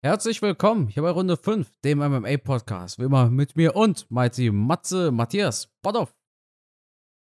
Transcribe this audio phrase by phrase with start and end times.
[0.00, 3.00] Herzlich willkommen hier bei Runde 5, dem MMA-Podcast.
[3.00, 6.14] Wie immer mit mir und Mighty Matze Matthias Bodoff.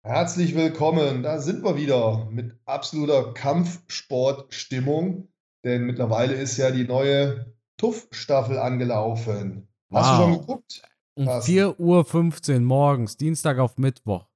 [0.05, 5.33] Herzlich willkommen, da sind wir wieder mit absoluter Kampfsportstimmung,
[5.65, 9.67] denn mittlerweile ist ja die neue TUF-Staffel angelaufen.
[9.91, 10.83] Hast du schon geguckt?
[11.15, 14.29] Um 4.15 Uhr morgens, Dienstag auf Mittwoch.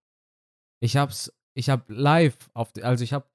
[0.82, 3.32] Ich hab's, ich hab live auf, also ich hab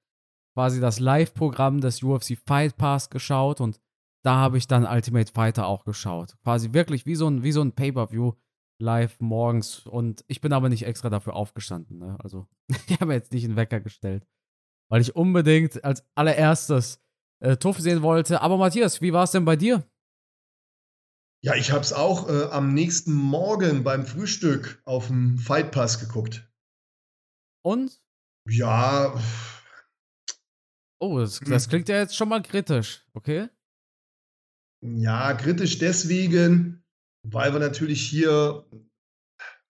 [0.57, 3.79] quasi das Live-Programm des UFC Fight Pass geschaut und
[4.23, 6.35] da habe ich dann Ultimate Fighter auch geschaut.
[6.43, 8.33] Quasi wirklich wie so ein, wie so ein Pay-Per-View
[8.81, 9.85] live morgens.
[9.85, 11.99] Und ich bin aber nicht extra dafür aufgestanden.
[11.99, 12.17] Ne?
[12.21, 12.47] Also,
[12.87, 14.27] ich habe jetzt nicht einen Wecker gestellt.
[14.89, 17.01] Weil ich unbedingt als allererstes
[17.41, 18.41] äh, Tuff sehen wollte.
[18.41, 19.87] Aber Matthias, wie war es denn bei dir?
[21.41, 25.99] Ja, ich habe es auch äh, am nächsten Morgen beim Frühstück auf dem Fight Pass
[25.99, 26.51] geguckt.
[27.63, 28.01] Und?
[28.49, 29.17] Ja.
[30.99, 33.47] Oh, das, das klingt ja jetzt schon mal kritisch, okay?
[34.81, 36.83] Ja, kritisch deswegen,
[37.23, 38.65] weil wir natürlich hier,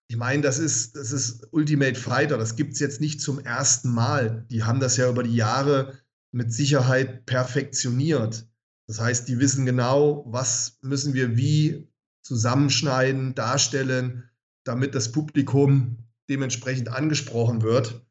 [0.08, 3.92] ich meine, das ist, das ist Ultimate Fighter, das gibt es jetzt nicht zum ersten
[3.92, 4.46] Mal.
[4.50, 5.98] Die haben das ja über die Jahre
[6.32, 8.48] mit Sicherheit perfektioniert.
[8.86, 11.88] Das heißt, die wissen genau, was müssen wir wie
[12.22, 14.30] zusammenschneiden, darstellen,
[14.64, 18.06] damit das Publikum dementsprechend angesprochen wird.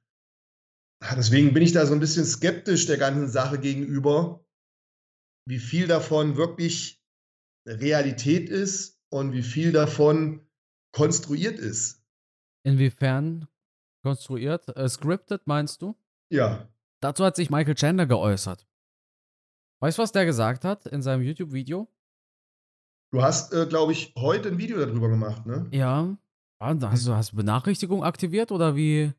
[1.16, 4.46] Deswegen bin ich da so ein bisschen skeptisch der ganzen Sache gegenüber,
[5.50, 7.04] wie viel davon wirklich
[7.66, 10.48] Realität ist und wie viel davon
[10.92, 12.04] konstruiert ist.
[12.64, 13.48] Inwiefern
[14.04, 14.68] konstruiert?
[14.78, 15.96] Äh, scripted meinst du?
[16.32, 16.70] Ja.
[17.02, 18.68] Dazu hat sich Michael Chandler geäußert.
[19.82, 21.88] Weißt du, was der gesagt hat in seinem YouTube-Video?
[23.12, 25.68] Du hast, äh, glaube ich, heute ein Video darüber gemacht, ne?
[25.72, 26.16] Ja.
[26.62, 29.14] Hast du, hast du Benachrichtigung aktiviert oder wie,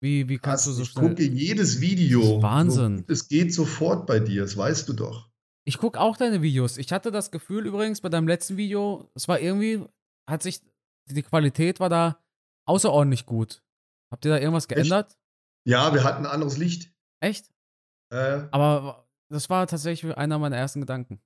[0.00, 0.76] wie, wie kannst Was?
[0.76, 1.04] du so schnell?
[1.04, 2.42] Ich gucke jedes Video.
[2.42, 3.04] Wahnsinn.
[3.06, 5.30] Es geht sofort bei dir, das weißt du doch.
[5.66, 6.78] Ich gucke auch deine Videos.
[6.78, 9.84] Ich hatte das Gefühl übrigens bei deinem letzten Video, es war irgendwie,
[10.30, 10.62] hat sich,
[11.10, 12.22] die Qualität war da
[12.68, 13.64] außerordentlich gut.
[14.12, 15.12] Habt ihr da irgendwas geändert?
[15.12, 15.18] Echt?
[15.66, 16.94] Ja, wir hatten ein anderes Licht.
[17.20, 17.52] Echt?
[18.12, 18.46] Äh.
[18.52, 21.20] Aber das war tatsächlich einer meiner ersten Gedanken.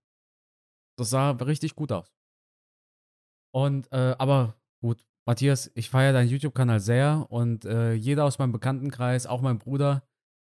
[0.98, 2.10] Das sah richtig gut aus.
[3.54, 8.52] Und, äh, aber gut, Matthias, ich feiere deinen YouTube-Kanal sehr und äh, jeder aus meinem
[8.52, 10.08] Bekanntenkreis, auch mein Bruder,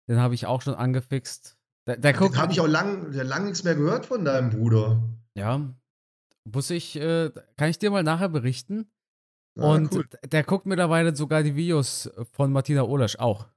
[0.09, 1.56] den habe ich auch schon angefixt.
[1.87, 2.37] Der, der guckt.
[2.37, 5.01] Habe ich auch lang, lang nichts mehr gehört von deinem Bruder.
[5.35, 5.73] Ja.
[6.43, 8.91] Muss ich, äh, kann ich dir mal nachher berichten?
[9.57, 10.07] Ah, und cool.
[10.23, 13.47] der guckt mittlerweile sogar die Videos von Martina Olesch auch.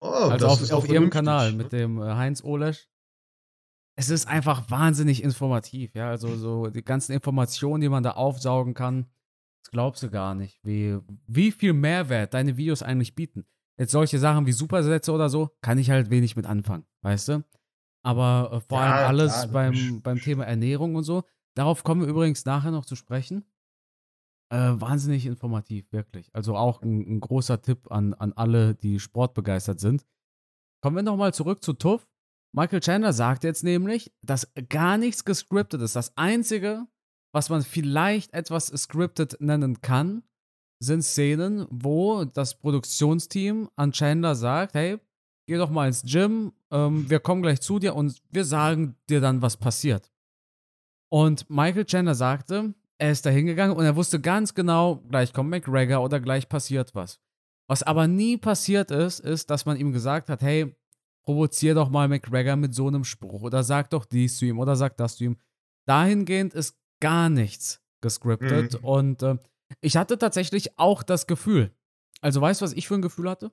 [0.00, 2.88] Oh, also auf, auf ihrem Kanal mit dem äh, Heinz Olesch.
[3.96, 6.08] Es ist einfach wahnsinnig informativ, ja.
[6.08, 9.06] Also so die ganzen Informationen, die man da aufsaugen kann,
[9.64, 13.44] das glaubst du gar nicht, wie, wie viel Mehrwert deine Videos eigentlich bieten.
[13.76, 17.44] Jetzt solche Sachen wie Supersätze oder so, kann ich halt wenig mit anfangen, weißt du?
[18.08, 21.24] Aber äh, vor ja, allem alles klar, beim, beim Thema Ernährung und so.
[21.54, 23.44] Darauf kommen wir übrigens nachher noch zu sprechen.
[24.50, 26.34] Äh, wahnsinnig informativ, wirklich.
[26.34, 30.06] Also auch ein, ein, großer Tipp an, an alle, die sportbegeistert sind.
[30.82, 32.08] Kommen wir nochmal zurück zu Tuff.
[32.56, 35.94] Michael Chandler sagt jetzt nämlich, dass gar nichts gescriptet ist.
[35.94, 36.86] Das Einzige,
[37.34, 40.22] was man vielleicht etwas scripted nennen kann,
[40.82, 44.98] sind Szenen, wo das Produktionsteam an Chandler sagt, hey,
[45.46, 49.20] geh doch mal ins Gym, ähm, wir kommen gleich zu dir und wir sagen dir
[49.20, 50.10] dann, was passiert.
[51.10, 55.50] Und Michael Chandler sagte, er ist da hingegangen und er wusste ganz genau, gleich kommt
[55.50, 57.20] McGregor oder gleich passiert was.
[57.68, 60.74] Was aber nie passiert ist, ist, dass man ihm gesagt hat, hey,
[61.24, 64.76] provozier doch mal McGregor mit so einem Spruch oder sag doch dies zu ihm oder
[64.76, 65.36] sag das zu ihm.
[65.86, 68.88] Dahingehend ist gar nichts gescriptet mhm.
[68.88, 69.36] und äh,
[69.80, 71.72] ich hatte tatsächlich auch das Gefühl,
[72.20, 73.52] also weißt du, was ich für ein Gefühl hatte?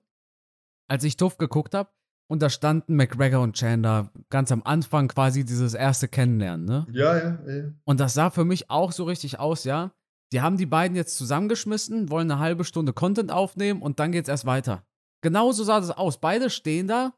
[0.88, 1.90] als ich Tuff geguckt habe
[2.28, 6.88] und da standen McGregor und Chandler ganz am Anfang quasi dieses erste Kennenlernen, ne?
[6.91, 7.63] Ja, ja, ja.
[7.84, 9.91] Und das sah für mich auch so richtig aus, ja.
[10.31, 14.30] Die haben die beiden jetzt zusammengeschmissen, wollen eine halbe Stunde Content aufnehmen und dann geht's
[14.30, 14.84] erst weiter.
[15.22, 16.19] Genauso sah das aus.
[16.19, 17.13] Beide stehen da,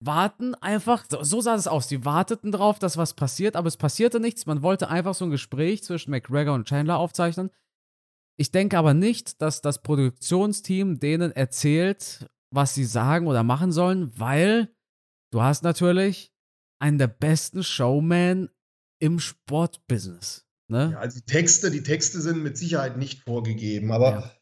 [0.00, 1.86] warten einfach, so, sah das aus.
[1.86, 4.46] Die warteten drauf, dass was passiert, aber es passierte nichts.
[4.46, 7.50] Man wollte einfach so ein Gespräch zwischen McGregor und Chandler aufzeichnen.
[8.36, 14.12] Ich denke aber nicht, dass das Produktionsteam denen erzählt, was sie sagen oder machen sollen,
[14.18, 14.74] weil
[15.32, 16.32] du hast natürlich
[16.78, 18.48] einen der besten Showman
[19.00, 20.46] im Sportbusiness.
[20.68, 20.90] Ne?
[20.92, 24.32] Ja, also die Texte, die Texte sind mit Sicherheit nicht vorgegeben, aber ja.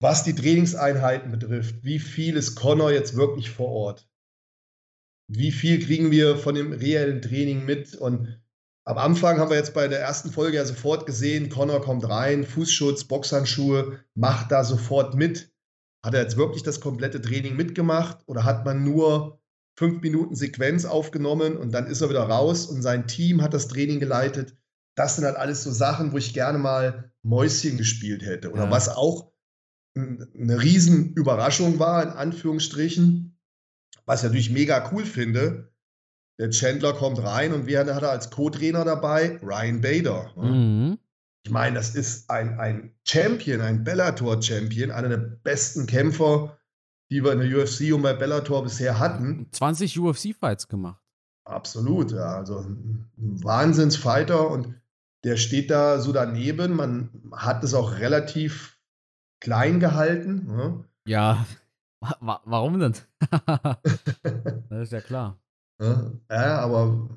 [0.00, 4.08] was die Trainingseinheiten betrifft, wie viel ist Connor jetzt wirklich vor Ort?
[5.28, 7.94] Wie viel kriegen wir von dem reellen Training mit?
[7.94, 8.42] Und
[8.84, 12.44] am Anfang haben wir jetzt bei der ersten Folge ja sofort gesehen, Connor kommt rein,
[12.44, 15.53] Fußschutz, Boxhandschuhe, macht da sofort mit.
[16.04, 19.40] Hat er jetzt wirklich das komplette Training mitgemacht oder hat man nur
[19.76, 23.68] fünf Minuten Sequenz aufgenommen und dann ist er wieder raus und sein Team hat das
[23.68, 24.56] Training geleitet?
[24.96, 28.52] das sind halt alles so Sachen, wo ich gerne mal Mäuschen gespielt hätte.
[28.52, 28.70] Oder Ja.
[28.70, 29.32] was auch
[29.96, 33.36] eine Riesenüberraschung war, in Anführungsstrichen,
[34.06, 35.72] was ich natürlich mega cool finde.
[36.38, 39.40] Der Chandler kommt rein und wer hat er als Co-Trainer dabei?
[39.42, 40.32] Ryan Bader.
[40.36, 40.50] ne?
[40.50, 40.98] Mhm.
[41.44, 46.56] Ich meine, das ist ein, ein Champion, ein Bellator-Champion, einer der besten Kämpfer,
[47.10, 49.46] die wir in der UFC und bei Bellator bisher hatten.
[49.52, 51.02] 20 UFC-Fights gemacht.
[51.44, 52.36] Absolut, ja.
[52.36, 54.74] Also ein Wahnsinnsfighter und
[55.24, 56.76] der steht da so daneben.
[56.76, 58.78] Man hat es auch relativ
[59.40, 60.46] klein gehalten.
[60.46, 60.84] Ne?
[61.06, 61.44] Ja,
[62.00, 62.94] wa wa warum denn?
[64.70, 65.38] das ist ja klar.
[65.78, 66.18] Ne?
[66.30, 67.10] Ja, aber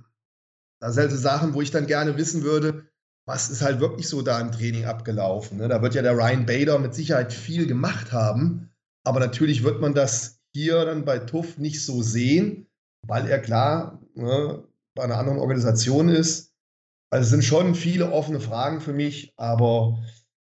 [0.81, 2.85] das sind halt so Sachen, wo ich dann gerne wissen würde,
[3.27, 5.57] was ist halt wirklich so da im Training abgelaufen.
[5.57, 5.67] Ne?
[5.67, 8.69] Da wird ja der Ryan Bader mit Sicherheit viel gemacht haben,
[9.03, 12.67] aber natürlich wird man das hier dann bei TUF nicht so sehen,
[13.05, 14.63] weil er klar ne,
[14.95, 16.53] bei einer anderen Organisation ist.
[17.09, 19.99] Also es sind schon viele offene Fragen für mich, aber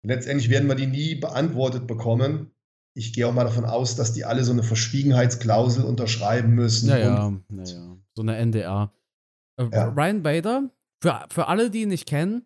[0.03, 2.51] letztendlich werden wir die nie beantwortet bekommen.
[2.93, 6.89] Ich gehe auch mal davon aus, dass die alle so eine Verschwiegenheitsklausel unterschreiben müssen.
[6.89, 7.97] Ja, und ja, ja, ja.
[8.15, 8.93] So eine NDA.
[9.59, 9.85] Äh, Ja.
[9.87, 10.69] Ryan Bader,
[11.01, 12.45] für, für alle, die ihn nicht kennen,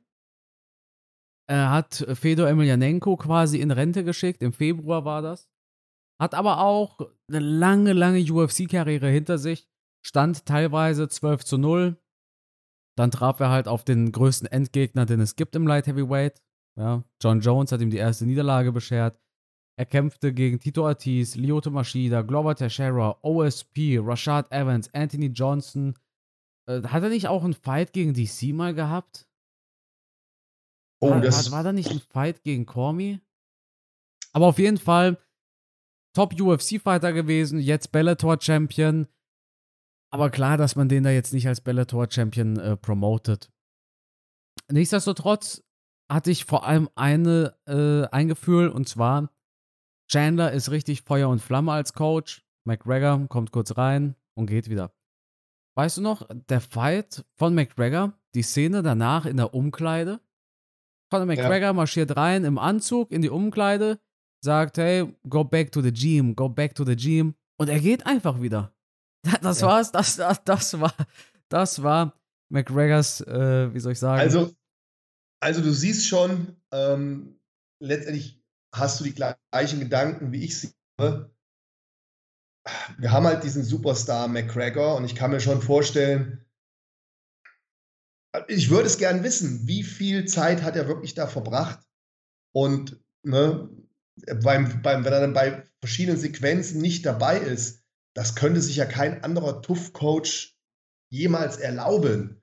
[1.55, 4.41] hat Fedor Emelianenko quasi in Rente geschickt.
[4.41, 5.49] Im Februar war das.
[6.19, 6.99] Hat aber auch
[7.29, 9.67] eine lange, lange UFC-Karriere hinter sich.
[10.05, 11.97] Stand teilweise 12 zu 0.
[12.97, 16.41] Dann traf er halt auf den größten Endgegner, den es gibt im Light Heavyweight.
[16.77, 19.19] Ja, John Jones hat ihm die erste Niederlage beschert.
[19.77, 25.95] Er kämpfte gegen Tito Ortiz, Lyoto Machida, Glover Teixeira, OSP, Rashad Evans, Anthony Johnson.
[26.69, 29.28] Äh, hat er nicht auch einen Fight gegen DC mal gehabt?
[30.99, 33.19] Oh, war, das, war, war da nicht ein Fight gegen Cormi?
[34.33, 35.17] Aber auf jeden Fall
[36.13, 39.07] Top-UFC-Fighter gewesen, jetzt Bellator-Champion.
[40.11, 43.51] Aber klar, dass man den da jetzt nicht als Bellator-Champion äh, promotet.
[44.71, 45.63] Nichtsdestotrotz
[46.11, 49.31] hatte ich vor allem eine, äh, ein Gefühl, und zwar,
[50.11, 52.43] Chandler ist richtig Feuer und Flamme als Coach.
[52.65, 54.91] McGregor kommt kurz rein und geht wieder.
[55.75, 60.19] Weißt du noch, der Fight von McGregor, die Szene danach in der Umkleide?
[61.09, 63.99] Conor McGregor marschiert rein im Anzug in die Umkleide,
[64.43, 67.35] sagt, hey, go back to the gym, go back to the gym.
[67.57, 68.73] Und er geht einfach wieder.
[69.41, 69.67] Das Ja.
[69.67, 70.93] war's, das, das, das war,
[71.49, 72.13] das war
[72.49, 74.19] McGregors, äh, wie soll ich sagen?
[74.21, 74.53] Also,
[75.41, 77.39] also du siehst schon, ähm,
[77.81, 78.41] letztendlich
[78.73, 81.33] hast du die gleichen Gedanken, wie ich sie habe.
[82.97, 86.45] Wir haben halt diesen Superstar McGregor und ich kann mir schon vorstellen,
[88.47, 91.79] ich würde es gern wissen, wie viel Zeit hat er wirklich da verbracht?
[92.51, 93.69] Und ne,
[94.43, 97.83] beim, beim, wenn er dann bei verschiedenen Sequenzen nicht dabei ist,
[98.13, 100.57] das könnte sich ja kein anderer Tuff-Coach
[101.09, 102.41] jemals erlauben.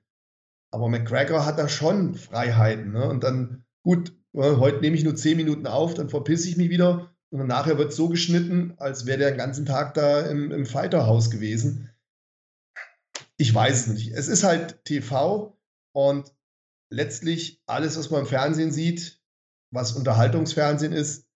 [0.71, 2.91] Aber McGregor hat da schon Freiheiten.
[2.91, 3.07] Ne?
[3.07, 6.69] Und dann, gut, äh, heute nehme ich nur 10 Minuten auf, dann verpisse ich mich
[6.69, 7.13] wieder.
[7.29, 11.29] Und nachher wird so geschnitten, als wäre der den ganzen Tag da im, im Fighterhaus
[11.29, 11.89] gewesen.
[13.37, 14.11] Ich weiß es nicht.
[14.13, 15.56] Es ist halt TV
[15.97, 16.31] und
[16.93, 19.19] letztlich alles, was man im Fernsehen sieht,
[19.73, 21.27] was Unterhaltungsfernsehen ist,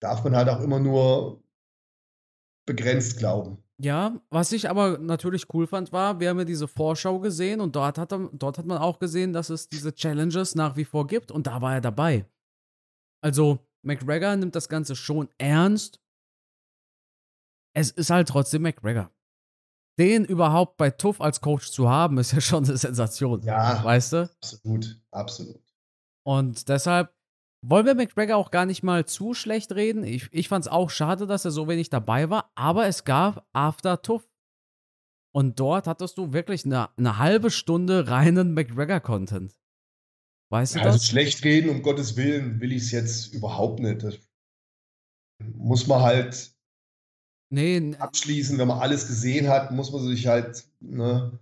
[0.00, 1.42] darf man halt auch immer nur
[2.68, 3.58] begrenzt glauben.
[3.78, 7.74] Ja, was ich aber natürlich cool fand, war, wir haben ja diese Vorschau gesehen und
[7.74, 11.32] dort hat, dort hat man auch gesehen, dass es diese Challenges nach wie vor gibt
[11.32, 12.26] und da war er dabei.
[13.24, 16.00] Also, McGregor nimmt das Ganze schon ernst.
[17.74, 19.10] Es ist halt trotzdem McGregor.
[19.98, 23.42] Den überhaupt bei Tuff als Coach zu haben, ist ja schon eine Sensation.
[23.42, 23.82] Ja.
[23.82, 24.30] Weißt du?
[24.42, 25.62] Absolut, absolut.
[26.26, 27.14] Und deshalb
[27.62, 30.04] wollen wir McGregor auch gar nicht mal zu schlecht reden.
[30.04, 33.46] Ich, ich fand es auch schade, dass er so wenig dabei war, aber es gab
[33.52, 34.28] After Tuff.
[35.34, 39.58] Und dort hattest du wirklich eine, eine halbe Stunde reinen McGregor-Content.
[40.50, 41.06] Weißt du Also das?
[41.06, 44.02] schlecht reden, um Gottes Willen, will ich es jetzt überhaupt nicht.
[44.02, 44.18] Das
[45.42, 46.55] muss man halt
[47.48, 51.38] Nee, abschließen, wenn man alles gesehen hat, muss man sich halt ne,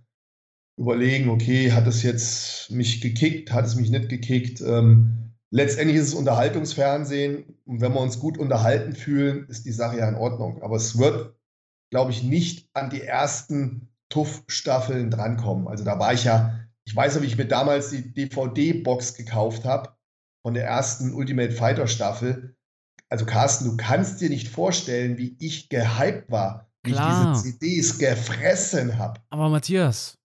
[0.77, 4.61] überlegen, okay, hat es jetzt mich gekickt, hat es mich nicht gekickt.
[4.61, 9.97] Ähm, letztendlich ist es Unterhaltungsfernsehen und wenn wir uns gut unterhalten fühlen, ist die Sache
[9.97, 10.61] ja in Ordnung.
[10.61, 11.35] Aber es wird,
[11.91, 15.67] glaube ich, nicht an die ersten Tuff-Staffeln drankommen.
[15.67, 19.65] Also da war ich ja, ich weiß noch, wie ich mir damals die DVD-Box gekauft
[19.65, 19.95] habe
[20.43, 22.54] von der ersten Ultimate Fighter Staffel.
[23.09, 27.33] Also Carsten, du kannst dir nicht vorstellen, wie ich gehypt war, wie Klar.
[27.35, 29.21] ich diese CDs gefressen habe.
[29.29, 30.17] aber Matthias,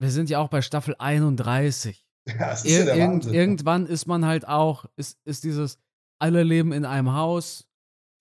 [0.00, 2.06] wir sind ja auch bei Staffel 31.
[2.38, 3.34] Das ist Ir ja der Wahnsinn.
[3.34, 5.78] irgendwann ist man halt auch, ist, ist dieses,
[6.20, 7.66] alle leben in einem Haus,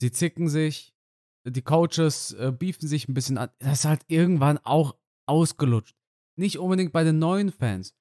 [0.02, 0.94] sie zicken sich,
[1.46, 3.50] die Coaches äh, beefen sich ein bisschen an.
[3.60, 4.96] Das ist halt irgendwann auch
[5.28, 5.96] ausgelutscht.
[6.38, 7.94] Nicht unbedingt bei den neuen Fans.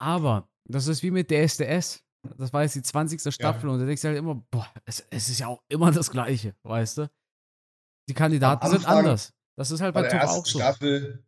[0.00, 2.03] Aber Das ist wie mit DSDS.
[2.36, 3.32] Das war jetzt die 20.
[3.32, 3.74] Staffel ja.
[3.74, 6.54] und da denkst du halt immer, boah, es, es, ist ja auch immer das Gleiche,
[6.62, 7.10] weißt du?
[8.08, 9.32] Die Kandidaten sind anders.
[9.56, 10.58] Das ist halt bei, bei der ersten auch so.
[10.58, 11.24] Staffel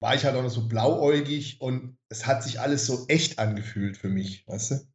[0.00, 3.96] war ich halt auch noch so blauäugig und es hat sich alles so echt angefühlt
[3.96, 4.92] für mich, weißt du?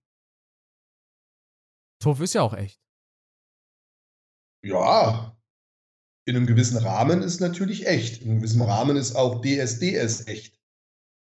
[2.01, 2.81] Tuff ist ja auch echt.
[4.65, 5.37] Ja,
[6.25, 8.21] in einem gewissen Rahmen ist natürlich echt.
[8.21, 10.59] In einem gewissen Rahmen ist auch DSDS echt.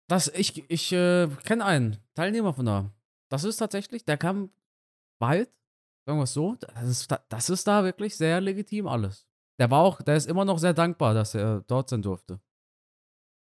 [0.10, 2.97] Das, ich ich äh, kenne einen Teilnehmer von da.
[3.30, 4.52] Das ist tatsächlich, der kam
[5.20, 5.50] bald,
[6.06, 6.56] sagen wir es so.
[6.56, 9.28] Das ist, das ist da wirklich sehr legitim alles.
[9.60, 12.40] Der war auch, der ist immer noch sehr dankbar, dass er dort sein durfte.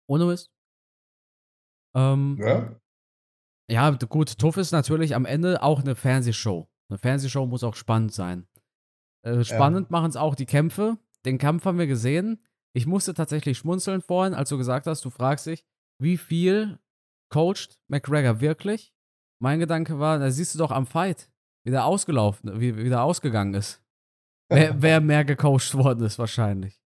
[0.09, 0.51] Ohne Mist.
[1.95, 2.81] Ähm, ja?
[3.71, 6.69] Ja, gut, Tuff ist natürlich am Ende auch eine Fernsehshow.
[6.89, 8.49] Eine Fernsehshow muss auch spannend sein.
[9.23, 9.93] Äh, spannend ja.
[9.93, 10.99] machen es auch die Kämpfe.
[11.25, 12.45] Den Kampf haben wir gesehen.
[12.73, 15.65] Ich musste tatsächlich schmunzeln vorhin, als du gesagt hast, du fragst dich,
[16.01, 16.81] wie viel
[17.29, 18.93] coacht McGregor wirklich?
[19.43, 21.31] Mein Gedanke war, da siehst du doch am Fight,
[21.65, 23.83] wie der ausgelaufen, wie, wie der ausgegangen ist.
[24.51, 26.81] Wer, wer mehr gecoacht worden ist, wahrscheinlich.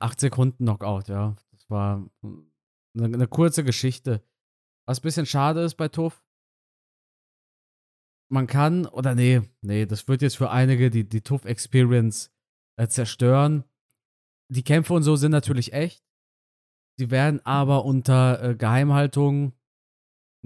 [0.00, 1.36] Acht Sekunden Knockout, ja.
[1.52, 4.22] Das war eine, eine kurze Geschichte.
[4.86, 6.22] Was ein bisschen schade ist bei Tuff,
[8.28, 12.32] man kann, oder nee, nee, das wird jetzt für einige die, die Tuff Experience
[12.76, 13.64] äh, zerstören.
[14.48, 16.04] Die Kämpfe und so sind natürlich echt.
[16.98, 19.52] Sie werden aber unter äh, Geheimhaltung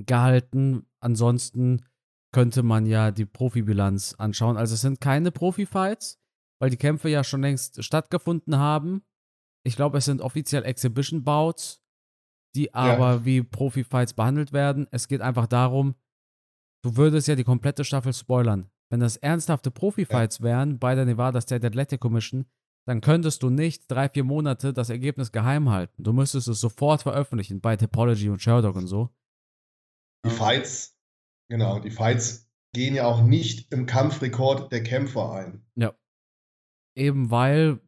[0.07, 0.87] gehalten.
[1.01, 1.85] Ansonsten
[2.33, 4.57] könnte man ja die Profibilanz anschauen.
[4.57, 6.21] Also es sind keine Profi-Fights,
[6.61, 9.03] weil die Kämpfe ja schon längst stattgefunden haben.
[9.65, 11.83] Ich glaube, es sind offiziell Exhibition-Bouts,
[12.55, 13.25] die aber ja.
[13.25, 14.87] wie Profi-Fights behandelt werden.
[14.91, 15.95] Es geht einfach darum,
[16.83, 18.71] du würdest ja die komplette Staffel spoilern.
[18.91, 20.45] Wenn das ernsthafte Profi-Fights ja.
[20.45, 22.47] wären bei der Nevada State Athletic Commission,
[22.87, 26.03] dann könntest du nicht drei, vier Monate das Ergebnis geheim halten.
[26.03, 29.11] Du müsstest es sofort veröffentlichen bei Topology und Sherdock und so.
[30.25, 30.97] Die Fights,
[31.49, 35.67] genau, die Fights gehen ja auch nicht im Kampfrekord der Kämpfer ein.
[35.77, 35.95] Ja.
[36.97, 37.81] Eben weil,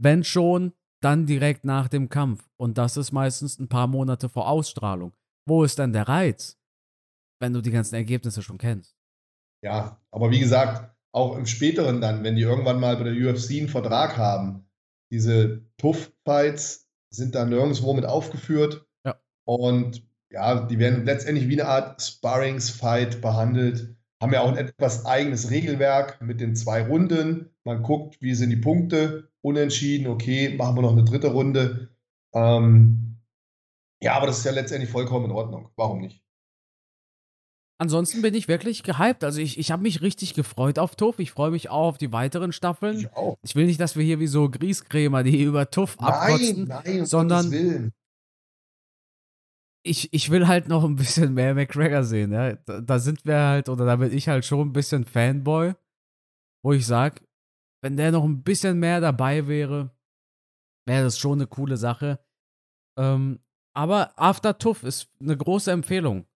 [0.00, 0.72] wenn schon,
[1.02, 2.48] dann direkt nach dem Kampf.
[2.56, 5.12] Und das ist meistens ein paar Monate vor Ausstrahlung.
[5.46, 6.58] Wo ist denn der Reiz,
[7.40, 8.96] wenn du die ganzen Ergebnisse schon kennst?
[9.64, 13.52] Ja, aber wie gesagt, auch im späteren dann, wenn die irgendwann mal bei der UFC
[13.52, 14.68] einen Vertrag haben,
[15.10, 18.86] diese Tuff-Fights sind dann nirgendwo mit aufgeführt.
[19.04, 19.20] Ja.
[19.46, 23.96] Und ja, die werden letztendlich wie eine Art Sparrings-Fight behandelt.
[24.20, 27.50] Haben ja auch ein etwas eigenes Regelwerk mit den zwei Runden.
[27.64, 29.30] Man guckt, wie sind die Punkte.
[29.40, 31.88] Unentschieden, okay, machen wir noch eine dritte Runde.
[32.34, 33.16] Ähm,
[34.02, 35.70] ja, aber das ist ja letztendlich vollkommen in Ordnung.
[35.76, 36.22] Warum nicht?
[37.80, 39.22] Ansonsten bin ich wirklich gehypt.
[39.22, 41.20] Also ich, ich habe mich richtig gefreut auf Tuff.
[41.20, 42.98] Ich freue mich auch auf die weiteren Staffeln.
[42.98, 43.38] Ich, auch.
[43.42, 47.06] ich will nicht, dass wir hier wie so Grießkrämer, die über Tuff nein, abkotzen, nein,
[47.06, 47.92] sondern
[49.82, 52.32] ich, ich will halt noch ein bisschen mehr McGregor sehen.
[52.32, 52.54] Ja?
[52.54, 55.74] Da, da, sind wir halt, oder da bin ich halt schon ein bisschen Fanboy,
[56.62, 57.22] wo ich sage,
[57.82, 59.96] wenn der noch ein bisschen mehr dabei wäre,
[60.86, 62.18] wäre das schon eine coole Sache.
[62.98, 63.40] Ähm,
[63.74, 66.26] aber After Tuff ist eine große Empfehlung.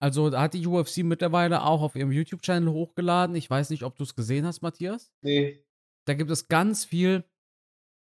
[0.00, 3.36] Also da hat die UFC mittlerweile auch auf ihrem YouTube-Channel hochgeladen.
[3.36, 5.12] Ich weiß nicht, ob du es gesehen hast, Matthias.
[5.22, 5.64] Nee.
[6.06, 7.24] Da gibt es ganz viel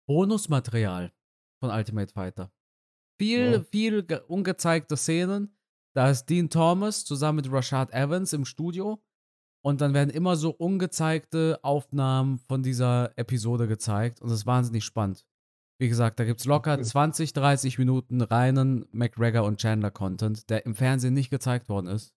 [0.08, 1.14] Bonusmaterial
[1.60, 2.52] von Ultimate Fighter.
[3.18, 3.64] Viel, ja.
[3.72, 5.58] viel ungezeigte Szenen.
[5.96, 9.02] Da ist Dean Thomas zusammen mit Rashad Evans im Studio.
[9.64, 14.22] Und dann werden immer so ungezeigte Aufnahmen von dieser Episode gezeigt.
[14.22, 15.26] Und das ist wahnsinnig spannend.
[15.80, 20.66] Wie gesagt, da gibt es locker 20, 30 Minuten reinen McGregor und Chandler Content, der
[20.66, 22.14] im Fernsehen nicht gezeigt worden ist.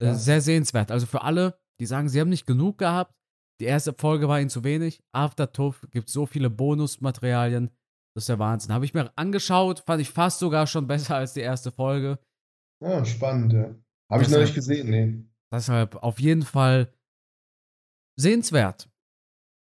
[0.00, 0.14] Äh, ja.
[0.14, 0.90] Sehr sehenswert.
[0.90, 3.14] Also für alle, die sagen, sie haben nicht genug gehabt,
[3.60, 5.02] die erste Folge war ihnen zu wenig.
[5.12, 7.70] After Tuff gibt so viele Bonusmaterialien.
[8.14, 8.72] Das ist der Wahnsinn.
[8.72, 12.18] Habe ich mir angeschaut, fand ich fast sogar schon besser als die erste Folge.
[12.82, 13.74] Ja, spannend, ja.
[14.10, 15.24] Habe ich noch nicht gesehen, nee.
[15.52, 16.92] Deshalb auf jeden Fall
[18.16, 18.90] sehenswert.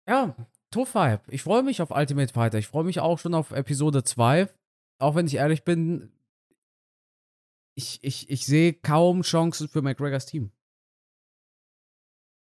[0.08, 0.34] Ja,
[0.70, 1.22] Tough Vibe.
[1.28, 2.58] Ich freue mich auf Ultimate Fighter.
[2.58, 4.48] Ich freue mich auch schon auf Episode 2.
[5.00, 6.12] Auch wenn ich ehrlich bin,
[7.74, 10.52] ich, ich, ich sehe kaum Chancen für McGregors Team.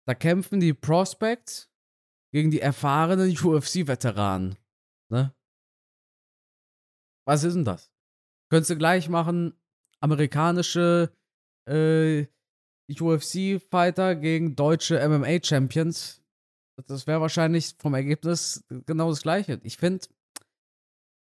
[0.07, 1.69] Da kämpfen die Prospects
[2.33, 4.57] gegen die erfahrenen UFC-Veteranen.
[5.11, 5.33] Ne?
[7.27, 7.91] Was ist denn das?
[8.49, 9.53] Könntest du gleich machen,
[9.99, 11.11] amerikanische
[11.69, 12.25] äh,
[12.89, 16.21] UFC-Fighter gegen deutsche MMA-Champions
[16.85, 19.59] das wäre wahrscheinlich vom Ergebnis genau das gleiche.
[19.63, 20.05] Ich finde,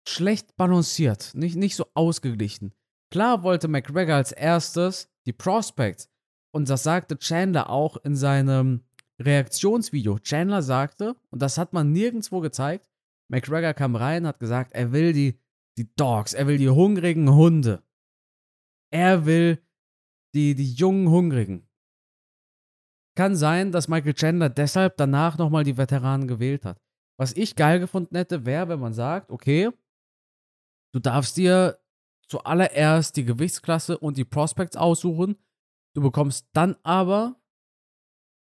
[0.09, 2.73] schlecht balanciert, nicht, nicht so ausgeglichen.
[3.11, 6.09] Klar wollte McGregor als erstes die Prospects.
[6.52, 8.85] Und das sagte Chandler auch in seinem
[9.21, 10.19] Reaktionsvideo.
[10.21, 12.88] Chandler sagte, und das hat man nirgendwo gezeigt,
[13.28, 15.38] McGregor kam rein, hat gesagt, er will die,
[15.79, 17.83] die Dogs, er will die hungrigen Hunde.
[18.93, 19.62] Er will
[20.35, 21.69] die, die jungen Hungrigen.
[23.17, 26.81] Kann sein, dass Michael Chandler deshalb danach nochmal die Veteranen gewählt hat.
[27.19, 29.71] Was ich geil gefunden hätte, wäre, wenn man sagt, okay,
[30.93, 31.79] du darfst dir
[32.29, 35.37] zuallererst die Gewichtsklasse und die Prospects aussuchen.
[35.95, 37.37] Du bekommst dann aber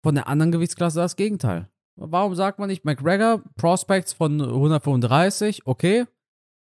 [0.02, 1.70] von der anderen Gewichtsklasse das Gegenteil.
[1.96, 6.06] Warum sagt man nicht McGregor, Prospects von 135, okay.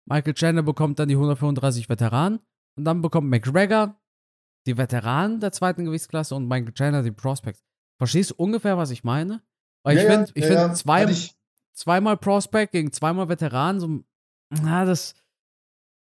[0.07, 2.41] Michael Chandler bekommt dann die 135 Veteranen
[2.77, 4.01] und dann bekommt McGregor
[4.67, 7.63] die Veteranen der zweiten Gewichtsklasse und Michael Chandler die Prospects.
[7.99, 9.43] Verstehst du ungefähr, was ich meine?
[9.85, 11.37] Weil ich finde, ich ja, find zwei, ich,
[11.73, 14.05] zweimal Prospect gegen zweimal Veteranen, so,
[14.51, 15.15] na, das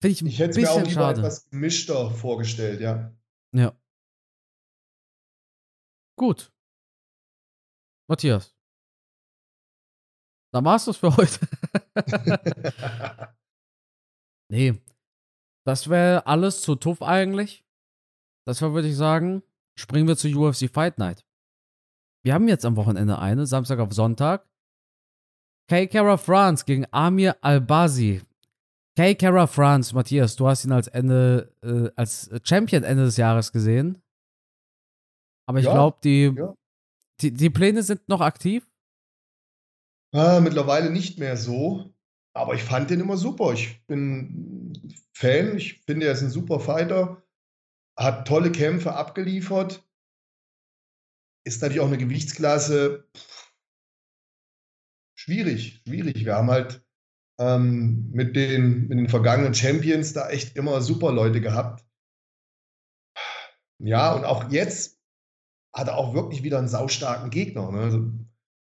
[0.00, 1.21] finde ich ein ich hätte bisschen mir auch lieber schade.
[1.21, 3.15] etwas gemischter vorgestellt, ja.
[3.53, 3.73] Ja.
[6.19, 6.53] Gut.
[8.09, 8.55] Matthias.
[10.53, 11.38] Dann war's das für heute.
[14.50, 14.81] nee.
[15.67, 17.65] Das wäre alles zu tuff eigentlich.
[18.47, 19.43] Das war, würde ich sagen,
[19.76, 21.26] springen wir zu UFC Fight Night.
[22.25, 24.49] Wir haben jetzt am Wochenende eine, Samstag auf Sonntag.
[25.69, 25.87] K.
[25.87, 28.23] Kara France gegen Amir Albazi.
[28.97, 29.15] K.
[29.15, 34.00] Kara France, Matthias, du hast ihn als Ende, äh, als Champion Ende des Jahres gesehen.
[35.49, 36.55] Aber ich ja, glaube, die, ja.
[37.21, 38.69] die, die Pläne sind noch aktiv.
[40.12, 41.93] Ah, mittlerweile nicht mehr so.
[42.37, 43.52] Aber ich fand den immer super.
[43.55, 44.73] Ich bin
[45.14, 45.57] Fan.
[45.57, 47.23] Ich finde, er ist ein super Fighter.
[47.99, 49.83] Hat tolle Kämpfe abgeliefert.
[51.47, 53.09] Ist natürlich auch eine Gewichtsklasse.
[55.14, 56.26] schwierig, schwierig.
[56.26, 56.85] Wir haben halt
[57.40, 61.87] ähm, mit, den, mit den vergangenen Champions da echt immer super Leute gehabt.
[63.78, 65.00] Ja, und auch jetzt
[65.75, 67.71] hat er auch wirklich wieder einen saustarken Gegner.
[67.73, 68.26] Ne?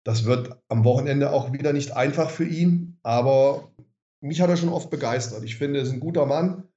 [0.07, 3.75] Das wird am Wochenende auch wieder nicht einfach für ihn, aber
[4.21, 5.43] mich hat er schon oft begeistert.
[5.43, 6.73] Ich finde, er ist ein guter Mann.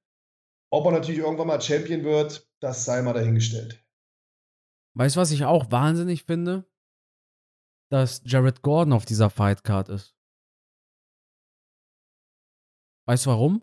[0.72, 3.86] Ob er natürlich irgendwann mal Champion wird, das sei mal dahingestellt.
[4.96, 6.68] Weißt du, was ich auch wahnsinnig finde?
[7.88, 10.16] Dass Jared Gordon auf dieser Fightcard ist.
[13.06, 13.62] Weißt du warum?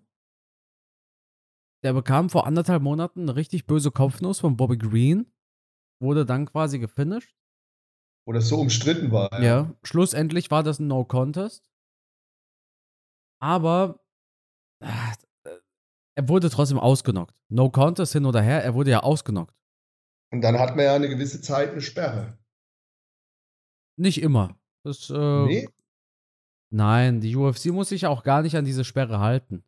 [1.84, 5.30] Der bekam vor anderthalb Monaten eine richtig böse Kopfnuss von Bobby Green,
[6.02, 7.38] wurde dann quasi gefinisht
[8.34, 9.32] das so umstritten war.
[9.34, 9.42] Ja.
[9.42, 11.64] ja, schlussendlich war das ein No-Contest.
[13.40, 14.00] Aber
[14.80, 14.88] äh,
[16.16, 17.36] er wurde trotzdem ausgenockt.
[17.50, 19.56] No Contest hin oder her, er wurde ja ausgenockt.
[20.32, 22.38] Und dann hat man ja eine gewisse Zeit eine Sperre.
[23.98, 24.58] Nicht immer.
[24.84, 25.70] Das, äh, nee?
[26.70, 29.64] Nein, die UFC muss sich auch gar nicht an diese Sperre halten.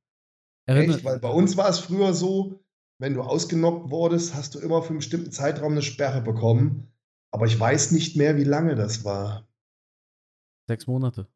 [0.66, 1.06] Erinner Echt?
[1.06, 2.60] Weil bei uns war es früher so,
[3.00, 6.92] wenn du ausgenockt wurdest, hast du immer für einen bestimmten Zeitraum eine Sperre bekommen.
[7.32, 9.48] Aber ich weiß nicht mehr, wie lange das war.
[10.68, 11.28] Sechs Monate.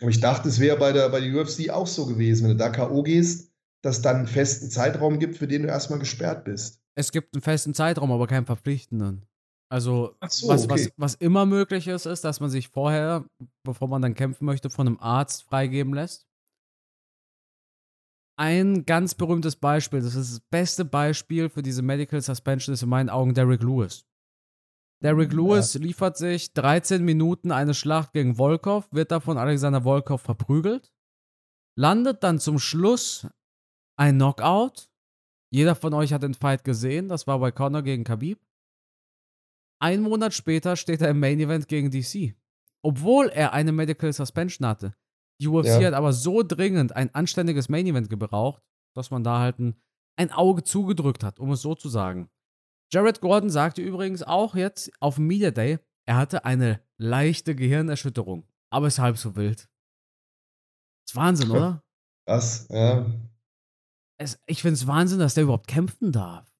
[0.00, 2.56] Aber ich dachte, es wäre bei der, bei der UFC auch so gewesen, wenn du
[2.56, 3.02] da K.O.
[3.02, 6.80] gehst, dass es dann einen festen Zeitraum gibt, für den du erstmal gesperrt bist.
[6.96, 9.26] Es gibt einen festen Zeitraum, aber keinen verpflichtenden.
[9.70, 10.72] Also, so, was, okay.
[10.72, 13.24] was, was immer möglich ist, ist, dass man sich vorher,
[13.64, 16.26] bevor man dann kämpfen möchte, von einem Arzt freigeben lässt.
[18.36, 22.88] Ein ganz berühmtes Beispiel, das ist das beste Beispiel für diese Medical Suspension, ist in
[22.88, 24.06] meinen Augen Derek Lewis.
[25.04, 25.80] Derrick Lewis ja.
[25.80, 30.94] liefert sich 13 Minuten eine Schlacht gegen Volkov, wird davon Alexander Volkov verprügelt,
[31.78, 33.28] landet dann zum Schluss
[33.98, 34.88] ein Knockout.
[35.52, 38.40] Jeder von euch hat den Fight gesehen, das war bei Conor gegen Khabib.
[39.78, 42.34] Ein Monat später steht er im Main Event gegen DC.
[42.82, 44.94] Obwohl er eine Medical Suspension hatte.
[45.38, 45.88] Die UFC ja.
[45.88, 48.62] hat aber so dringend ein anständiges Main Event gebraucht,
[48.94, 49.76] dass man da halt ein,
[50.16, 52.30] ein Auge zugedrückt hat, um es so zu sagen.
[52.92, 58.86] Jared Gordon sagte übrigens auch jetzt auf Media Day, er hatte eine leichte Gehirnerschütterung, aber
[58.86, 59.68] ist halb so wild.
[61.06, 61.82] Das ist Wahnsinn, oder?
[62.26, 62.68] Was?
[62.68, 63.06] Ja.
[64.18, 66.54] Es, ich finde es Wahnsinn, dass der überhaupt kämpfen darf.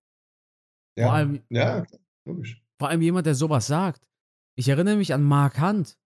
[0.98, 1.84] Ja, vor allem, ja,
[2.26, 2.62] logisch.
[2.78, 4.06] Vor allem jemand, der sowas sagt.
[4.56, 5.98] Ich erinnere mich an Mark Hunt.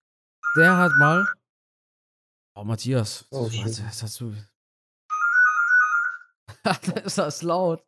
[0.57, 1.26] Der hat mal.
[2.54, 3.26] Oh, Matthias.
[3.31, 4.35] Oh, das, was, das hast du.
[7.04, 7.85] ist das laut.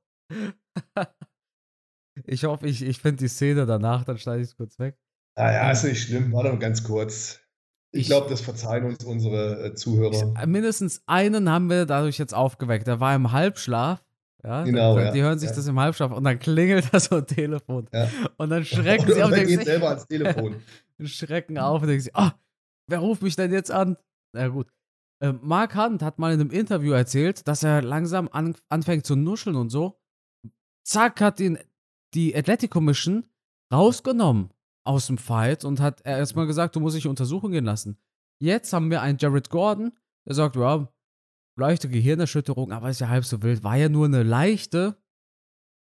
[2.26, 4.96] Ich hoffe, ich, ich finde die Szene danach, dann schneide ich es kurz weg.
[5.36, 6.32] Naja, ah ist nicht schlimm.
[6.32, 7.40] Warte mal ganz kurz.
[7.92, 10.12] Ich, ich glaube, das verzeihen uns unsere äh, Zuhörer.
[10.12, 12.86] Ich, mindestens einen haben wir dadurch jetzt aufgeweckt.
[12.86, 14.02] Der war im Halbschlaf.
[14.42, 15.12] Ja, genau, dann, ja.
[15.12, 15.56] Die hören sich ja.
[15.56, 17.88] das im Halbschlaf und dann klingelt das so ein Telefon.
[17.92, 18.08] Ja.
[18.36, 19.30] Und dann schrecken sie auf.
[19.30, 20.56] Und dann geht selber ans Telefon.
[21.04, 22.30] schrecken auf und denken sie, oh,
[22.86, 23.96] wer ruft mich denn jetzt an?
[24.32, 24.68] Na gut.
[25.20, 29.16] Äh, Mark Hunt hat mal in einem Interview erzählt, dass er langsam an, anfängt zu
[29.16, 30.00] nuscheln und so.
[30.84, 31.58] Zack, hat ihn
[32.14, 33.24] die Athletic Commission
[33.72, 34.50] rausgenommen
[34.84, 37.98] aus dem Fight und hat erstmal gesagt, du musst dich untersuchen gehen lassen.
[38.42, 39.92] Jetzt haben wir einen Jared Gordon,
[40.26, 40.88] der sagt, ja,
[41.58, 43.62] leichte Gehirnerschütterung, aber ist ja halb so wild.
[43.62, 44.96] War ja nur eine leichte.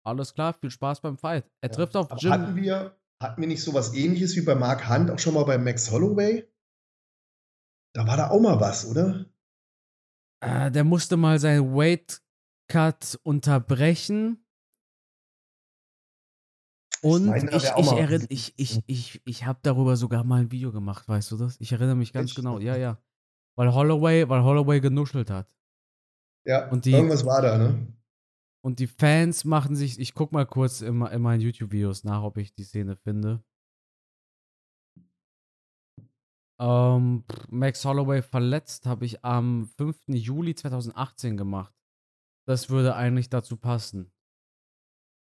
[0.05, 1.49] alles klar, viel Spaß beim Fight.
[1.61, 1.75] Er Ja.
[1.75, 2.31] trifft auf Jim.
[2.31, 5.57] hatten wir, hatten wir nicht sowas ähnliches wie bei Mark Hunt auch schon mal bei
[5.57, 6.45] Max Holloway?
[7.95, 9.25] Da war da auch mal was, oder?
[10.41, 12.21] Äh, der musste mal seinen Weight
[12.67, 14.42] Cut unterbrechen.
[17.03, 18.27] Und ich, ich, gewesen.
[18.29, 21.59] ich, ich, ich, ich habe darüber sogar mal ein Video gemacht, weißt du das?
[21.59, 22.37] Ich erinnere mich ganz Echt?
[22.37, 22.59] genau.
[22.59, 22.97] Ja, ja.
[23.57, 25.47] Weil Holloway, weil Holloway genuschelt hat.
[26.45, 27.87] Ja, Und die- irgendwas war da, ne?
[28.65, 32.37] Und die Fans machen sich, ich guck mal kurz in, in meinen YouTube-Videos nach, ob
[32.37, 33.43] ich die Szene finde.
[36.61, 40.03] Ähm, Max Holloway verletzt habe ich am 5.
[40.07, 41.73] Juli 2018 gemacht.
[42.47, 44.12] Das würde eigentlich dazu passen.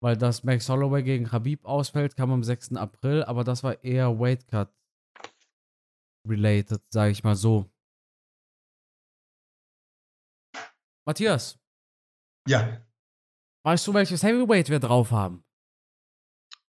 [0.03, 2.73] Weil das Max Holloway gegen Habib ausfällt, kam am 6.
[2.77, 4.71] April, aber das war eher Weight Cut
[6.27, 7.71] related, sage ich mal so.
[11.07, 11.59] Matthias,
[12.47, 12.81] Ja.
[13.65, 15.45] weißt du, welches Heavyweight wir drauf haben?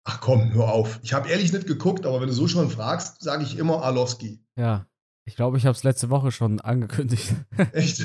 [0.05, 1.01] Ach komm, hör auf.
[1.03, 4.41] Ich habe ehrlich nicht geguckt, aber wenn du so schon fragst, sage ich immer Arlovski.
[4.57, 4.87] Ja,
[5.25, 7.35] ich glaube, ich habe es letzte Woche schon angekündigt.
[7.73, 8.05] Echt?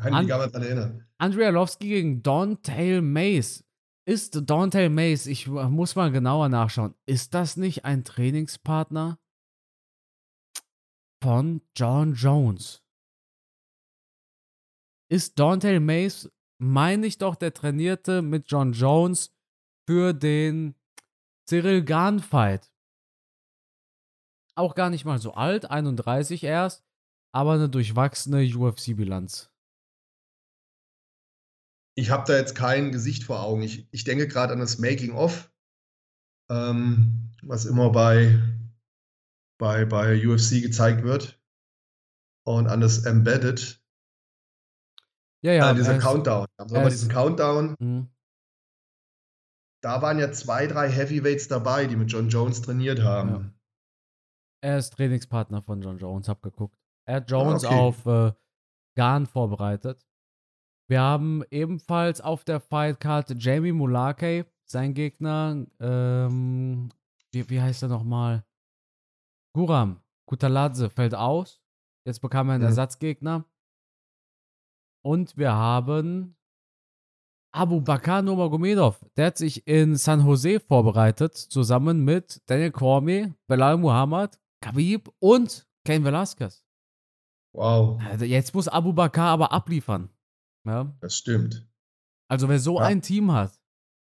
[0.00, 1.06] Kann ich mich gar nicht erinnern.
[1.18, 3.63] Andrea Arlovski gegen Dontail Mace.
[4.06, 9.18] Ist Dontail Mace, ich muss mal genauer nachschauen, ist das nicht ein Trainingspartner
[11.22, 12.82] von John Jones?
[15.10, 19.34] Ist Dontail Mace, meine ich doch, der trainierte mit John Jones
[19.88, 20.74] für den
[21.48, 22.70] Cyril Gahn Fight.
[24.54, 26.84] Auch gar nicht mal so alt, 31 erst,
[27.32, 29.50] aber eine durchwachsene UFC-Bilanz.
[31.96, 33.62] Ich habe da jetzt kein Gesicht vor Augen.
[33.62, 35.52] Ich, ich denke gerade an das Making-of,
[36.50, 38.38] ähm, was immer bei,
[39.58, 41.40] bei, bei UFC gezeigt wird.
[42.46, 43.82] Und an das Embedded,
[45.42, 45.70] Ja, ja.
[45.70, 46.46] äh, dieser er Countdown.
[46.56, 47.74] Da haben wir diesen Countdown.
[47.78, 48.10] Mhm.
[49.82, 53.54] Da waren ja zwei, drei Heavyweights dabei, die mit John Jones trainiert haben.
[54.62, 56.76] Er ist Trainingspartner von John Jones, hab geguckt.
[57.06, 57.76] Er hat Jones Ah, okay.
[57.78, 58.32] auf äh,
[58.96, 60.06] Garn vorbereitet.
[60.88, 65.66] Wir haben ebenfalls auf der Fightcard Jamie Mulakey, sein Gegner.
[65.80, 66.90] Ähm,
[67.32, 68.44] wie, wie heißt er nochmal?
[69.54, 71.60] Guram Kutaladze fällt aus.
[72.06, 72.68] Jetzt bekam er einen Mhm.
[72.68, 73.44] Ersatzgegner.
[75.04, 76.36] Und wir haben
[77.54, 79.04] Abu Bakar Nurmagomedov.
[79.16, 85.66] Der hat sich in San Jose vorbereitet, zusammen mit Daniel Cormier, Belal Muhammad, Khabib und
[85.84, 86.64] Ken Velasquez.
[87.54, 90.10] Wow, Also Jetzt muss Abu Bakar aber abliefern.
[90.64, 90.94] Ja?
[91.00, 91.66] das stimmt.
[92.28, 92.86] Also wer so Ja.
[92.86, 93.52] ein Team hat,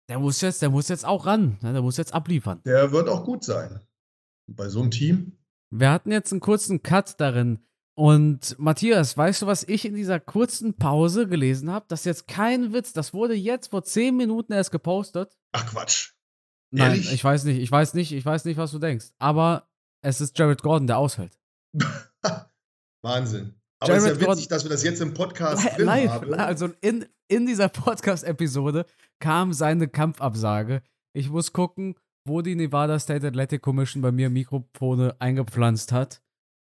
[0.10, 1.58] der muss jetzt, der muss jetzt auch ran.
[1.62, 1.74] Ne?
[1.74, 2.62] Der muss jetzt abliefern.
[2.66, 3.82] Der wird auch gut sein.
[4.48, 5.38] Bei so einem Team.
[5.72, 7.66] Wir hatten jetzt einen kurzen Cut darin.
[7.96, 11.86] Und Matthias, weißt du, was ich in dieser kurzen Pause gelesen habe?
[11.90, 12.92] Das ist jetzt kein Witz.
[12.94, 15.38] Das wurde jetzt vor 10 Minuten erst gepostet.
[15.52, 16.14] Ach Quatsch.
[16.72, 17.14] Nein, Ehrlich?
[17.14, 19.12] ich weiß nicht, ich weiß nicht, ich weiß nicht, was du denkst.
[19.20, 19.70] Aber
[20.02, 21.38] es ist Jared Gordon, der ausfällt.
[23.04, 23.54] Wahnsinn.
[23.84, 25.86] Aber es ist Jared ja Gordon- witzig, dass wir das jetzt im Podcast Li- drin
[25.86, 26.34] Live, haben.
[26.34, 28.86] also in, in dieser Podcast-Episode
[29.20, 30.82] kam seine Kampfabsage.
[31.16, 31.96] Ich muss gucken,
[32.28, 36.22] wo die Nevada State Athletic Commission bei mir Mikrofone eingepflanzt hat.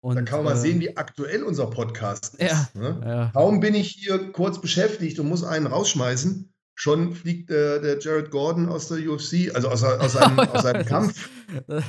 [0.04, 2.48] Und, Da kann man mal äh, sehen, wie aktuell unser Podcast Ja.
[2.48, 2.76] ist.
[2.76, 3.02] Ne?
[3.04, 6.52] Ja, Kaum bin ich hier kurz beschäftigt und muss einen rausschmeißen.
[6.78, 10.86] Schon fliegt äh, der Jared Gordon aus der UFC, also aus, aus, seinem, aus seinem
[10.86, 11.30] Kampf.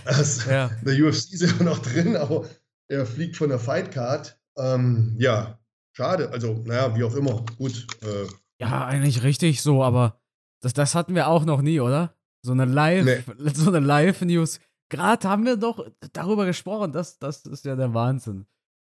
[0.07, 0.71] Aus ja.
[0.83, 2.49] der UFC ist er noch drin, aber
[2.89, 4.39] er fliegt von der Fightcard.
[4.59, 5.59] Ähm, ja,
[5.93, 6.31] schade.
[6.31, 7.45] Also, naja, wie auch immer.
[7.59, 7.87] Gut.
[8.03, 8.27] Äh,
[8.61, 10.21] ja, eigentlich richtig so, aber
[10.61, 12.15] das, das hatten wir auch noch nie, oder?
[12.43, 14.61] So eine Live, so eine Live-News.
[14.89, 16.93] Gerade haben wir doch darüber gesprochen.
[16.93, 18.47] Das, das ist ja der Wahnsinn.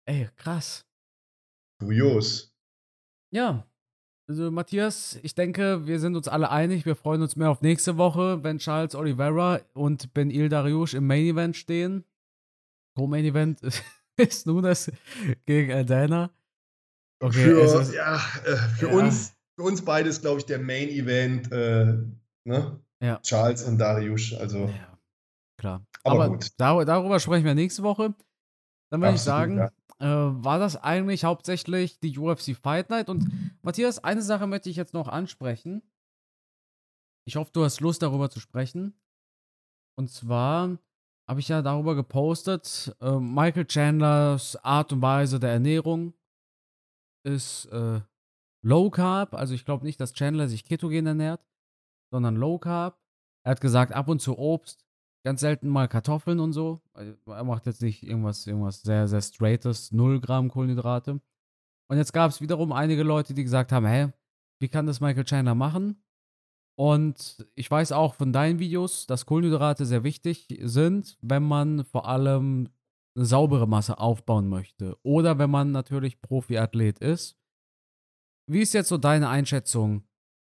[0.05, 0.85] Ey, krass.
[1.79, 2.53] kurios.
[3.31, 3.65] Ja.
[4.27, 6.85] Also Matthias, ich denke, wir sind uns alle einig.
[6.85, 11.07] Wir freuen uns mehr auf nächste Woche, wenn Charles Oliveira und Ben Il Dariush im
[11.07, 12.05] Main Event stehen.
[12.95, 13.83] Co-Main Event ist
[14.45, 14.91] Nunes
[15.45, 16.31] gegen Adana.
[17.21, 18.93] Okay, für ist, ja, äh, für, Ja.
[18.93, 21.51] Uns, für uns beides, glaube ich, der Main Event.
[21.51, 21.97] Äh,
[22.45, 22.79] ne?
[23.01, 23.19] Ja.
[23.21, 24.33] Charles und Dariusz.
[24.33, 24.97] Also, ja,
[25.57, 25.85] klar.
[26.03, 26.49] Aber Aber, gut.
[26.57, 28.13] dar darüber sprechen wir nächste Woche.
[28.89, 29.59] Dann würde ich sagen,
[29.99, 33.09] äh, war das eigentlich hauptsächlich die UFC Fight Night.
[33.09, 33.27] Und
[33.61, 35.83] Matthias, eine Sache möchte ich jetzt noch ansprechen.
[37.25, 38.93] Ich hoffe, du hast Lust, darüber zu sprechen.
[39.95, 40.79] Und zwar
[41.29, 46.15] habe ich ja darüber gepostet, äh, Michael Chandlers Art und Weise der Ernährung
[47.23, 48.01] ist äh,
[48.65, 49.35] Low Carb.
[49.35, 51.45] Also ich glaube nicht, dass Chandler sich ketogen ernährt,
[52.11, 52.99] sondern Low Carb.
[53.45, 54.83] Er hat gesagt, ab und zu Obst,
[55.23, 56.81] ganz selten mal Kartoffeln und so.
[56.93, 61.21] Also, Er macht jetzt nicht irgendwas, irgendwas sehr, sehr straightes, 0 Gramm Kohlenhydrate.
[61.91, 64.11] Und jetzt gab es wiederum einige Leute, die gesagt haben, hä,
[64.59, 66.01] wie kann das Michael Chandler machen?
[66.79, 72.07] Und ich weiß auch von deinen Videos, dass Kohlenhydrate sehr wichtig sind, wenn man vor
[72.07, 72.69] allem
[73.17, 74.95] eine saubere Masse aufbauen möchte.
[75.03, 77.37] Oder wenn man natürlich Profiathlet ist.
[78.47, 80.05] Wie ist jetzt so deine Einschätzung?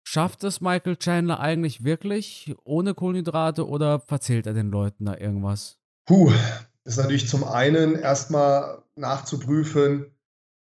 [0.08, 5.78] Schafft es Michael Chandler eigentlich wirklich ohne Kohlenhydrate oder verzählt er den Leuten da irgendwas?
[6.06, 6.32] Puh,
[6.86, 10.06] ist natürlich zum einen erstmal nachzuprüfen,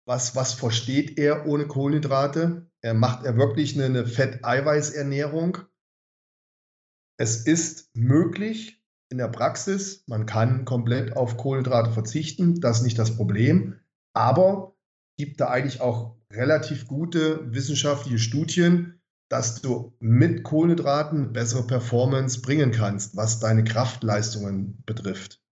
[0.07, 2.68] was, was versteht er ohne Kohlenhydrate?
[2.83, 5.59] Er macht er wirklich eine, eine Fett-Eiweiß-Ernährung?
[7.19, 12.99] Es ist möglich in der Praxis, man kann komplett auf Kohlenhydrate verzichten, das ist nicht
[12.99, 13.81] das Problem,
[14.13, 14.77] aber
[15.17, 22.71] gibt da eigentlich auch relativ gute wissenschaftliche Studien, dass du mit Kohlenhydraten bessere Performance bringen
[22.71, 25.43] kannst, was deine Kraftleistungen betrifft.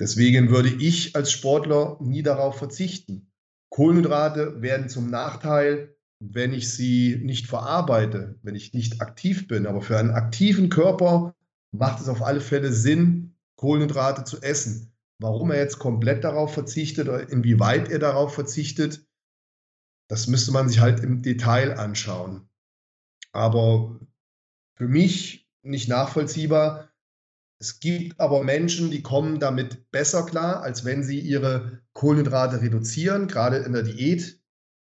[0.00, 3.32] Deswegen würde ich als Sportler nie darauf verzichten.
[3.70, 9.66] Kohlenhydrate werden zum Nachteil, wenn ich sie nicht verarbeite, wenn ich nicht aktiv bin.
[9.66, 11.34] Aber für einen aktiven Körper
[11.72, 14.92] macht es auf alle Fälle Sinn, Kohlenhydrate zu essen.
[15.20, 19.04] Warum er jetzt komplett darauf verzichtet oder inwieweit er darauf verzichtet,
[20.08, 22.48] das müsste man sich halt im Detail anschauen.
[23.32, 24.00] Aber
[24.76, 26.88] für mich nicht nachvollziehbar,
[27.60, 33.26] es gibt aber Menschen, die kommen damit besser klar, als wenn sie ihre Kohlenhydrate reduzieren,
[33.26, 34.37] gerade in der Diät.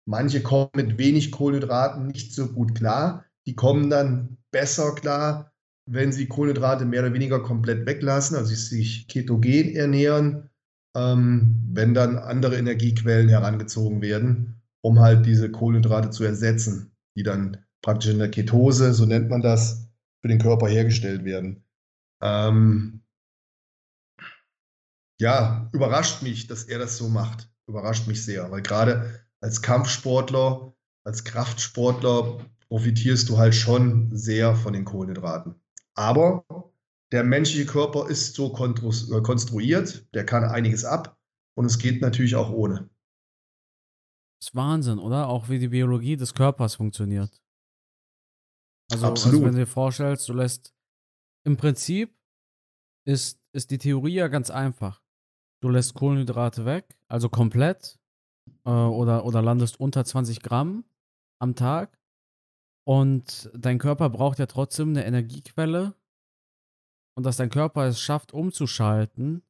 [0.06, 3.26] Manche kommen mit wenig Kohlenhydraten nicht so gut klar.
[3.46, 5.52] Die kommen dann besser klar,
[5.86, 10.50] wenn sie Kohlenhydrate mehr oder weniger komplett weglassen, also sich ketogen ernähren,
[10.96, 17.58] ähm, wenn dann andere Energiequellen herangezogen werden, um halt diese Kohlenhydrate zu ersetzen, die dann
[17.82, 19.90] praktisch in der Ketose, so nennt man das,
[20.22, 21.66] für den Körper hergestellt werden.
[22.22, 23.02] Ähm,
[25.20, 27.50] ja, überrascht mich, dass er das so macht.
[27.68, 34.72] Überrascht mich sehr, weil gerade als Kampfsportler, als Kraftsportler profitierst du halt schon sehr von
[34.72, 35.56] den Kohlenhydraten.
[35.96, 36.46] Aber
[37.12, 41.20] der menschliche Körper ist so äh, konstruiert, der kann einiges ab
[41.56, 42.90] und es geht natürlich auch ohne.
[44.40, 45.28] Das ist Wahnsinn, oder?
[45.28, 47.42] Auch wie die Biologie des Körpers funktioniert.
[48.92, 49.36] Also, Absolut.
[49.36, 50.74] also wenn du dir vorstellst, du lässt
[51.44, 52.18] im Prinzip
[53.06, 55.02] ist, ist die Theorie ja ganz einfach.
[55.62, 58.00] Du lässt Kohlenhydrate weg, also komplett,
[58.66, 60.86] äh, oder, oder landest unter 20 Gramm
[61.40, 62.00] am Tag.
[62.86, 65.96] Und dein Körper braucht ja trotzdem eine Energiequelle.
[67.16, 69.44] Und dass dein Körper es schafft, umzuschalten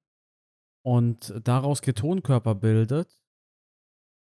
[0.84, 3.22] und daraus Ketonkörper bildet.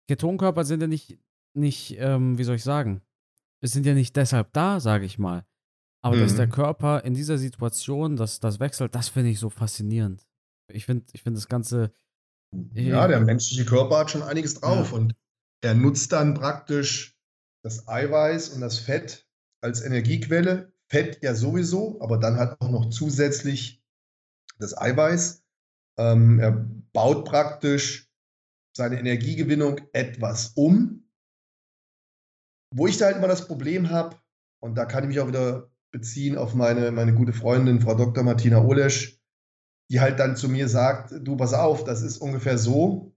[0.08, 1.18] Ketonkörper sind ja nicht,
[1.54, 3.00] nicht ähm, wie soll ich sagen,
[3.60, 5.46] es sind ja nicht deshalb da, sage ich mal.
[6.02, 6.20] Aber mhm.
[6.20, 6.52] dass der mhm.
[6.52, 10.26] Körper in dieser Situation das, das wechselt, das finde ich so faszinierend.
[10.72, 11.92] Ich finde ich find das Ganze.
[12.74, 14.96] Ja, der menschliche Körper hat schon einiges drauf ja.
[14.96, 15.14] und
[15.62, 17.16] er nutzt dann praktisch
[17.62, 19.26] das Eiweiß und das Fett
[19.62, 20.72] als Energiequelle.
[20.88, 23.82] Fett ja sowieso, aber dann halt auch noch zusätzlich
[24.58, 25.44] das Eiweiß.
[25.98, 26.52] Ähm, er
[26.92, 28.10] baut praktisch
[28.76, 31.08] seine Energiegewinnung etwas um.
[32.74, 34.16] Wo ich da halt immer das Problem habe,
[34.62, 38.22] und da kann ich mich auch wieder beziehen auf meine, meine gute Freundin, Frau Dr.
[38.22, 39.19] Martina Olesch,
[39.90, 43.14] die halt dann zu mir sagt, du pass auf, das ist ungefähr so,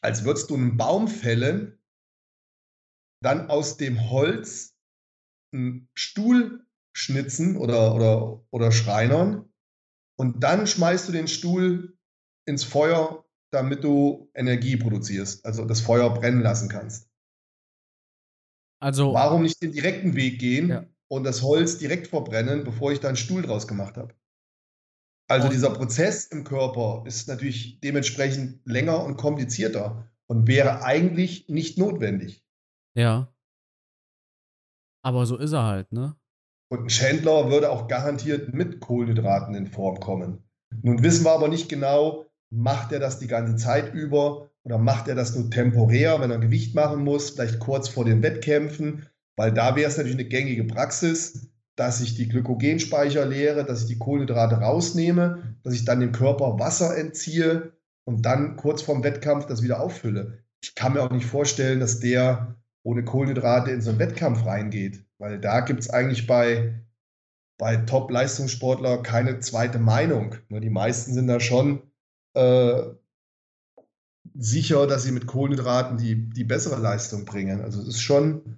[0.00, 1.78] als würdest du einen Baum fällen,
[3.22, 4.76] dann aus dem Holz
[5.52, 9.52] einen Stuhl schnitzen oder, oder, oder schreinern
[10.18, 11.96] und dann schmeißt du den Stuhl
[12.46, 17.10] ins Feuer, damit du Energie produzierst, also das Feuer brennen lassen kannst.
[18.80, 20.68] Also warum nicht den direkten Weg gehen?
[20.68, 24.14] Ja und das Holz direkt verbrennen, bevor ich da einen Stuhl draus gemacht habe.
[25.28, 31.78] Also dieser Prozess im Körper ist natürlich dementsprechend länger und komplizierter und wäre eigentlich nicht
[31.78, 32.44] notwendig.
[32.94, 33.32] Ja.
[35.02, 36.16] Aber so ist er halt, ne?
[36.70, 40.42] Und ein Chandler würde auch garantiert mit Kohlenhydraten in Form kommen.
[40.82, 45.08] Nun wissen wir aber nicht genau, macht er das die ganze Zeit über oder macht
[45.08, 49.06] er das nur temporär, wenn er Gewicht machen muss, vielleicht kurz vor den Wettkämpfen
[49.38, 53.86] weil da wäre es natürlich eine gängige Praxis, dass ich die Glykogenspeicher leere, dass ich
[53.86, 57.72] die Kohlenhydrate rausnehme, dass ich dann dem Körper Wasser entziehe
[58.04, 60.42] und dann kurz vorm Wettkampf das wieder auffülle.
[60.60, 65.04] Ich kann mir auch nicht vorstellen, dass der ohne Kohlenhydrate in so einen Wettkampf reingeht,
[65.18, 66.82] weil da gibt es eigentlich bei,
[67.58, 70.34] bei Top-Leistungssportler keine zweite Meinung.
[70.48, 71.82] Ne, die meisten sind da schon
[72.34, 72.82] äh,
[74.34, 77.60] sicher, dass sie mit Kohlenhydraten die, die bessere Leistung bringen.
[77.60, 78.56] Also es ist schon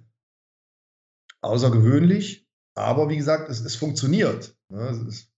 [1.41, 4.55] außergewöhnlich, aber wie gesagt, es, es funktioniert.
[4.69, 4.81] Ne?
[4.81, 5.31] Es ist,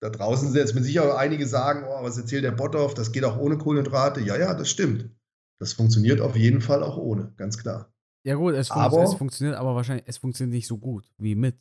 [0.00, 3.24] da draußen sind jetzt mit Sicherheit einige sagen, oh, was erzählt der Botthoff, das geht
[3.24, 4.20] auch ohne Kohlenhydrate.
[4.20, 5.10] Ja, ja, das stimmt.
[5.58, 7.92] Das funktioniert auf jeden Fall auch ohne, ganz klar.
[8.24, 11.34] Ja gut, es, fun aber, es funktioniert aber wahrscheinlich, es funktioniert nicht so gut wie
[11.34, 11.56] mit.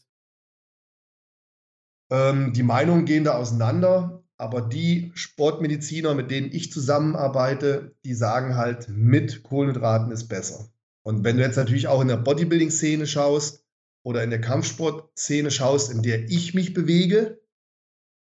[2.12, 8.56] Ähm, die Meinungen gehen da auseinander, aber die Sportmediziner, mit denen ich zusammenarbeite, die sagen
[8.56, 10.69] halt, mit Kohlenhydraten ist besser.
[11.04, 13.62] Und wenn du jetzt natürlich auch in der Bodybuilding-Szene schaust
[14.03, 17.41] oder in der Kampfsport-Szene schaust, in der ich mich bewege,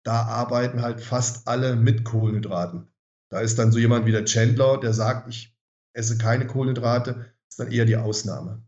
[0.04, 2.88] da arbeiten halt fast alle mit Kohlenhydraten.
[3.30, 5.56] Da ist dann so jemand wie der Chandler, der sagt, ich
[5.94, 8.64] esse keine Kohlenhydrate, ist dann eher die Ausnahme.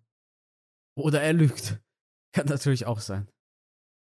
[0.96, 1.80] Oder er lügt.
[2.34, 3.28] Kann natürlich auch sein.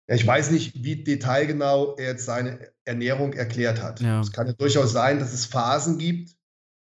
[0.08, 4.00] Ja, ich weiß nicht, wie detailgenau er jetzt seine Ernährung erklärt hat.
[4.00, 4.20] Ja.
[4.20, 6.36] Es kann ja durchaus sein, dass es Phasen gibt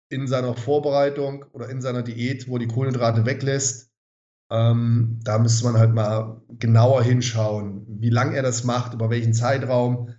[0.09, 3.91] in seiner Vorbereitung oder in seiner Diät, wo er die Kohlenhydrate weglässt.
[4.51, 9.33] Ähm, da müsste man halt mal genauer hinschauen, wie lange er das macht, über welchen
[9.33, 10.13] Zeitraum.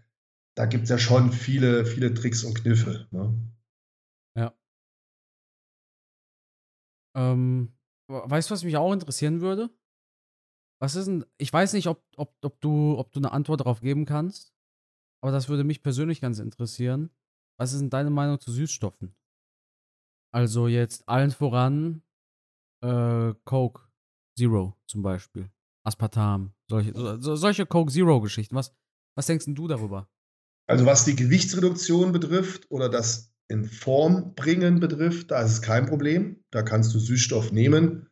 [0.56, 3.06] Da gibt es ja schon viele, viele Tricks und Kniffe.
[3.12, 3.34] Ne?
[4.36, 4.52] Ja.
[7.16, 7.72] Ähm,
[8.08, 9.70] weißt du, was mich auch interessieren würde?
[10.80, 13.80] Was ist denn, ich weiß nicht, ob, ob, ob, du, ob du eine Antwort darauf
[13.80, 14.52] geben kannst,
[15.22, 17.10] aber das würde mich persönlich ganz interessieren.
[17.58, 19.14] Was ist denn deine Meinung zu Süßstoffen?
[20.34, 22.02] Also jetzt allen voran
[22.82, 23.85] äh, Coke
[24.36, 25.50] Zero zum Beispiel.
[25.84, 28.54] Aspartam, solche, so, solche Coke Zero-Geschichten.
[28.54, 28.72] Was,
[29.16, 30.08] was denkst du darüber?
[30.68, 35.86] Also was die Gewichtsreduktion betrifft oder das in Form bringen betrifft, da ist es kein
[35.86, 36.44] Problem.
[36.50, 38.08] Da kannst du Süßstoff nehmen.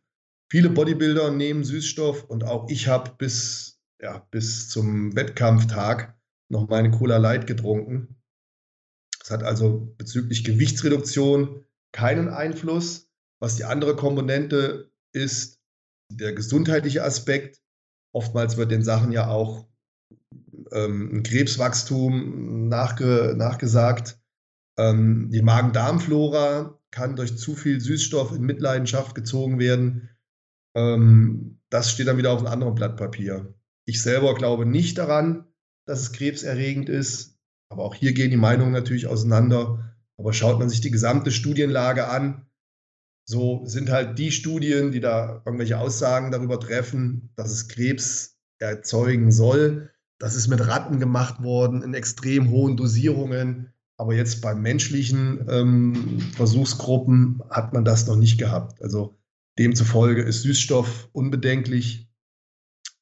[0.49, 6.17] Viele Bodybuilder nehmen Süßstoff und auch ich habe bis, ja, bis zum Wettkampftag
[6.49, 8.21] noch meine Cola Light getrunken.
[9.19, 13.09] Das hat also bezüglich Gewichtsreduktion keinen Einfluss.
[13.39, 15.54] Was die andere Komponente ist,
[16.09, 17.61] der gesundheitliche Aspekt.
[18.13, 19.67] Oftmals wird den Sachen ja auch
[20.71, 24.19] ähm, ein Krebswachstum nachge nachgesagt.
[24.77, 30.09] Ähm, die Magen-Darm-Flora kann durch zu viel Süßstoff in Mitleidenschaft gezogen werden.
[30.75, 33.53] Ähm, das steht dann wieder auf einem anderen Blatt Papier.
[33.85, 35.45] Ich selber glaube nicht daran,
[35.85, 37.37] dass es krebserregend ist.
[37.69, 39.95] Aber auch hier gehen die Meinungen natürlich auseinander.
[40.17, 42.45] Aber schaut man sich die gesamte Studienlage an,
[43.25, 49.31] so sind halt die Studien, die da irgendwelche Aussagen darüber treffen, dass es Krebs erzeugen
[49.31, 49.89] soll.
[50.19, 53.73] Das ist mit Ratten gemacht worden in extrem hohen Dosierungen.
[53.97, 58.81] Aber jetzt bei menschlichen ähm, Versuchsgruppen hat man das noch nicht gehabt.
[58.81, 59.17] Also
[59.57, 62.09] Demzufolge ist Süßstoff unbedenklich.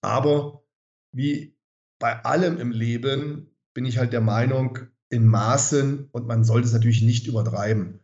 [0.01, 0.63] Aber
[1.11, 1.57] wie
[1.99, 6.73] bei allem im Leben bin ich halt der Meinung, in Maßen und man sollte es
[6.73, 7.99] natürlich nicht übertreiben.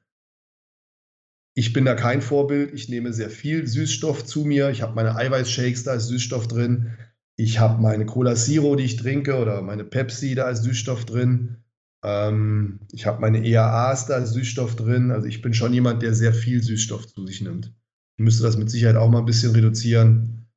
[1.56, 2.74] Ich bin da kein Vorbild.
[2.74, 4.70] Ich nehme sehr viel Süßstoff zu mir.
[4.70, 6.98] Ich habe meine Eiweißshakes, da ist Süßstoff drin.
[7.36, 11.64] Ich habe meine Cola Zero, die ich trinke, oder meine Pepsi, da ist Süßstoff drin.
[12.04, 15.12] Ähm, ich habe meine EAAs, da ist Süßstoff drin.
[15.12, 17.74] Also ich bin schon jemand, der sehr viel Süßstoff zu sich nimmt.
[18.18, 20.48] Ich müsste das mit Sicherheit auch mal ein bisschen reduzieren.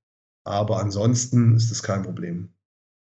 [0.45, 2.53] Aber ansonsten ist das kein Problem.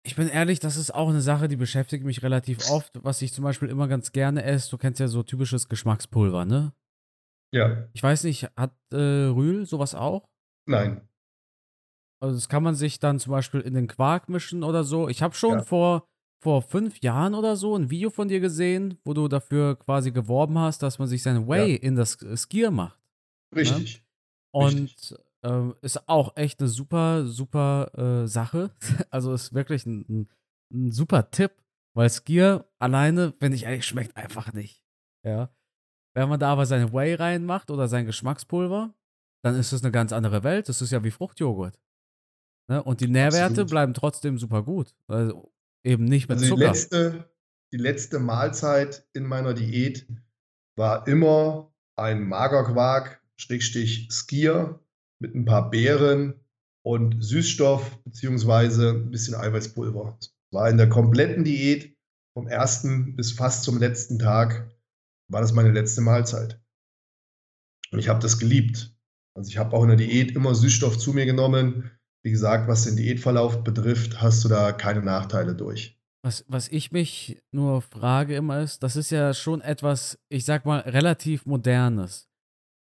[0.05, 2.99] Ich bin ehrlich, das ist auch eine Sache, die beschäftigt mich relativ oft.
[3.03, 6.73] Was ich zum Beispiel immer ganz gerne esse, du kennst ja so typisches Geschmackspulver, ne?
[7.53, 7.87] Ja.
[7.93, 10.27] Ich weiß nicht, hat äh, Rühl sowas auch?
[10.65, 11.07] Nein.
[12.19, 15.07] Also das kann man sich dann zum Beispiel in den Quark mischen oder so.
[15.07, 15.63] Ich habe schon ja.
[15.63, 16.07] vor,
[16.41, 20.57] vor fünf Jahren oder so ein Video von dir gesehen, wo du dafür quasi geworben
[20.57, 21.79] hast, dass man sich seine Whey ja.
[21.81, 22.99] in das Skier macht.
[23.55, 23.97] Richtig.
[23.97, 24.03] Ne?
[24.51, 25.17] Und Richtig.
[25.43, 27.91] Ähm, ist auch echt eine super, super
[28.23, 28.71] äh, Sache.
[29.11, 30.29] also ist wirklich ein, ein,
[30.73, 31.51] ein, super Tipp,
[31.93, 34.85] weil Skier alleine, wenn ich ehrlich, schmeckt einfach nicht.
[35.25, 35.53] Ja.
[36.15, 38.93] Wenn man da aber seine Whey reinmacht oder sein Geschmackspulver,
[39.43, 40.69] dann ist es eine ganz andere Welt.
[40.69, 41.79] Das ist ja wie Fruchtjoghurt.
[42.69, 42.81] Ne?
[42.83, 43.69] Und die Nährwerte Absolut.
[43.69, 44.93] bleiben trotzdem super gut.
[45.07, 45.51] Also
[45.83, 46.61] eben nicht mit also Zucker.
[46.61, 47.29] Die letzte,
[47.73, 50.07] die letzte Mahlzeit in meiner Diät
[50.77, 54.79] war immer ein Magerquark, Schrägstich Skier
[55.19, 56.39] mit ein paar Beeren
[56.83, 60.17] und Süßstoff beziehungsweise ein bisschen Eiweißpulver.
[60.19, 61.97] Das war in der kompletten Diät
[62.33, 64.69] vom ersten bis fast zum letzten Tag
[65.29, 66.61] war das meine letzte Mahlzeit.
[67.91, 68.95] Und ich habe das geliebt.
[69.35, 71.91] Also ich habe auch in der Diät immer Süßstoff zu mir genommen.
[72.23, 75.99] Wie gesagt, was den Diätverlauf betrifft, hast du da keine Nachteile durch.
[76.25, 80.65] Was, was ich mich nur frage immer ist, das ist ja schon etwas, ich sag
[80.65, 82.29] mal, relativ modernes.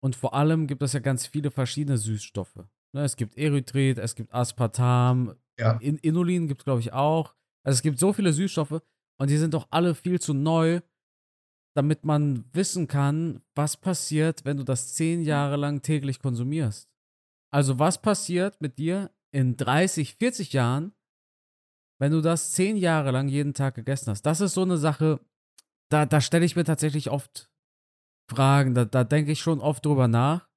[0.02, 2.66] Und vor allem gibt es ja ganz viele verschiedene Süßstoffe.
[2.92, 5.72] Ne, es gibt Erythrit, es gibt Aspartam, ja.
[5.80, 7.34] In Inulin gibt es, glaube ich, auch.
[7.64, 8.80] Also es gibt so viele Süßstoffe
[9.18, 10.80] und die sind doch alle viel zu neu,
[11.80, 16.90] damit man wissen kann, was passiert, wenn du das zehn Jahre lang täglich konsumierst.
[17.50, 20.92] Also was passiert mit dir in 30, 40 Jahren,
[21.98, 24.26] wenn du das zehn Jahre lang jeden Tag gegessen hast?
[24.26, 25.20] Das ist so eine Sache,
[25.90, 27.50] da, da stelle ich mir tatsächlich oft
[28.30, 30.50] Fragen, da, da denke ich schon oft drüber nach,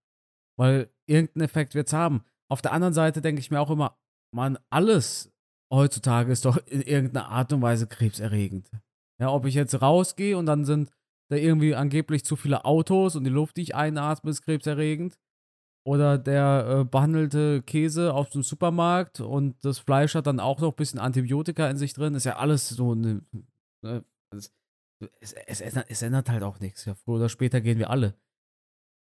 [0.60, 2.26] weil irgendeinen Effekt wird es haben.
[2.52, 3.98] Auf der anderen Seite denke ich mir auch immer,
[4.36, 5.32] man, alles
[5.72, 8.70] heutzutage ist doch in irgendeiner Art und Weise krebserregend.
[9.22, 10.92] Ja, ob ich jetzt rausgehe und dann sind
[11.34, 15.20] da irgendwie angeblich zu viele Autos und die Luft, die ich einatme, ist krebserregend.
[15.86, 20.72] Oder der äh, behandelte Käse aus dem Supermarkt und das Fleisch hat dann auch noch
[20.72, 22.16] ein bisschen Antibiotika in sich drin.
[22.16, 23.22] Ist ja alles so eine.
[23.84, 24.54] Ne, es,
[25.20, 26.86] es, es, es, ändert halt auch nichts.
[26.86, 28.18] Ja, früher oder später gehen wir alle.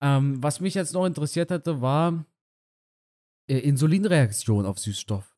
[0.01, 2.25] Ähm, was mich jetzt noch interessiert hatte, war
[3.49, 5.37] äh, Insulinreaktion auf Süßstoff.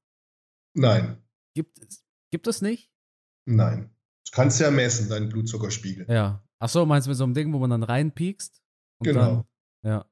[0.76, 1.18] Nein.
[1.56, 1.80] Gibt,
[2.32, 2.92] gibt es nicht?
[3.46, 3.90] Nein.
[4.26, 6.06] Du kannst ja messen, deinen Blutzuckerspiegel.
[6.10, 6.44] Ja.
[6.64, 8.64] Achso, meinst du mit so einem Ding, wo man dann reinpiekst?
[9.02, 9.46] Genau.
[9.82, 10.06] Dann, ja.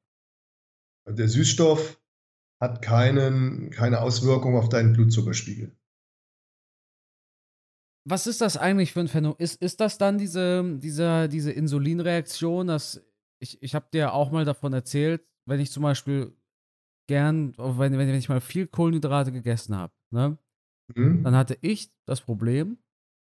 [1.07, 1.97] Der Süßstoff
[2.59, 5.73] hat keinen, keine Auswirkung auf deinen Blutzuckerspiegel.
[8.05, 9.39] Was ist das eigentlich für ein Phänomen?
[9.39, 12.67] Ist, ist das dann diese, diese, diese Insulinreaktion?
[12.67, 13.01] Dass
[13.39, 16.35] ich ich habe dir auch mal davon erzählt, wenn ich zum Beispiel
[17.07, 20.37] gern, wenn, wenn ich mal viel Kohlenhydrate gegessen habe, ne?
[20.93, 21.23] Mhm.
[21.23, 22.77] Dann hatte ich das Problem,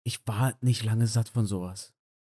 [0.03, 1.93] ich war nicht lange satt von sowas.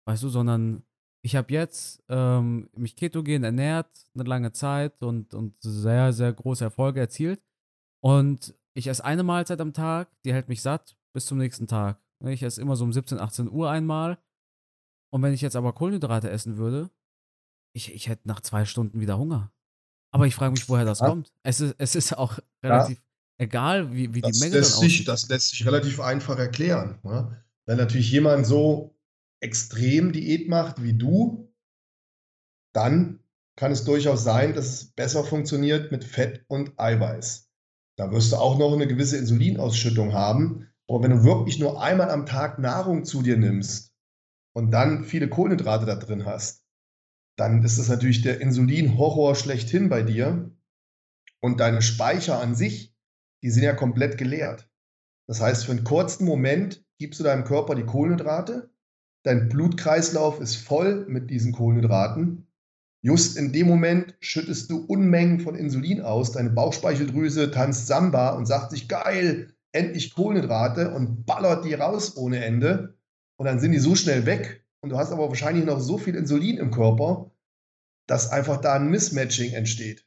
[0.09, 0.85] Weißt du, sondern
[1.23, 6.65] ich habe jetzt ähm, mich ketogen ernährt, eine lange Zeit und, und sehr, sehr große
[6.65, 7.43] Erfolge erzielt.
[8.03, 12.01] Und ich esse eine Mahlzeit am Tag, die hält mich satt bis zum nächsten Tag.
[12.25, 14.17] Ich esse immer so um 17, 18 Uhr einmal.
[15.13, 16.89] Und wenn ich jetzt aber Kohlenhydrate essen würde,
[17.75, 19.53] ich, ich hätte nach zwei Stunden wieder Hunger.
[20.11, 21.09] Aber ich frage mich, woher das ja.
[21.09, 21.35] kommt.
[21.43, 23.45] Es ist, es ist auch relativ ja.
[23.45, 26.99] egal, wie, wie die Menge lässt sich, Das lässt sich relativ einfach erklären.
[27.03, 27.45] Ne?
[27.67, 28.98] Wenn natürlich jemand so
[29.41, 31.53] extrem Diät macht wie du,
[32.75, 33.21] dann
[33.57, 37.51] kann es durchaus sein, dass es besser funktioniert mit Fett und Eiweiß.
[37.99, 40.69] Da wirst du auch noch eine gewisse Insulinausschüttung haben.
[40.89, 43.93] Aber wenn du wirklich nur einmal am Tag Nahrung zu dir nimmst
[44.55, 46.65] und dann viele Kohlenhydrate da drin hast,
[47.37, 50.51] dann ist das natürlich der Insulin-Horror schlechthin bei dir.
[51.41, 52.97] Und deine Speicher an sich,
[53.43, 54.69] die sind ja komplett geleert.
[55.29, 58.71] Das heißt, für einen kurzen Moment gibst du deinem Körper die Kohlenhydrate
[59.23, 62.47] dein Blutkreislauf ist voll mit diesen Kohlenhydraten.
[63.03, 68.47] Just in dem Moment schüttest du Unmengen von Insulin aus, deine Bauchspeicheldrüse tanzt Samba und
[68.47, 72.99] sagt sich, geil, endlich Kohlenhydrate und ballert die raus ohne Ende.
[73.37, 76.17] Und dann sind die so schnell weg und du hast aber wahrscheinlich noch so viel
[76.17, 77.31] Insulin im Körper,
[78.09, 80.07] dass einfach da ein Mismatching entsteht.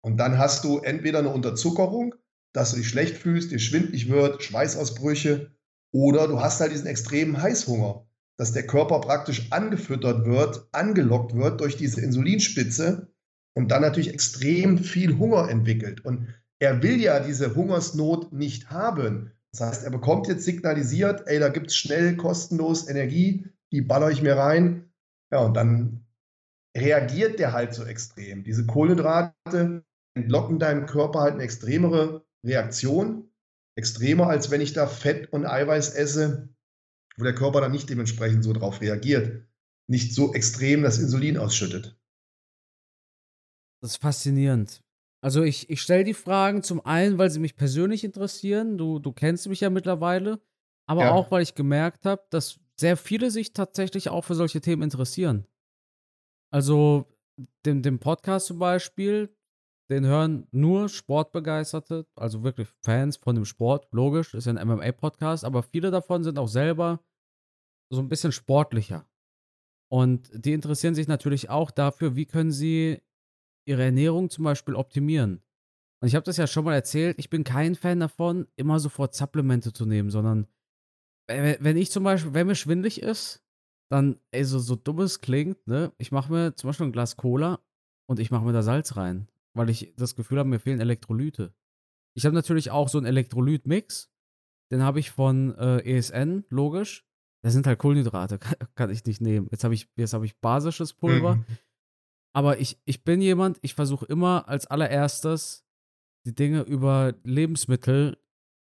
[0.00, 2.14] Und dann hast du entweder eine Unterzuckerung,
[2.52, 5.50] dass du dich schlecht fühlst, dir schwindlig wird, Schweißausbrüche,
[5.90, 8.07] oder du hast halt diesen extremen Heißhunger
[8.38, 13.08] dass der Körper praktisch angefüttert wird, angelockt wird durch diese Insulinspitze
[13.54, 16.04] und dann natürlich extrem viel Hunger entwickelt.
[16.04, 16.28] Und
[16.60, 19.32] er will ja diese Hungersnot nicht haben.
[19.52, 24.10] Das heißt, er bekommt jetzt signalisiert, ey, da gibt es schnell kostenlos Energie, die baller
[24.10, 24.92] ich mir rein.
[25.32, 26.06] Ja, und dann
[26.76, 28.44] reagiert der halt so extrem.
[28.44, 29.82] Diese Kohlenhydrate
[30.14, 33.30] entlocken deinem Körper halt eine extremere Reaktion,
[33.76, 36.48] extremer als wenn ich da Fett und Eiweiß esse,
[37.18, 39.44] wo der Körper dann nicht dementsprechend so drauf reagiert,
[39.88, 41.98] nicht so extrem das Insulin ausschüttet.
[43.82, 44.82] Das ist faszinierend.
[45.20, 48.78] Also ich, ich stelle die Fragen zum einen, weil sie mich persönlich interessieren.
[48.78, 50.40] Du, du kennst mich ja mittlerweile.
[50.86, 51.12] Aber ja.
[51.12, 55.46] auch, weil ich gemerkt habe, dass sehr viele sich tatsächlich auch für solche Themen interessieren.
[56.52, 57.06] Also
[57.66, 59.34] den, den Podcast zum Beispiel,
[59.90, 63.88] den hören nur Sportbegeisterte, also wirklich Fans von dem Sport.
[63.92, 67.00] Logisch, ist ja ein MMA-Podcast, aber viele davon sind auch selber
[67.90, 69.08] so ein bisschen sportlicher.
[69.90, 73.00] Und die interessieren sich natürlich auch dafür, wie können sie
[73.66, 75.42] ihre Ernährung zum Beispiel optimieren.
[76.00, 79.14] Und ich habe das ja schon mal erzählt, ich bin kein Fan davon, immer sofort
[79.14, 80.46] Supplemente zu nehmen, sondern
[81.28, 83.42] wenn ich zum Beispiel, wenn mir schwindlig ist,
[83.90, 87.16] dann, ey, so, so dumm es klingt, ne, ich mache mir zum Beispiel ein Glas
[87.16, 87.60] Cola
[88.06, 91.54] und ich mache mir da Salz rein, weil ich das Gefühl habe, mir fehlen Elektrolyte.
[92.14, 94.10] Ich habe natürlich auch so einen Elektrolyt-Mix,
[94.70, 97.07] den habe ich von äh, ESN, logisch.
[97.42, 99.48] Das sind halt Kohlenhydrate, kann, kann ich nicht nehmen.
[99.50, 101.36] Jetzt habe ich, jetzt ich basisches Pulver.
[101.36, 101.44] Mhm.
[102.34, 105.64] Aber ich, ich bin jemand, ich versuche immer als allererstes
[106.26, 108.18] die Dinge über Lebensmittel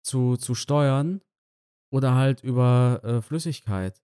[0.05, 1.21] zu, zu steuern
[1.91, 4.01] oder halt über äh, Flüssigkeit.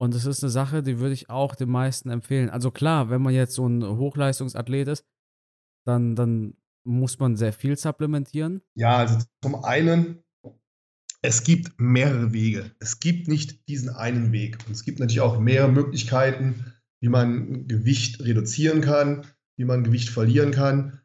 [0.00, 2.50] Und das ist eine Sache, die würde ich auch den meisten empfehlen.
[2.50, 5.04] Also klar, wenn man jetzt so ein Hochleistungsathlet ist,
[5.86, 8.62] dann, dann muss man sehr viel supplementieren.
[8.74, 10.22] Ja, also zum einen
[11.22, 12.70] es gibt mehrere Wege.
[12.78, 14.58] Es gibt nicht diesen einen Weg.
[14.66, 20.10] Und es gibt natürlich auch mehrere Möglichkeiten, wie man Gewicht reduzieren kann, wie man Gewicht
[20.10, 21.00] verlieren kann.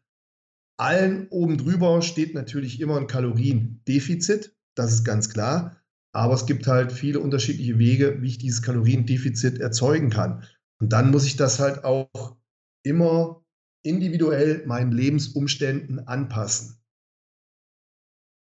[0.77, 5.77] Allen oben drüber steht natürlich immer ein Kaloriendefizit, das ist ganz klar.
[6.15, 10.43] Aber es gibt halt viele unterschiedliche Wege, wie ich dieses Kaloriendefizit erzeugen kann.
[10.79, 12.37] Und dann muss ich das halt auch
[12.83, 13.43] immer
[13.83, 16.77] individuell meinen Lebensumständen anpassen.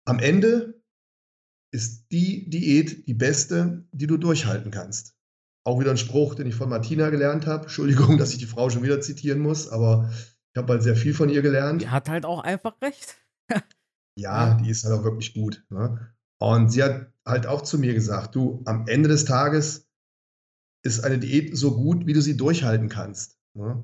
[0.07, 0.74] Am Ende
[1.75, 5.13] ist die Diät die beste, die du durchhalten kannst.
[5.65, 7.63] Auch wieder ein Spruch, den ich von Martina gelernt habe.
[7.63, 10.09] Entschuldigung, dass ich die Frau schon wieder zitieren muss, aber
[10.53, 11.81] ich habe halt sehr viel von ihr gelernt.
[11.81, 13.17] Die hat halt auch einfach recht.
[14.17, 15.65] ja, die ist halt auch wirklich gut.
[15.69, 16.13] Ne?
[16.39, 19.89] Und sie hat halt auch zu mir gesagt, du, am Ende des Tages
[20.81, 23.37] ist eine Diät so gut, wie du sie durchhalten kannst.
[23.53, 23.83] Ne?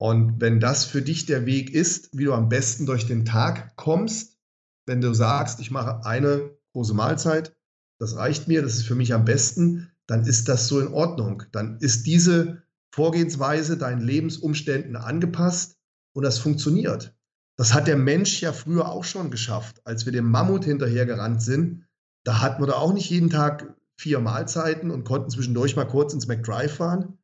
[0.00, 3.76] Und wenn das für dich der Weg ist, wie du am besten durch den Tag
[3.76, 4.38] kommst,
[4.86, 7.54] wenn du sagst, ich mache eine große Mahlzeit,
[7.98, 11.42] das reicht mir, das ist für mich am besten, dann ist das so in Ordnung.
[11.52, 12.62] Dann ist diese
[12.94, 15.76] Vorgehensweise deinen Lebensumständen angepasst
[16.14, 17.14] und das funktioniert.
[17.56, 19.80] Das hat der Mensch ja früher auch schon geschafft.
[19.84, 21.86] Als wir dem Mammut hinterhergerannt sind,
[22.24, 26.14] da hatten wir da auch nicht jeden Tag vier Mahlzeiten und konnten zwischendurch mal kurz
[26.14, 27.18] ins McDrive fahren.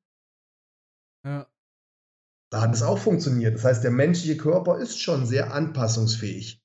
[1.25, 1.47] Ja.
[2.51, 3.55] Da hat es auch funktioniert.
[3.55, 6.64] Das heißt, der menschliche Körper ist schon sehr anpassungsfähig.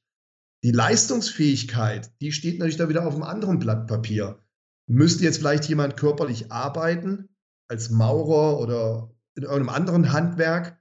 [0.64, 4.40] Die Leistungsfähigkeit, die steht natürlich da wieder auf einem anderen Blatt Papier.
[4.88, 7.30] Müsste jetzt vielleicht jemand körperlich arbeiten,
[7.70, 10.80] als Maurer oder in irgendeinem anderen Handwerk,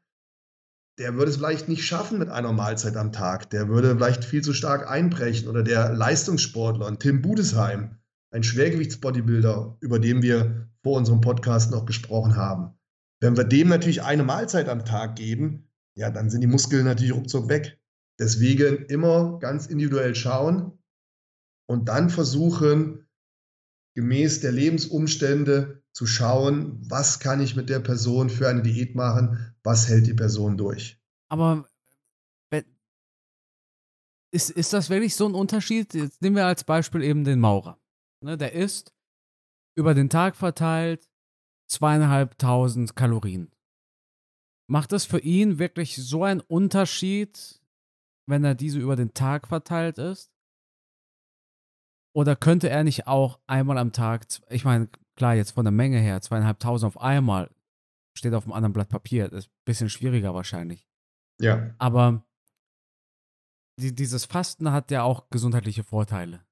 [0.98, 3.50] der würde es vielleicht nicht schaffen mit einer Mahlzeit am Tag.
[3.50, 5.48] Der würde vielleicht viel zu stark einbrechen.
[5.48, 7.96] Oder der Leistungssportler, Tim Budesheim,
[8.32, 12.74] ein Schwergewichtsbodybuilder, über den wir vor unserem Podcast noch gesprochen haben.
[13.20, 17.14] Wenn wir dem natürlich eine Mahlzeit am Tag geben, ja, dann sind die Muskeln natürlich
[17.14, 17.80] ruckzuck weg.
[18.18, 20.78] Deswegen immer ganz individuell schauen
[21.68, 23.06] und dann versuchen,
[23.94, 29.54] gemäß der Lebensumstände zu schauen, was kann ich mit der Person für eine Diät machen,
[29.62, 31.00] was hält die Person durch.
[31.28, 31.68] Aber
[34.30, 35.94] ist, ist das wirklich so ein Unterschied?
[35.94, 37.80] Jetzt nehmen wir als Beispiel eben den Maurer.
[38.22, 38.92] Ne, der isst
[39.76, 41.08] über den Tag verteilt
[41.70, 43.52] zweieinhalbtausend Kalorien.
[44.68, 47.57] Macht das für ihn wirklich so einen Unterschied,
[48.28, 50.30] wenn er diese über den Tag verteilt ist?
[52.14, 55.98] Oder könnte er nicht auch einmal am Tag, ich meine, klar, jetzt von der Menge
[55.98, 57.50] her, zweieinhalbtausend auf einmal,
[58.16, 60.86] steht auf einem anderen Blatt Papier, ist ein bisschen schwieriger wahrscheinlich.
[61.40, 61.74] Ja.
[61.78, 62.24] Aber
[63.80, 66.44] die, dieses Fasten hat ja auch gesundheitliche Vorteile.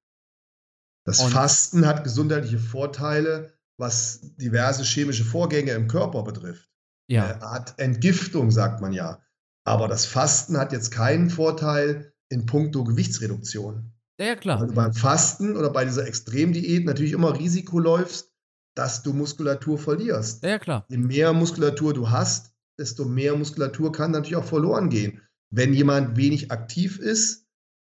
[1.04, 6.70] Das Und Fasten hat gesundheitliche Vorteile, was diverse chemische Vorgänge im Körper betrifft.
[7.08, 7.26] Ja.
[7.26, 9.20] Eine Art Entgiftung, sagt man ja.
[9.66, 13.92] Aber das Fasten hat jetzt keinen Vorteil in puncto Gewichtsreduktion.
[14.18, 14.64] Ja, klar.
[14.64, 18.32] Du beim Fasten oder bei dieser Extremdiät natürlich immer Risiko läufst,
[18.76, 20.44] dass du Muskulatur verlierst.
[20.44, 20.86] Ja, klar.
[20.88, 25.20] Je mehr Muskulatur du hast, desto mehr Muskulatur kann natürlich auch verloren gehen.
[25.50, 27.46] Wenn jemand wenig aktiv ist,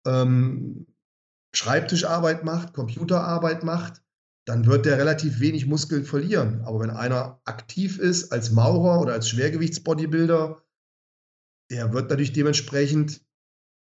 [0.06, 0.86] ähm,
[1.54, 4.02] Schreibtischarbeit macht, Computerarbeit macht,
[4.44, 6.62] dann wird der relativ wenig Muskeln verlieren.
[6.64, 10.61] Aber wenn einer aktiv ist als Maurer oder als Schwergewichtsbodybuilder,
[11.72, 13.22] der wird natürlich dementsprechend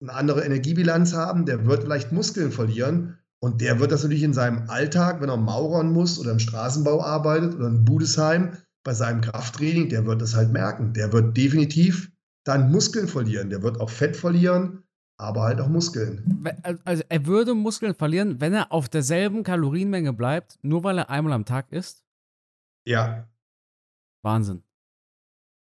[0.01, 4.33] eine andere Energiebilanz haben, der wird vielleicht Muskeln verlieren und der wird das natürlich in
[4.33, 9.21] seinem Alltag, wenn er maurern muss oder im Straßenbau arbeitet oder in Budesheim bei seinem
[9.21, 10.93] Krafttraining, der wird das halt merken.
[10.93, 12.11] Der wird definitiv
[12.43, 14.85] dann Muskeln verlieren, der wird auch Fett verlieren
[15.17, 16.43] aber halt auch Muskeln.
[16.83, 21.33] Also er würde Muskeln verlieren, wenn er auf derselben Kalorienmenge bleibt, nur weil er einmal
[21.33, 22.03] am Tag isst?
[22.85, 23.29] Ja.
[24.23, 24.63] Wahnsinn.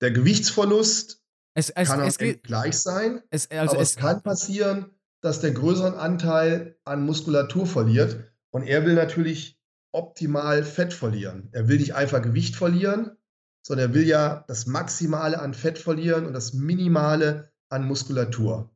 [0.00, 1.21] Der Gewichtsverlust
[1.54, 4.90] es, es, kann es geht, gleich sein, es, also aber es kann passieren,
[5.20, 9.60] dass der größeren Anteil an Muskulatur verliert und er will natürlich
[9.92, 11.48] optimal Fett verlieren.
[11.52, 13.16] Er will nicht einfach Gewicht verlieren,
[13.64, 18.74] sondern er will ja das Maximale an Fett verlieren und das Minimale an Muskulatur.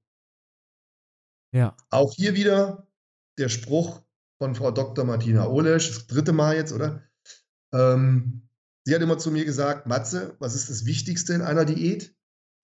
[1.53, 1.77] Ja.
[1.91, 2.87] Auch hier wieder
[3.39, 4.03] der Spruch
[4.39, 5.05] von Frau Dr.
[5.05, 7.03] Martina Olesch, das dritte Mal jetzt, oder?
[7.72, 8.49] Ähm,
[8.85, 12.16] sie hat immer zu mir gesagt, Matze, was ist das Wichtigste in einer Diät?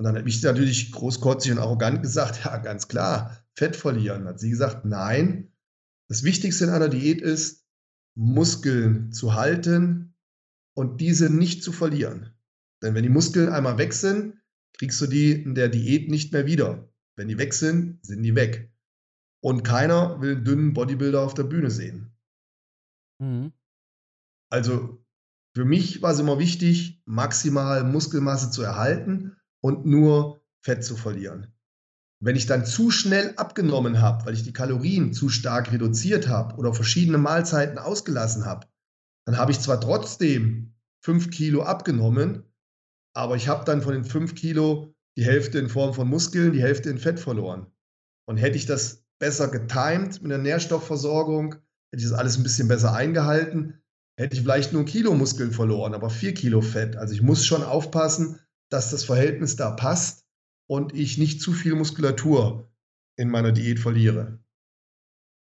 [0.03, 4.27] Und dann habe ich natürlich großkotzig und arrogant gesagt, ja, ganz klar, Fett verlieren.
[4.27, 5.53] Hat sie gesagt, nein,
[6.09, 7.65] das Wichtigste in einer Diät ist,
[8.17, 10.17] Muskeln zu halten
[10.75, 12.35] und diese nicht zu verlieren.
[12.83, 14.43] Denn wenn die Muskeln einmal weg sind,
[14.73, 16.93] kriegst du die in der Diät nicht mehr wieder.
[17.15, 18.75] Wenn die weg sind, sind die weg.
[19.41, 22.11] Und keiner will einen dünnen Bodybuilder auf der Bühne sehen.
[23.21, 23.53] Mhm.
[24.51, 25.07] Also
[25.55, 31.49] für mich war es immer wichtig, maximal Muskelmasse zu erhalten und nur Fett zu verlieren.
[32.21, 36.57] Wenn ich dann zu schnell abgenommen habe, weil ich die Kalorien zu stark reduziert habe
[36.57, 38.67] oder verschiedene Mahlzeiten ausgelassen habe,
[39.27, 42.45] dann habe ich zwar trotzdem 5 Kilo abgenommen,
[43.15, 46.63] aber ich habe dann von den 5 Kilo die Hälfte in Form von Muskeln, die
[46.63, 47.67] Hälfte in Fett verloren.
[48.29, 52.69] Und hätte ich das besser getimt mit der Nährstoffversorgung, hätte ich das alles ein bisschen
[52.69, 53.83] besser eingehalten,
[54.17, 56.97] hätte ich vielleicht nur ein Kilo Muskeln verloren, aber vier Kilo Fett.
[56.97, 58.39] Also ich muss schon aufpassen,
[58.73, 60.27] dass das Verhältnis da passt
[60.69, 62.73] und ich nicht zu viel Muskulatur
[63.17, 64.39] in meiner Diät verliere.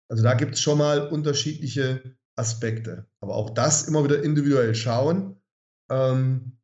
[0.09, 3.07] Also da gibt es schon mal unterschiedliche Aspekte.
[3.20, 5.41] Aber auch das immer wieder individuell schauen.
[5.89, 6.59] Ähm,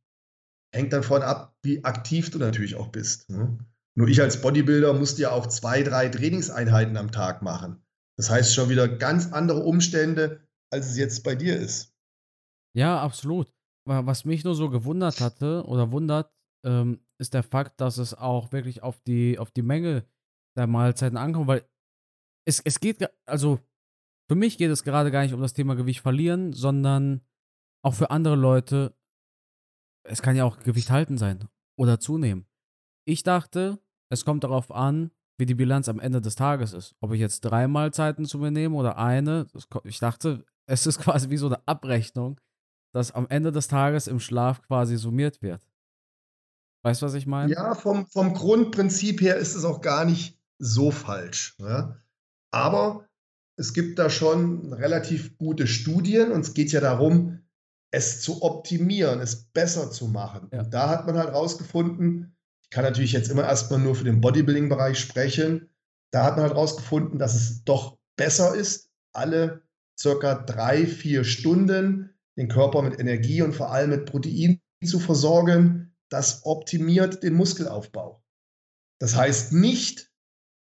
[0.73, 3.29] hängt dann von ab, wie aktiv du natürlich auch bist.
[3.29, 3.57] Ne?
[3.95, 7.83] Nur ich als Bodybuilder musste ja auch zwei, drei Trainingseinheiten am Tag machen.
[8.17, 11.93] Das heißt schon wieder ganz andere Umstände, als es jetzt bei dir ist.
[12.75, 13.53] Ja, absolut.
[13.85, 16.31] Was mich nur so gewundert hatte oder wundert,
[16.65, 20.05] ähm, ist der Fakt, dass es auch wirklich auf die, auf die Menge
[20.57, 21.67] der Mahlzeiten ankommt, weil
[22.45, 23.59] es, es geht, also
[24.29, 27.21] für mich geht es gerade gar nicht um das Thema Gewicht verlieren, sondern
[27.83, 28.95] auch für andere Leute,
[30.07, 31.47] es kann ja auch Gewicht halten sein
[31.77, 32.45] oder zunehmen.
[33.05, 36.95] Ich dachte, es kommt darauf an, wie die Bilanz am Ende des Tages ist.
[37.01, 39.47] Ob ich jetzt drei Mahlzeiten zu mir nehme oder eine.
[39.83, 42.39] Ich dachte, es ist quasi wie so eine Abrechnung,
[42.93, 45.67] dass am Ende des Tages im Schlaf quasi summiert wird.
[46.83, 47.51] Weißt du, was ich meine?
[47.51, 51.55] Ja, vom, vom Grundprinzip her ist es auch gar nicht so falsch.
[51.59, 51.97] Ja?
[52.51, 53.07] Aber
[53.55, 57.39] es gibt da schon relativ gute Studien und es geht ja darum,
[57.91, 60.49] es zu optimieren, es besser zu machen.
[60.51, 60.59] Ja.
[60.59, 64.19] Und da hat man halt rausgefunden, ich kann natürlich jetzt immer erstmal nur für den
[64.19, 65.69] Bodybuilding-Bereich sprechen,
[66.11, 69.61] da hat man halt rausgefunden, dass es doch besser ist, alle
[69.99, 75.92] circa drei, vier Stunden den Körper mit Energie und vor allem mit Protein zu versorgen.
[76.13, 78.23] Das optimiert den Muskelaufbau.
[78.99, 80.11] Das heißt nicht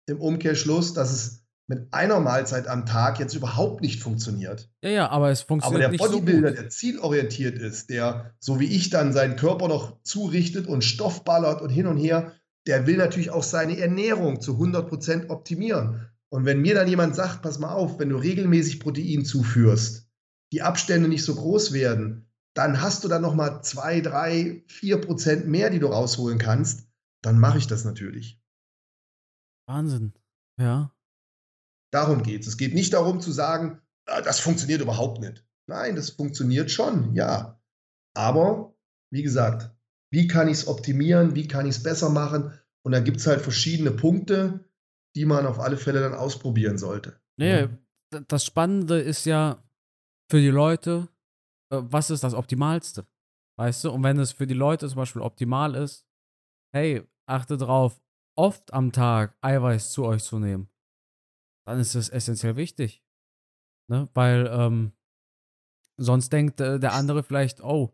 [0.07, 4.71] im Umkehrschluss, dass es mit einer Mahlzeit am Tag jetzt überhaupt nicht funktioniert.
[4.83, 6.01] Ja, ja, aber es funktioniert nicht.
[6.01, 10.01] Aber der Bodybuilder, so der zielorientiert ist, der, so wie ich dann, seinen Körper noch
[10.01, 12.33] zurichtet und Stoff ballert und hin und her,
[12.65, 16.09] der will natürlich auch seine Ernährung zu 100% optimieren.
[16.29, 20.07] Und wenn mir dann jemand sagt, pass mal auf, wenn du regelmäßig Protein zuführst,
[20.51, 25.47] die Abstände nicht so groß werden, dann hast du dann nochmal 2, 3, 4 Prozent
[25.47, 26.87] mehr, die du rausholen kannst,
[27.21, 28.39] dann mache ich das natürlich.
[29.67, 30.13] Wahnsinn.
[30.59, 30.93] Ja.
[31.91, 32.47] Darum geht es.
[32.47, 35.45] Es geht nicht darum zu sagen, ah, das funktioniert überhaupt nicht.
[35.67, 37.59] Nein, das funktioniert schon, ja.
[38.15, 38.75] Aber,
[39.11, 39.71] wie gesagt,
[40.11, 42.53] wie kann ich es optimieren, wie kann ich es besser machen?
[42.83, 44.59] Und da gibt es halt verschiedene Punkte,
[45.15, 47.19] die man auf alle Fälle dann ausprobieren sollte.
[47.37, 48.19] Nee, ja.
[48.27, 49.63] das Spannende ist ja
[50.29, 51.07] für die Leute,
[51.81, 53.05] was ist das Optimalste?
[53.57, 53.91] Weißt du?
[53.91, 56.07] Und wenn es für die Leute zum Beispiel optimal ist,
[56.73, 58.01] hey, achte drauf,
[58.35, 60.73] oft am Tag Eiweiß zu euch zu nehmen
[61.65, 63.03] dann ist es essentiell wichtig.
[63.89, 64.09] Ne?
[64.13, 64.93] Weil ähm,
[65.97, 67.93] sonst denkt äh, der andere vielleicht, oh,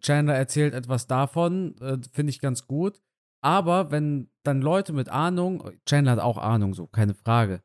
[0.00, 3.02] Chandler erzählt etwas davon, äh, finde ich ganz gut.
[3.44, 7.62] Aber wenn dann Leute mit Ahnung, Chandler hat auch Ahnung, so, keine Frage.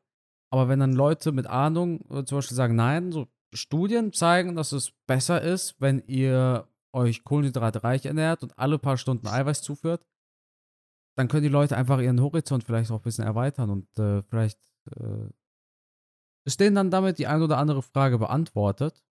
[0.50, 4.72] Aber wenn dann Leute mit Ahnung äh, zum Beispiel sagen, nein, so Studien zeigen, dass
[4.72, 10.06] es besser ist, wenn ihr euch kohlenhydratreich ernährt und alle paar Stunden Eiweiß zuführt,
[11.16, 14.58] dann können die Leute einfach ihren Horizont vielleicht auch ein bisschen erweitern und äh, vielleicht
[14.96, 15.28] äh,
[16.44, 19.04] ist denen dann damit die ein oder andere Frage beantwortet.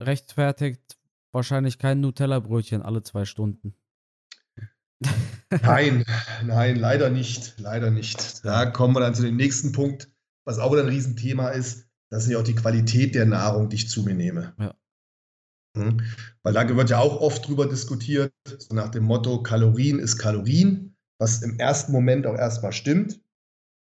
[0.00, 0.98] Rechtfertigt
[1.32, 3.74] wahrscheinlich kein Nutella-Brötchen alle zwei Stunden.
[5.62, 6.04] Nein,
[6.44, 7.58] nein, leider nicht.
[7.58, 8.44] Leider nicht.
[8.44, 10.10] Da kommen wir dann zu dem nächsten Punkt,
[10.44, 11.86] was auch wieder ein Riesenthema ist.
[12.10, 14.54] Das ist ja auch die Qualität der Nahrung, die ich zu mir nehme.
[14.58, 14.74] Ja.
[15.76, 16.00] Hm?
[16.42, 20.96] Weil da wird ja auch oft drüber diskutiert, so nach dem Motto, Kalorien ist Kalorien,
[21.20, 23.20] was im ersten Moment auch erstmal stimmt.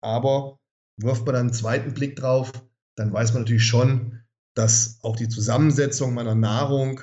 [0.03, 0.59] Aber
[1.01, 2.53] wirft man dann einen zweiten Blick drauf,
[2.97, 4.21] dann weiß man natürlich schon,
[4.55, 7.03] dass auch die Zusammensetzung meiner Nahrung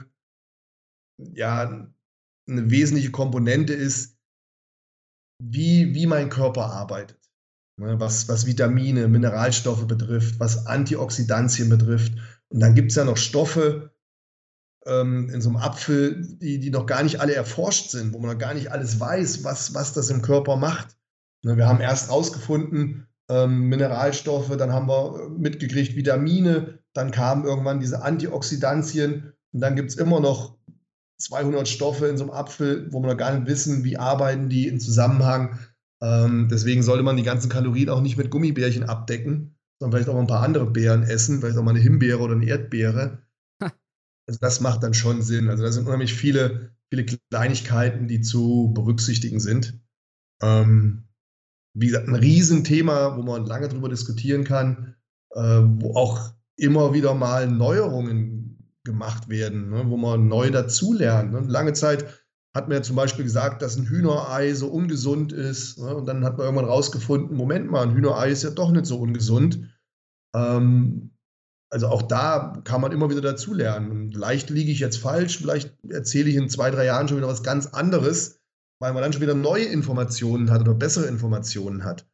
[1.17, 1.89] ja
[2.47, 4.17] eine wesentliche Komponente ist,
[5.41, 7.24] wie, wie mein Körper arbeitet.
[7.77, 12.13] Ne, was, was Vitamine, Mineralstoffe betrifft, was Antioxidantien betrifft.
[12.47, 13.91] Und dann gibt es ja noch Stoffe
[14.85, 18.31] ähm, in so einem Apfel, die, die noch gar nicht alle erforscht sind, wo man
[18.31, 20.95] noch gar nicht alles weiß, was, was das im Körper macht.
[21.43, 27.79] Ne, wir haben erst rausgefunden, ähm, Mineralstoffe, dann haben wir mitgekriegt Vitamine, dann kamen irgendwann
[27.79, 30.57] diese Antioxidantien und dann gibt es immer noch
[31.17, 34.67] 200 Stoffe in so einem Apfel, wo wir noch gar nicht wissen, wie arbeiten die
[34.67, 35.59] im Zusammenhang.
[36.05, 40.13] Ähm, deswegen sollte man die ganzen Kalorien auch nicht mit Gummibärchen abdecken, sondern vielleicht auch
[40.13, 43.23] mal ein paar andere Beeren essen, vielleicht auch mal eine Himbeere oder eine Erdbeere.
[44.27, 45.49] Also das macht dann schon Sinn.
[45.49, 49.79] Also da sind unheimlich viele, viele Kleinigkeiten, die zu berücksichtigen sind.
[50.41, 51.07] Ähm,
[51.75, 54.95] wie gesagt, ein Riesenthema, wo man lange drüber diskutieren kann,
[55.31, 61.31] äh, wo auch immer wieder mal Neuerungen gemacht werden, ne, wo man neu dazulernt.
[61.31, 61.41] Ne.
[61.41, 62.24] Lange Zeit
[62.55, 65.77] hat ja zum Beispiel gesagt, dass ein Hühnerei so ungesund ist.
[65.77, 68.87] Ne, und dann hat man irgendwann rausgefunden, Moment mal, ein Hühnerei ist ja doch nicht
[68.87, 69.75] so ungesund.
[70.35, 71.11] Ähm,
[71.69, 74.11] also auch da kann man immer wieder dazulernen.
[74.11, 77.43] Vielleicht liege ich jetzt falsch, vielleicht erzähle ich in zwei, drei Jahren schon wieder was
[77.43, 78.39] ganz anderes
[78.79, 82.07] weil man dann schon wieder neue Informationen hat oder bessere Informationen hat.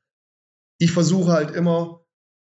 [0.79, 2.05] Ich versuche halt immer,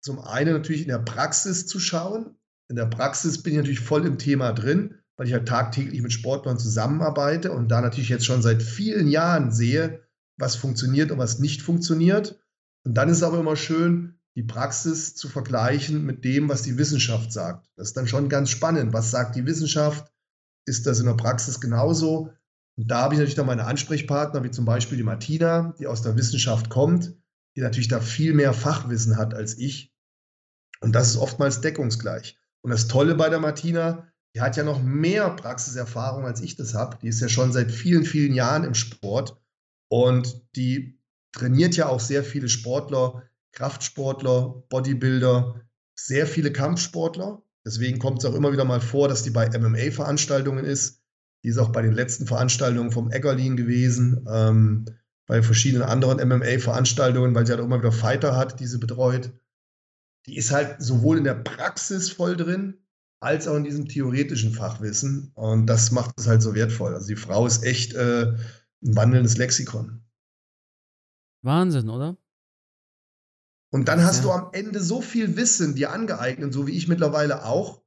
[0.03, 2.37] zum einen natürlich in der Praxis zu schauen.
[2.69, 6.13] In der Praxis bin ich natürlich voll im Thema drin, weil ich halt tagtäglich mit
[6.13, 9.99] Sportlern zusammenarbeite und da natürlich jetzt schon seit vielen Jahren sehe,
[10.37, 12.39] was funktioniert und was nicht funktioniert.
[12.85, 16.77] Und dann ist es aber immer schön, die Praxis zu vergleichen mit dem, was die
[16.77, 17.67] Wissenschaft sagt.
[17.75, 18.93] Das ist dann schon ganz spannend.
[18.93, 20.09] Was sagt die Wissenschaft?
[20.65, 22.31] Ist das in der Praxis genauso?
[22.77, 26.01] Und da habe ich natürlich dann meine Ansprechpartner, wie zum Beispiel die Martina, die aus
[26.01, 27.13] der Wissenschaft kommt,
[27.57, 29.93] die natürlich da viel mehr Fachwissen hat als ich.
[30.79, 32.37] Und das ist oftmals deckungsgleich.
[32.61, 36.73] Und das Tolle bei der Martina, die hat ja noch mehr Praxiserfahrung, als ich das
[36.73, 36.97] habe.
[37.01, 39.41] Die ist ja schon seit vielen, vielen Jahren im Sport
[39.89, 40.99] und die
[41.31, 43.23] trainiert ja auch sehr viele Sportler,
[43.53, 45.61] Kraftsportler, Bodybuilder,
[45.95, 47.41] sehr viele Kampfsportler.
[47.65, 51.01] Deswegen kommt es auch immer wieder mal vor, dass die bei MMA-Veranstaltungen ist.
[51.43, 54.85] Die ist auch bei den letzten Veranstaltungen vom Eggerlin gewesen, ähm,
[55.25, 59.31] bei verschiedenen anderen MMA-Veranstaltungen, weil sie halt auch immer wieder Fighter hat, die sie betreut.
[60.25, 62.77] Die ist halt sowohl in der Praxis voll drin,
[63.19, 65.31] als auch in diesem theoretischen Fachwissen.
[65.35, 66.93] Und das macht es halt so wertvoll.
[66.93, 68.33] Also die Frau ist echt äh,
[68.81, 70.01] ein wandelndes Lexikon.
[71.41, 72.17] Wahnsinn, oder?
[73.71, 74.23] Und dann hast ja.
[74.23, 77.83] du am Ende so viel Wissen dir angeeignet, so wie ich mittlerweile auch.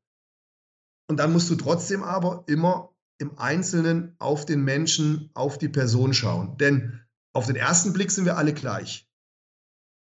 [1.08, 6.14] Und dann musst du trotzdem aber immer im Einzelnen auf den Menschen, auf die Person
[6.14, 6.56] schauen.
[6.58, 7.00] Denn
[7.34, 9.10] auf den ersten Blick sind wir alle gleich.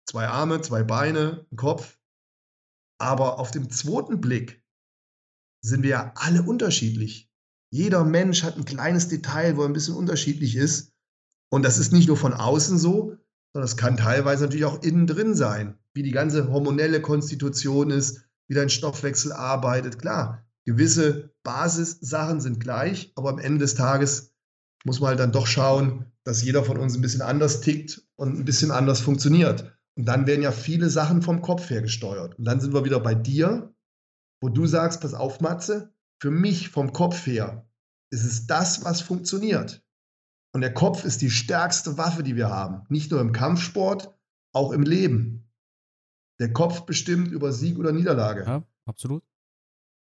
[0.09, 1.99] Zwei Arme, zwei Beine, ein Kopf.
[2.99, 4.64] Aber auf dem zweiten Blick
[5.65, 7.31] sind wir ja alle unterschiedlich.
[7.71, 10.93] Jeder Mensch hat ein kleines Detail, wo er ein bisschen unterschiedlich ist.
[11.51, 13.17] Und das ist nicht nur von außen so,
[13.53, 18.25] sondern es kann teilweise natürlich auch innen drin sein, wie die ganze hormonelle Konstitution ist,
[18.47, 19.99] wie dein Stoffwechsel arbeitet.
[19.99, 24.35] Klar, gewisse Basissachen sind gleich, aber am Ende des Tages
[24.85, 28.39] muss man halt dann doch schauen, dass jeder von uns ein bisschen anders tickt und
[28.39, 29.73] ein bisschen anders funktioniert.
[29.97, 32.39] Und dann werden ja viele Sachen vom Kopf her gesteuert.
[32.39, 33.74] Und dann sind wir wieder bei dir,
[34.45, 37.67] wo du sagst, pass auf, Matze, für mich vom Kopf her
[38.11, 39.83] ist es das, was funktioniert.
[40.53, 42.85] Und der Kopf ist die stärkste Waffe, die wir haben.
[42.91, 44.15] Nicht nur im Kampfsport,
[44.53, 45.51] auch im Leben.
[46.41, 48.45] Der Kopf bestimmt über Sieg oder Niederlage.
[48.45, 49.25] Ja, absolut.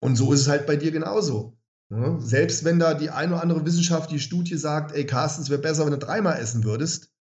[0.01, 1.59] Und so ist es halt bei dir genauso.
[1.91, 5.51] Ja, selbst wenn da die eine oder andere Wissenschaft, die Studie sagt, ey Carsten, es
[5.51, 7.13] wäre besser, wenn du dreimal essen würdest,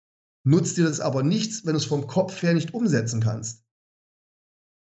[0.46, 3.63] nutzt dir das aber nichts, wenn du es vom Kopf her nicht umsetzen kannst.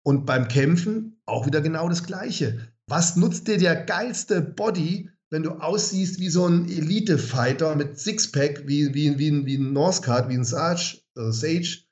[0.03, 2.69] Und beim Kämpfen auch wieder genau das Gleiche.
[2.87, 8.67] Was nutzt dir der geilste Body, wenn du aussiehst wie so ein Elite-Fighter mit Sixpack,
[8.67, 11.85] wie, wie, wie, wie ein Northcard, wie ein Sage, äh, Sage,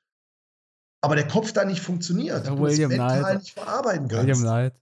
[1.01, 4.23] aber der Kopf da nicht funktioniert, ja, William du es mental nicht verarbeiten kannst.
[4.23, 4.73] William Knight.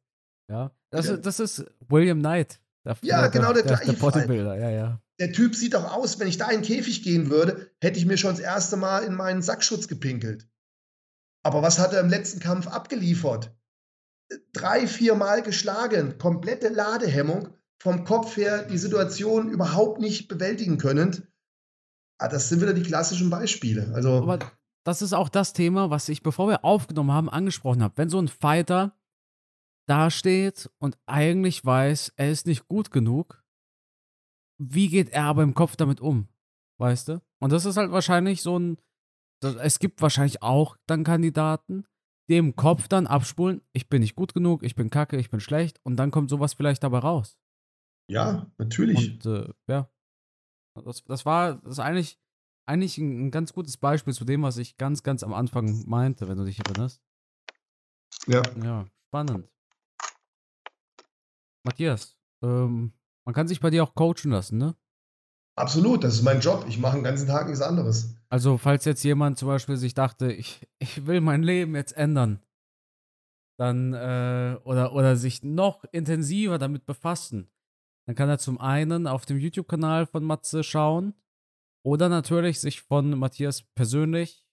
[0.50, 1.18] Ja, das, ja.
[1.18, 2.60] das ist William Knight.
[2.86, 5.02] Der, ja, der, genau der, der gleiche der Bodybuilder, ja, ja.
[5.20, 8.06] Der Typ sieht doch aus, wenn ich da in den Käfig gehen würde, hätte ich
[8.06, 10.48] mir schon das erste Mal in meinen Sackschutz gepinkelt.
[11.48, 13.58] Aber was hat er im letzten Kampf abgeliefert?
[14.54, 21.28] drei, vier Mal geschlagen, komplette Ladehemmung, vom Kopf her die Situation überhaupt nicht bewältigen können.
[22.20, 23.92] Ah, das sind wieder die klassischen Beispiele.
[23.94, 24.40] Also, Aber
[24.84, 27.96] das ist auch das Thema, was ich, bevor wir aufgenommen haben, angesprochen habe.
[27.98, 28.98] Wenn so ein Fighter
[29.88, 33.44] dasteht und eigentlich weiß, er ist nicht gut genug,
[34.60, 36.28] wie geht er aber im Kopf damit um?
[36.80, 37.22] Weißt du?
[37.40, 38.78] Und das ist halt wahrscheinlich so ein.
[39.42, 41.86] Es gibt wahrscheinlich auch dann Kandidaten,
[42.30, 45.80] dem Kopf dann abspulen, ich bin nicht gut genug, ich bin kacke, ich bin schlecht
[45.84, 47.38] und dann kommt sowas vielleicht dabei raus.
[48.10, 49.14] Ja, natürlich.
[49.14, 49.90] Und äh, ja,
[50.84, 52.20] das, das war das ist eigentlich,
[52.66, 56.28] eigentlich ein, ein, ganz gutes Beispiel zu dem, was ich ganz, ganz am Anfang meinte,
[56.28, 57.02] wenn du dich erinnerst.
[58.28, 58.42] Ja.
[58.62, 59.48] Ja, spannend.
[61.64, 62.94] Matthias, ähm,
[63.26, 64.76] man kann sich bei dir auch coachen lassen, ne?
[65.56, 66.66] Absolut, das ist mein Job.
[66.68, 68.17] Ich mache den ganzen Tag nichts anderes.
[68.30, 72.42] Also, falls jetzt jemand zum Beispiel sich dachte, ich, ich will mein Leben jetzt ändern,
[73.60, 77.50] dann, äh, oder, oder sich noch intensiver damit befassen,
[78.06, 81.14] dann kann er zum einen auf dem YouTube-Kanal von Matze schauen
[81.84, 84.46] oder natürlich sich von Matthias persönlich,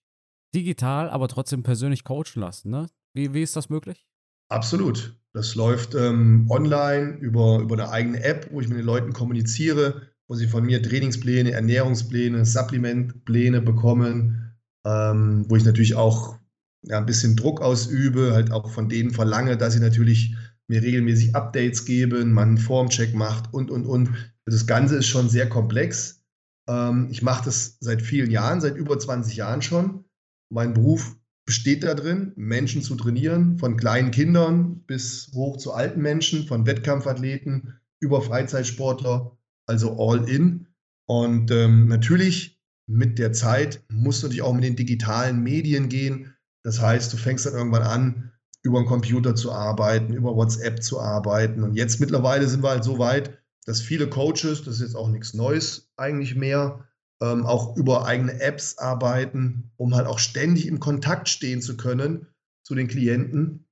[0.55, 2.71] digital, aber trotzdem persönlich coachen lassen.
[2.71, 2.87] Ne?
[3.13, 4.07] Wie, wie ist das möglich?
[4.49, 5.19] Absolut.
[5.33, 10.14] Das läuft ähm, online über, über eine eigene App, wo ich mit den Leuten kommuniziere
[10.27, 14.55] wo sie von mir Trainingspläne, Ernährungspläne, Supplementpläne bekommen,
[14.85, 16.37] ähm, wo ich natürlich auch
[16.83, 20.35] ja, ein bisschen Druck ausübe, halt auch von denen verlange, dass sie natürlich
[20.67, 24.09] mir regelmäßig Updates geben, man einen Formcheck macht und, und, und.
[24.45, 26.23] Das Ganze ist schon sehr komplex.
[26.67, 30.05] Ähm, ich mache das seit vielen Jahren, seit über 20 Jahren schon.
[30.51, 31.15] Mein Beruf
[31.45, 36.65] besteht da drin, Menschen zu trainieren, von kleinen Kindern bis hoch zu alten Menschen, von
[36.65, 40.67] Wettkampfathleten über Freizeitsportler also all in.
[41.07, 46.35] Und ähm, natürlich mit der Zeit musst du dich auch mit den digitalen Medien gehen.
[46.63, 48.31] Das heißt, du fängst dann irgendwann an,
[48.63, 51.63] über einen Computer zu arbeiten, über WhatsApp zu arbeiten.
[51.63, 55.09] Und jetzt mittlerweile sind wir halt so weit, dass viele Coaches, das ist jetzt auch
[55.09, 56.87] nichts Neues eigentlich mehr,
[57.21, 62.27] ähm, auch über eigene Apps arbeiten, um halt auch ständig im Kontakt stehen zu können
[62.63, 63.67] zu den Klienten.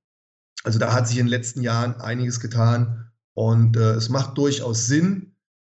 [0.62, 4.86] Also da hat sich in den letzten Jahren einiges getan und äh, es macht durchaus
[4.86, 5.33] Sinn,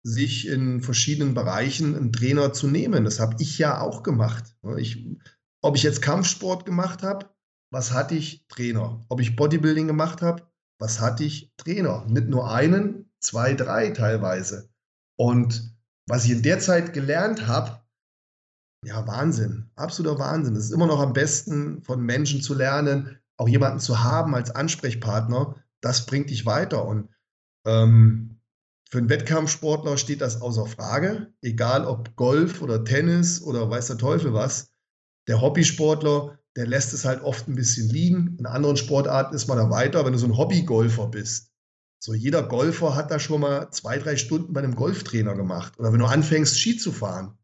[0.06, 3.06] sich in verschiedenen Bereichen einen Trainer zu nehmen.
[3.06, 4.56] Das habe ich ja auch gemacht.
[4.78, 5.03] Ich,
[5.62, 7.26] ob ich jetzt Kampfsport gemacht habe,
[7.72, 8.47] was hatte ich?
[8.47, 9.03] Trainer.
[9.10, 10.43] Ob ich Bodybuilding gemacht habe,
[10.80, 11.51] was hatte ich?
[11.58, 12.06] Trainer.
[12.08, 14.70] Nicht nur einen, zwei, drei teilweise.
[15.18, 15.76] Und
[16.08, 17.82] was ich in der Zeit gelernt habe,
[18.86, 20.56] ja, Wahnsinn, absoluter Wahnsinn.
[20.56, 24.51] Es ist immer noch am besten, von Menschen zu lernen, auch jemanden zu haben als
[24.51, 25.56] Ansprechpartner.
[25.82, 26.86] Das bringt dich weiter.
[26.86, 27.10] Und
[27.66, 28.34] ähm,
[28.96, 33.98] für einen Wettkampfsportler steht das außer Frage, egal ob Golf oder Tennis oder weiß der
[33.98, 34.72] Teufel was.
[35.28, 38.38] Der Hobbysportler, der lässt es halt oft ein bisschen liegen.
[38.39, 41.52] In anderen Sportarten ist man da weiter, wenn du so ein Hobbygolfer bist.
[42.02, 45.78] So jeder Golfer hat da schon mal zwei, drei Stunden bei einem Golftrainer gemacht.
[45.78, 47.38] Oder wenn du anfängst, Ski zu fahren,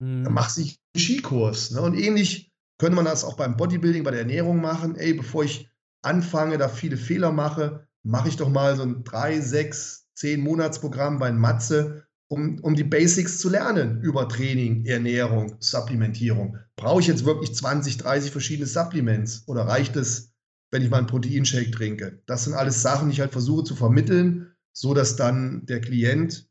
[0.00, 0.24] mhm.
[0.24, 1.70] dann machst du einen Skikurs.
[1.70, 1.80] Ne?
[1.80, 4.96] Und ähnlich könnte man das auch beim Bodybuilding, bei der Ernährung machen.
[4.96, 5.70] Ey, bevor ich
[6.02, 11.18] anfange, da viele Fehler mache, mache ich doch mal so ein drei, sechs, zehn Monatsprogramm
[11.18, 16.58] bei Matze, um, um die Basics zu lernen über Training, Ernährung, Supplementierung.
[16.76, 20.34] Brauche ich jetzt wirklich 20, 30 verschiedene Supplements oder reicht es,
[20.70, 22.22] wenn ich mal einen Proteinshake trinke?
[22.26, 26.48] Das sind alles Sachen, die ich halt versuche zu vermitteln, so dass dann der Klient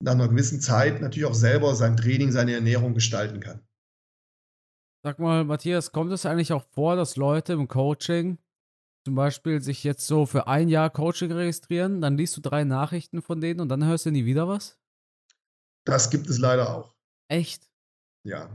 [0.00, 3.60] nach einer gewissen Zeit natürlich auch selber sein Training, seine Ernährung gestalten kann.
[5.04, 8.38] Sag mal, Matthias, kommt es eigentlich auch vor, dass Leute im Coaching
[9.04, 13.22] zum Beispiel sich jetzt so für ein Jahr Coaching registrieren, dann liest du drei Nachrichten
[13.22, 14.78] von denen und dann hörst du nie wieder was?
[15.84, 16.94] Das gibt es leider auch.
[17.28, 17.70] Echt?
[18.24, 18.50] Ja.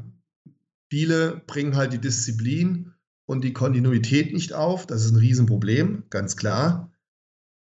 [0.92, 2.94] Viele bringen halt die Disziplin
[3.26, 4.86] und die Kontinuität nicht auf.
[4.86, 6.92] Das ist ein Riesenproblem, ganz klar.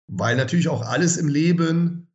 [0.07, 2.11] Weil natürlich auch alles im Leben,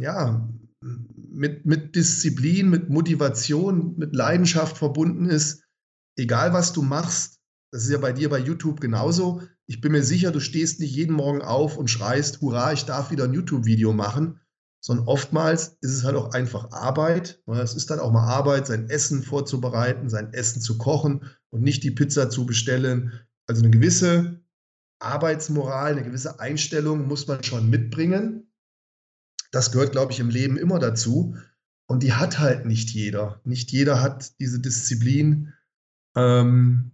[0.00, 0.48] ja,
[0.80, 5.62] mit, mit Disziplin, mit Motivation, mit Leidenschaft verbunden ist.
[6.16, 7.37] Egal was du machst,
[7.70, 9.42] das ist ja bei dir bei YouTube genauso.
[9.66, 13.10] Ich bin mir sicher, du stehst nicht jeden Morgen auf und schreist, hurra, ich darf
[13.10, 14.40] wieder ein YouTube-Video machen,
[14.80, 17.42] sondern oftmals ist es halt auch einfach Arbeit.
[17.46, 21.82] Es ist dann auch mal Arbeit, sein Essen vorzubereiten, sein Essen zu kochen und nicht
[21.84, 23.12] die Pizza zu bestellen.
[23.46, 24.40] Also eine gewisse
[25.00, 28.50] Arbeitsmoral, eine gewisse Einstellung muss man schon mitbringen.
[29.52, 31.36] Das gehört, glaube ich, im Leben immer dazu.
[31.86, 33.40] Und die hat halt nicht jeder.
[33.44, 35.54] Nicht jeder hat diese Disziplin.
[36.14, 36.92] Ähm,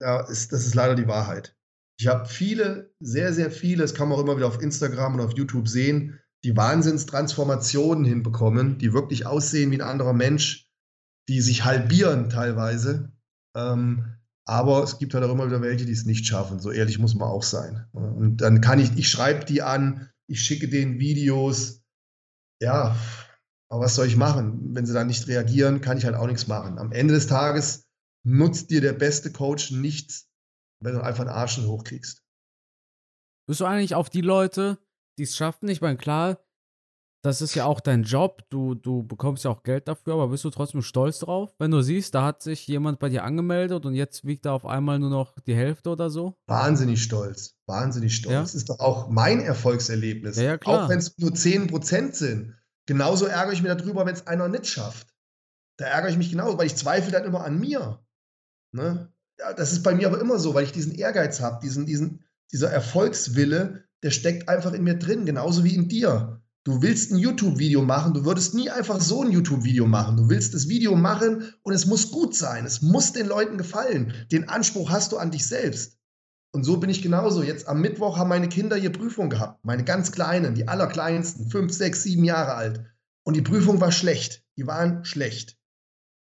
[0.00, 1.56] ja, ist, das ist leider die Wahrheit.
[1.98, 5.20] Ich habe viele, sehr, sehr viele, das kann man auch immer wieder auf Instagram und
[5.20, 10.70] auf YouTube sehen, die Wahnsinnstransformationen hinbekommen, die wirklich aussehen wie ein anderer Mensch,
[11.28, 13.12] die sich halbieren teilweise.
[13.54, 16.58] Ähm, aber es gibt halt auch immer wieder welche, die es nicht schaffen.
[16.58, 17.86] So ehrlich muss man auch sein.
[17.92, 21.82] Und dann kann ich, ich schreibe die an, ich schicke denen Videos.
[22.62, 22.96] Ja,
[23.68, 24.74] aber was soll ich machen?
[24.74, 26.78] Wenn sie dann nicht reagieren, kann ich halt auch nichts machen.
[26.78, 27.89] Am Ende des Tages
[28.24, 30.28] nutzt dir der beste Coach nichts,
[30.80, 32.22] wenn du einfach einen Arsch hochkriegst.
[33.46, 34.78] Bist du eigentlich auf die Leute,
[35.18, 35.68] die es schaffen?
[35.68, 36.38] Ich meine, klar,
[37.22, 40.44] das ist ja auch dein Job, du, du bekommst ja auch Geld dafür, aber bist
[40.44, 43.94] du trotzdem stolz drauf, wenn du siehst, da hat sich jemand bei dir angemeldet und
[43.94, 46.38] jetzt wiegt er auf einmal nur noch die Hälfte oder so?
[46.46, 48.32] Wahnsinnig stolz, wahnsinnig stolz.
[48.32, 48.40] Ja?
[48.40, 50.36] Das ist doch auch mein Erfolgserlebnis.
[50.36, 50.58] Ja, ja.
[50.64, 52.56] Auch wenn es nur 10% sind.
[52.86, 55.14] Genauso ärgere ich mich darüber, wenn es einer nicht schafft.
[55.76, 58.02] Da ärgere ich mich genauso, weil ich zweifle dann immer an mir.
[58.72, 59.12] Ne?
[59.56, 62.70] Das ist bei mir aber immer so, weil ich diesen Ehrgeiz habe, diesen, diesen, dieser
[62.70, 66.40] Erfolgswille, der steckt einfach in mir drin, genauso wie in dir.
[66.64, 70.18] Du willst ein YouTube-Video machen, du würdest nie einfach so ein YouTube-Video machen.
[70.18, 72.66] Du willst das Video machen und es muss gut sein.
[72.66, 74.12] Es muss den Leuten gefallen.
[74.30, 75.96] Den Anspruch hast du an dich selbst.
[76.52, 77.42] Und so bin ich genauso.
[77.42, 79.64] Jetzt am Mittwoch haben meine Kinder hier Prüfung gehabt.
[79.64, 82.84] Meine ganz Kleinen, die allerkleinsten, fünf, sechs, sieben Jahre alt.
[83.22, 84.44] Und die Prüfung war schlecht.
[84.56, 85.56] Die waren schlecht.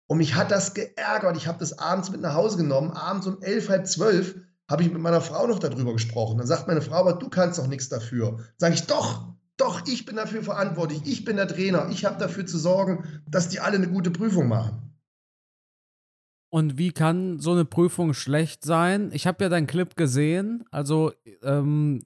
[0.07, 1.35] Und mich hat das geärgert.
[1.37, 2.91] Ich habe das abends mit nach Hause genommen.
[2.91, 4.35] Abends um elf, halb zwölf
[4.69, 6.37] habe ich mit meiner Frau noch darüber gesprochen.
[6.37, 8.39] Dann sagt meine Frau, aber du kannst doch nichts dafür.
[8.57, 11.01] Sage ich, doch, doch, ich bin dafür verantwortlich.
[11.05, 11.87] Ich bin der Trainer.
[11.89, 14.85] Ich habe dafür zu sorgen, dass die alle eine gute Prüfung machen.
[16.49, 19.11] Und wie kann so eine Prüfung schlecht sein?
[19.13, 20.63] Ich habe ja deinen Clip gesehen.
[20.71, 22.03] Also, ähm,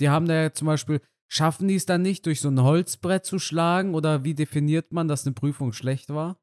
[0.00, 3.24] die haben da ja zum Beispiel, schaffen die es dann nicht, durch so ein Holzbrett
[3.24, 3.94] zu schlagen?
[3.94, 6.38] Oder wie definiert man, dass eine Prüfung schlecht war?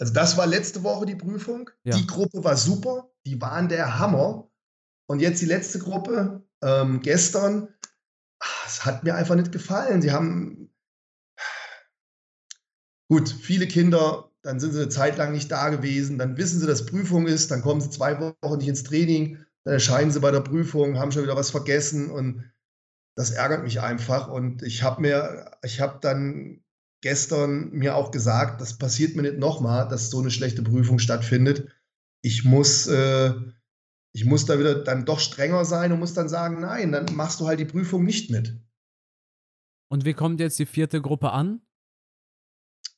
[0.00, 1.70] Also, das war letzte Woche die Prüfung.
[1.84, 1.96] Ja.
[1.96, 3.10] Die Gruppe war super.
[3.26, 4.50] Die waren der Hammer.
[5.10, 7.68] Und jetzt die letzte Gruppe, ähm, gestern,
[8.66, 10.02] es hat mir einfach nicht gefallen.
[10.02, 10.70] Sie haben
[13.10, 16.66] gut, viele Kinder, dann sind sie eine Zeit lang nicht da gewesen, dann wissen sie,
[16.66, 20.30] dass Prüfung ist, dann kommen sie zwei Wochen nicht ins Training, dann erscheinen sie bei
[20.30, 22.50] der Prüfung, haben schon wieder was vergessen und
[23.16, 24.28] das ärgert mich einfach.
[24.28, 26.62] Und ich habe mir, ich habe dann
[27.00, 31.68] gestern mir auch gesagt, das passiert mir nicht nochmal, dass so eine schlechte Prüfung stattfindet.
[32.22, 33.34] Ich muss, äh,
[34.12, 37.40] ich muss da wieder dann doch strenger sein und muss dann sagen, nein, dann machst
[37.40, 38.60] du halt die Prüfung nicht mit.
[39.88, 41.60] Und wie kommt jetzt die vierte Gruppe an?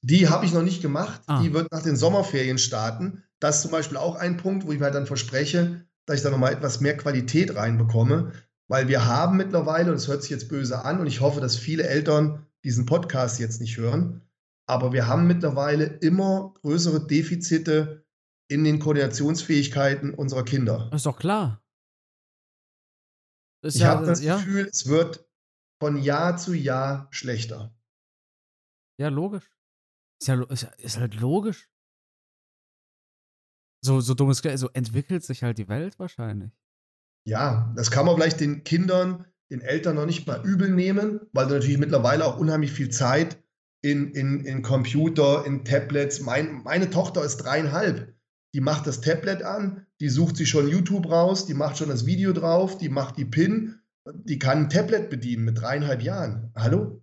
[0.03, 1.21] Die habe ich noch nicht gemacht.
[1.27, 1.43] Ah.
[1.43, 3.23] Die wird nach den Sommerferien starten.
[3.39, 6.23] Das ist zum Beispiel auch ein Punkt, wo ich mir halt dann verspreche, dass ich
[6.23, 8.33] da nochmal etwas mehr Qualität reinbekomme.
[8.69, 11.57] Weil wir haben mittlerweile, und das hört sich jetzt böse an, und ich hoffe, dass
[11.57, 14.23] viele Eltern diesen Podcast jetzt nicht hören,
[14.69, 18.05] aber wir haben mittlerweile immer größere Defizite
[18.51, 20.91] in den Koordinationsfähigkeiten unserer Kinder.
[20.93, 21.63] Ist doch klar.
[23.65, 25.29] Ist Ich ja, habe das ja, Gefühl, es wird
[25.83, 27.75] von Jahr zu Jahr schlechter.
[29.01, 29.51] ja, logisch.
[30.21, 31.69] Ist ja lo- ist, ja- ist halt logisch.
[33.83, 36.53] So, so dummes, so entwickelt sich halt die Welt wahrscheinlich.
[37.27, 41.47] Ja, das kann man vielleicht den Kindern, den Eltern noch nicht mal übel nehmen, weil
[41.47, 43.43] du natürlich mittlerweile auch unheimlich viel Zeit
[43.83, 46.21] in, in, in Computer, in Tablets.
[46.21, 48.15] Mein, meine Tochter ist dreieinhalb.
[48.55, 52.07] Die macht das Tablet an, die sucht sich schon YouTube raus, die macht schon das
[52.07, 53.81] Video drauf, die macht die PIN,
[54.13, 56.53] die kann ein Tablet bedienen mit dreieinhalb Jahren.
[56.57, 57.03] Hallo?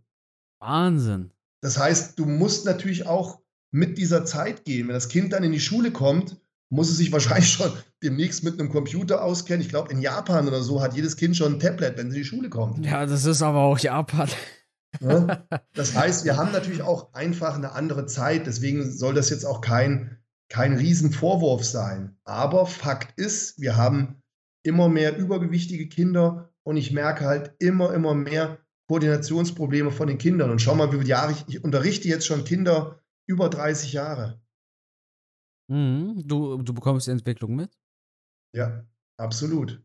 [0.59, 1.31] Wahnsinn.
[1.61, 3.41] Das heißt, du musst natürlich auch
[3.71, 4.87] mit dieser Zeit gehen.
[4.87, 6.37] Wenn das Kind dann in die Schule kommt,
[6.69, 7.71] muss es sich wahrscheinlich schon
[8.03, 9.61] demnächst mit einem Computer auskennen.
[9.61, 12.23] Ich glaube, in Japan oder so hat jedes Kind schon ein Tablet, wenn sie in
[12.23, 12.85] die Schule kommt.
[12.85, 14.29] Ja, das ist aber auch Japan.
[14.99, 15.45] Ne?
[15.73, 18.47] Das heißt, wir haben natürlich auch einfach eine andere Zeit.
[18.47, 20.17] Deswegen soll das jetzt auch kein,
[20.49, 22.17] kein Riesenvorwurf sein.
[22.23, 24.21] Aber Fakt ist, wir haben
[24.63, 28.57] immer mehr übergewichtige Kinder und ich merke halt immer, immer mehr
[28.87, 30.49] Koordinationsprobleme von den Kindern.
[30.49, 34.41] Und schau mal, wie viele Jahre ich, ich unterrichte jetzt schon Kinder über 30 Jahre.
[35.67, 36.23] Mhm.
[36.25, 37.71] Du, du bekommst die Entwicklung mit?
[38.53, 38.85] Ja,
[39.17, 39.81] absolut.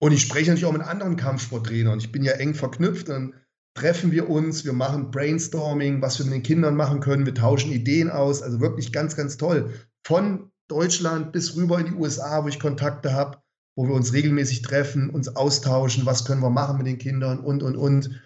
[0.00, 1.98] Und ich spreche natürlich auch mit anderen Kampfsporttrainern.
[1.98, 3.08] Ich bin ja eng verknüpft.
[3.08, 3.34] Dann
[3.74, 7.26] treffen wir uns, wir machen Brainstorming, was wir mit den Kindern machen können.
[7.26, 8.42] Wir tauschen Ideen aus.
[8.42, 9.72] Also wirklich ganz, ganz toll.
[10.06, 13.38] Von Deutschland bis rüber in die USA, wo ich Kontakte habe,
[13.76, 17.62] wo wir uns regelmäßig treffen, uns austauschen, was können wir machen mit den Kindern und,
[17.62, 18.22] und, und.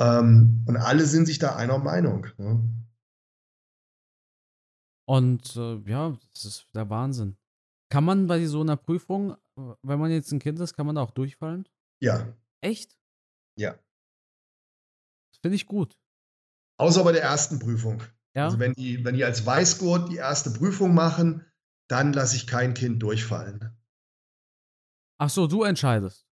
[0.00, 2.26] Ähm, und alle sind sich da einer Meinung.
[2.36, 2.60] Ne?
[5.08, 7.38] Und äh, ja, das ist der Wahnsinn.
[7.90, 10.96] Kann man bei so einer Prüfung, äh, wenn man jetzt ein Kind ist, kann man
[10.96, 11.66] da auch durchfallen?
[12.02, 12.98] Ja, Echt?
[13.56, 13.72] ja.
[15.30, 15.98] Das finde ich gut.
[16.78, 18.02] Außer bei der ersten Prüfung.
[18.34, 18.44] Ja.
[18.44, 21.50] Also wenn die, wenn die als Weißgurt die erste Prüfung machen,
[21.88, 23.74] dann lasse ich kein Kind durchfallen.
[25.18, 26.27] Ach so, du entscheidest.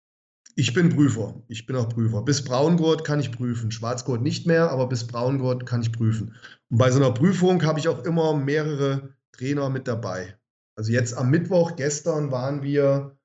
[0.55, 1.41] Ich bin Prüfer.
[1.47, 2.23] Ich bin auch Prüfer.
[2.23, 3.71] Bis Braungurt kann ich prüfen.
[3.71, 6.35] Schwarzgurt nicht mehr, aber bis Braungurt kann ich prüfen.
[6.69, 10.37] Und bei so einer Prüfung habe ich auch immer mehrere Trainer mit dabei.
[10.75, 13.17] Also jetzt am Mittwoch, gestern waren wir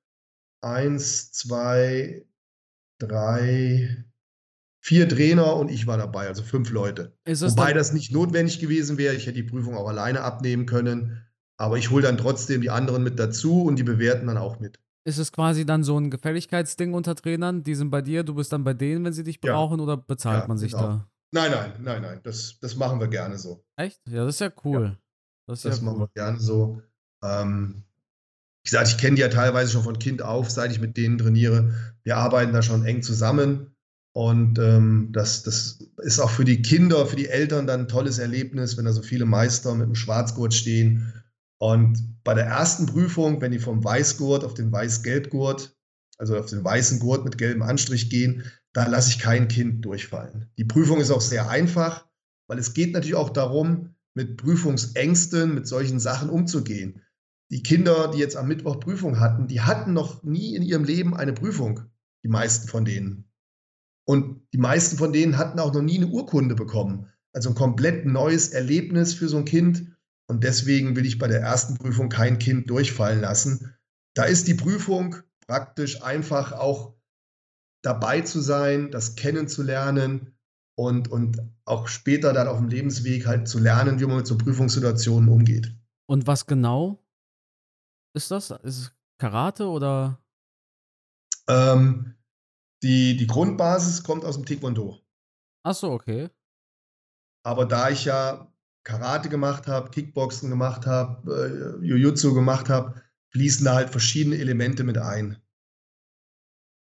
[0.61, 2.25] eins, zwei,
[2.99, 4.05] drei,
[4.81, 7.17] vier Trainer und ich war dabei, also fünf Leute.
[7.25, 9.15] Wobei das nicht notwendig gewesen wäre.
[9.15, 11.23] Ich hätte die Prüfung auch alleine abnehmen können.
[11.59, 14.79] Aber ich hole dann trotzdem die anderen mit dazu und die bewerten dann auch mit.
[15.07, 17.63] Ist es quasi dann so ein Gefälligkeitsding unter Trainern?
[17.63, 19.53] Die sind bei dir, du bist dann bei denen, wenn sie dich Ja.
[19.53, 20.83] brauchen, oder bezahlt Ja, man sich genau.
[20.83, 21.07] da?
[21.31, 22.19] Nein, nein, nein, nein.
[22.23, 23.63] Das, das machen wir gerne so.
[23.77, 24.01] Echt?
[24.07, 24.97] Ja, das ist ja cool.
[25.47, 26.09] Das ist Das ja machen cool.
[26.13, 26.81] wir gerne so.
[27.23, 27.83] Ähm,
[28.63, 31.17] wie gesagt, ich kenne die ja teilweise schon von Kind auf, seit ich mit denen
[31.17, 31.73] trainiere.
[32.03, 33.73] Wir arbeiten da schon eng zusammen.
[34.13, 38.17] Und ähm, das, das ist auch für die Kinder, für die Eltern dann ein tolles
[38.17, 41.13] Erlebnis, wenn da so viele Meister mit dem Schwarzgurt stehen.
[41.59, 45.75] Und bei der ersten Prüfung, wenn die vom Weißgurt auf den Weiß-Gelb-Gurt,
[46.17, 48.43] also auf den weißen Gurt mit gelbem Anstrich gehen,
[48.73, 50.51] da lasse ich kein Kind durchfallen.
[50.57, 52.07] Die Prüfung ist auch sehr einfach,
[52.47, 57.01] weil es geht natürlich auch darum, mit Prüfungsängsten, mit solchen Sachen umzugehen.
[57.51, 61.15] Die Kinder, die jetzt am Mittwoch Prüfung hatten, die hatten noch nie in ihrem Leben
[61.15, 61.81] eine Prüfung,
[62.23, 63.31] die meisten von denen.
[64.05, 67.07] Und die meisten von denen hatten auch noch nie eine Urkunde bekommen.
[67.33, 69.96] Also ein komplett neues Erlebnis für so ein Kind.
[70.29, 73.75] Und deswegen will ich bei der ersten Prüfung kein Kind durchfallen lassen.
[74.13, 75.15] Da ist die Prüfung
[75.47, 76.95] praktisch einfach auch
[77.81, 80.37] dabei zu sein, das kennenzulernen
[80.75, 84.37] und, und auch später dann auf dem Lebensweg halt zu lernen, wie man mit so
[84.37, 85.73] Prüfungssituationen umgeht.
[86.07, 87.03] Und was genau
[88.13, 88.51] ist das?
[88.51, 90.21] Ist es Karate oder?
[91.47, 92.15] Ähm,
[92.83, 94.99] die, die Grundbasis kommt aus dem Taekwondo.
[95.63, 96.29] Ach so, okay.
[97.43, 98.51] Aber da ich ja
[98.87, 104.85] Karate gemacht habe, Kickboxen gemacht habe, äh, Jiu-Jitsu gemacht habe, fließen da halt verschiedene Elemente
[104.85, 105.37] mit ein.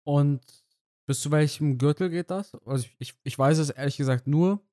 [0.07, 0.41] Und
[1.07, 2.55] bis zu welchem Gürtel geht das?
[2.65, 4.67] Also ich, ich, weiß es ehrlich gesagt nur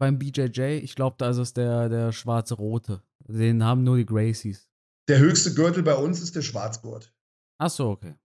[0.00, 0.80] beim BJJ.
[0.82, 3.04] Ich glaube, da ist es der, der schwarze-rote.
[3.20, 4.68] Den haben nur die Gracies.
[5.08, 7.14] Der höchste Gürtel bei uns ist der Schwarzgurt.
[7.58, 8.16] Ach so, okay.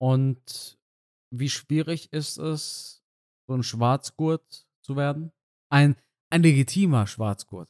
[0.00, 0.78] Und
[1.32, 3.02] wie schwierig ist es,
[3.48, 5.32] so ein Schwarzgurt zu werden?
[5.68, 5.96] Ein,
[6.30, 7.68] ein legitimer Schwarzgurt.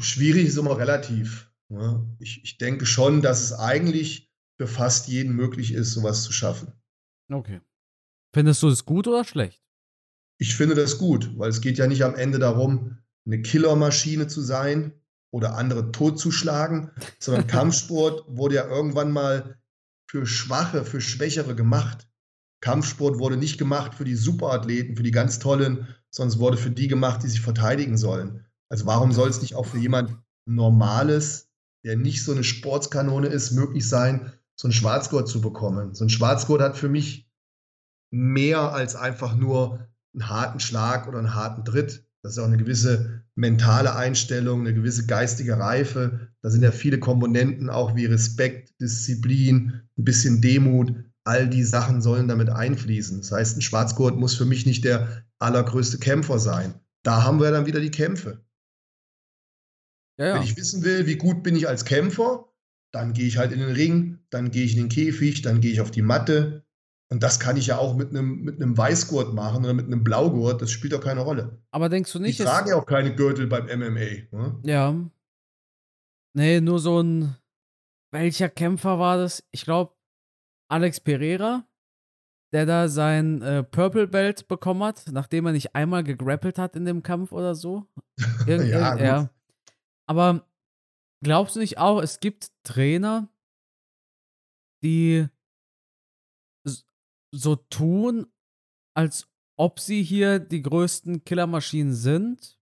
[0.00, 1.50] Schwierig ist immer relativ.
[1.68, 2.06] Ne?
[2.18, 6.72] Ich, ich denke schon, dass es eigentlich für fast jeden möglich ist, sowas zu schaffen.
[7.32, 7.60] Okay.
[8.32, 9.62] Findest du es gut oder schlecht?
[10.38, 14.42] Ich finde das gut, weil es geht ja nicht am Ende darum, eine Killermaschine zu
[14.42, 14.92] sein
[15.30, 19.58] oder andere totzuschlagen, sondern Kampfsport wurde ja irgendwann mal
[20.08, 22.08] für Schwache, für Schwächere gemacht.
[22.60, 26.70] Kampfsport wurde nicht gemacht für die Superathleten, für die ganz Tollen, sondern es wurde für
[26.70, 28.44] die gemacht, die sich verteidigen sollen.
[28.68, 31.50] Also warum soll es nicht auch für jemand Normales,
[31.84, 35.92] der nicht so eine Sportskanone ist, möglich sein, so einen Schwarzgurt zu bekommen?
[35.94, 37.28] So ein Schwarzgurt hat für mich
[38.12, 42.06] mehr als einfach nur einen harten Schlag oder einen harten Tritt.
[42.22, 46.28] Das ist auch eine gewisse mentale Einstellung, eine gewisse geistige Reife.
[46.42, 50.94] Da sind ja viele Komponenten, auch wie Respekt, Disziplin, ein bisschen Demut.
[51.24, 53.18] All die Sachen sollen damit einfließen.
[53.22, 56.80] Das heißt, ein Schwarzgurt muss für mich nicht der allergrößte Kämpfer sein.
[57.02, 58.44] Da haben wir dann wieder die Kämpfe.
[60.18, 60.34] Ja, ja.
[60.34, 62.48] Wenn ich wissen will, wie gut bin ich als Kämpfer,
[62.92, 65.72] dann gehe ich halt in den Ring, dann gehe ich in den Käfig, dann gehe
[65.72, 66.64] ich auf die Matte.
[67.10, 70.02] Und das kann ich ja auch mit einem, mit einem Weißgurt machen oder mit einem
[70.02, 70.62] Blaugurt.
[70.62, 71.62] Das spielt doch keine Rolle.
[71.70, 72.40] Aber denkst du nicht?
[72.40, 74.00] Ich trage ja auch keine Gürtel beim MMA.
[74.30, 74.60] Ne?
[74.64, 74.94] Ja.
[76.34, 77.36] Nee, nur so ein.
[78.12, 79.44] Welcher Kämpfer war das?
[79.50, 79.92] Ich glaube,
[80.68, 81.66] Alex Pereira,
[82.54, 86.84] der da sein äh, Purple Belt bekommen hat, nachdem er nicht einmal gegrappelt hat in
[86.84, 87.88] dem Kampf oder so.
[88.46, 89.30] Irgend, ja, ja.
[90.06, 90.46] Aber
[91.20, 93.28] glaubst du nicht auch, es gibt Trainer,
[94.84, 95.26] die
[97.32, 98.28] so tun,
[98.96, 99.26] als
[99.56, 102.56] ob sie hier die größten Killermaschinen sind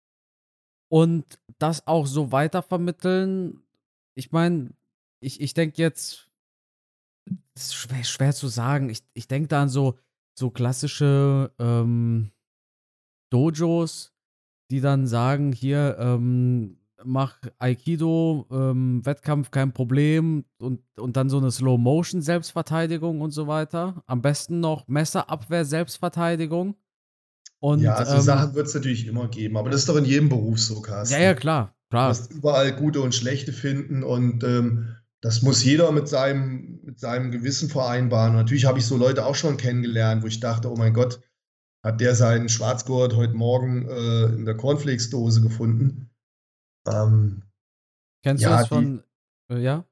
[0.91, 3.63] und das auch so weitervermitteln?
[4.15, 4.73] Ich meine,
[5.21, 6.32] ich, ich denke jetzt,
[7.55, 8.91] ist schwer, schwer zu sagen.
[8.91, 9.99] Ich, ich denke da an so,
[10.39, 12.31] so klassische ähm,
[13.31, 14.13] Dojos,
[14.71, 21.39] die dann sagen, hier, ähm, mach Aikido, ähm, Wettkampf kein Problem und, und dann so
[21.39, 24.03] eine Slow-Motion-Selbstverteidigung und so weiter.
[24.07, 26.77] Am besten noch Messerabwehr, Selbstverteidigung.
[27.59, 30.05] Und, ja, so ähm, Sachen wird es natürlich immer geben, aber das ist doch in
[30.05, 31.15] jedem Beruf so, Carsten.
[31.15, 31.75] Ja, ja, klar.
[31.91, 32.13] klar.
[32.13, 36.99] Du wirst überall gute und schlechte finden und ähm, das muss jeder mit seinem, mit
[36.99, 38.33] seinem Gewissen vereinbaren.
[38.33, 41.21] Und natürlich habe ich so Leute auch schon kennengelernt, wo ich dachte, oh mein Gott,
[41.85, 46.11] hat der seinen Schwarzgurt heute Morgen äh, in der Cornflakes-Dose gefunden.
[46.89, 47.45] Ähm,
[48.25, 49.05] Kennst ja, du das von,
[49.49, 49.85] die, äh, ja?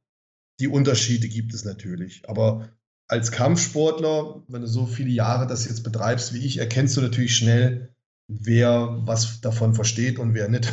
[0.59, 2.29] Die Unterschiede gibt es natürlich.
[2.29, 2.69] Aber
[3.07, 7.37] als Kampfsportler, wenn du so viele Jahre das jetzt betreibst wie ich, erkennst du natürlich
[7.37, 7.95] schnell,
[8.29, 10.73] wer was davon versteht und wer nicht.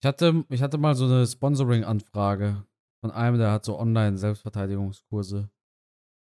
[0.00, 2.64] Ich hatte, ich hatte mal so eine Sponsoring-Anfrage
[3.00, 5.50] von einem, der hat so Online-Selbstverteidigungskurse.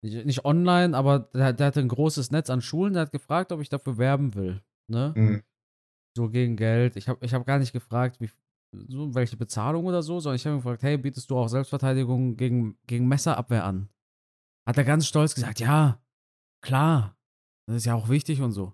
[0.03, 3.51] Nicht, nicht, online, aber der, der, hatte ein großes Netz an Schulen, der hat gefragt,
[3.53, 4.62] ob ich dafür werben will.
[4.89, 5.12] Ne?
[5.17, 5.43] Mhm
[6.17, 6.97] so gegen Geld.
[6.97, 8.31] Ich habe ich hab gar nicht gefragt, wie,
[8.89, 12.77] so, welche Bezahlung oder so, sondern ich habe gefragt, hey, bietest du auch Selbstverteidigung gegen,
[12.87, 13.89] gegen Messerabwehr an?
[14.67, 16.03] Hat er ganz stolz gesagt, ja,
[16.61, 17.17] klar,
[17.69, 18.64] das ist ja auch wichtig und so.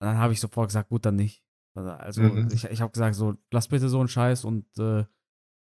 [0.00, 1.42] Und dann habe ich sofort gesagt, gut, dann nicht.
[1.74, 2.48] Also mhm.
[2.52, 5.04] ich, ich habe gesagt, so, lass bitte so einen Scheiß und äh,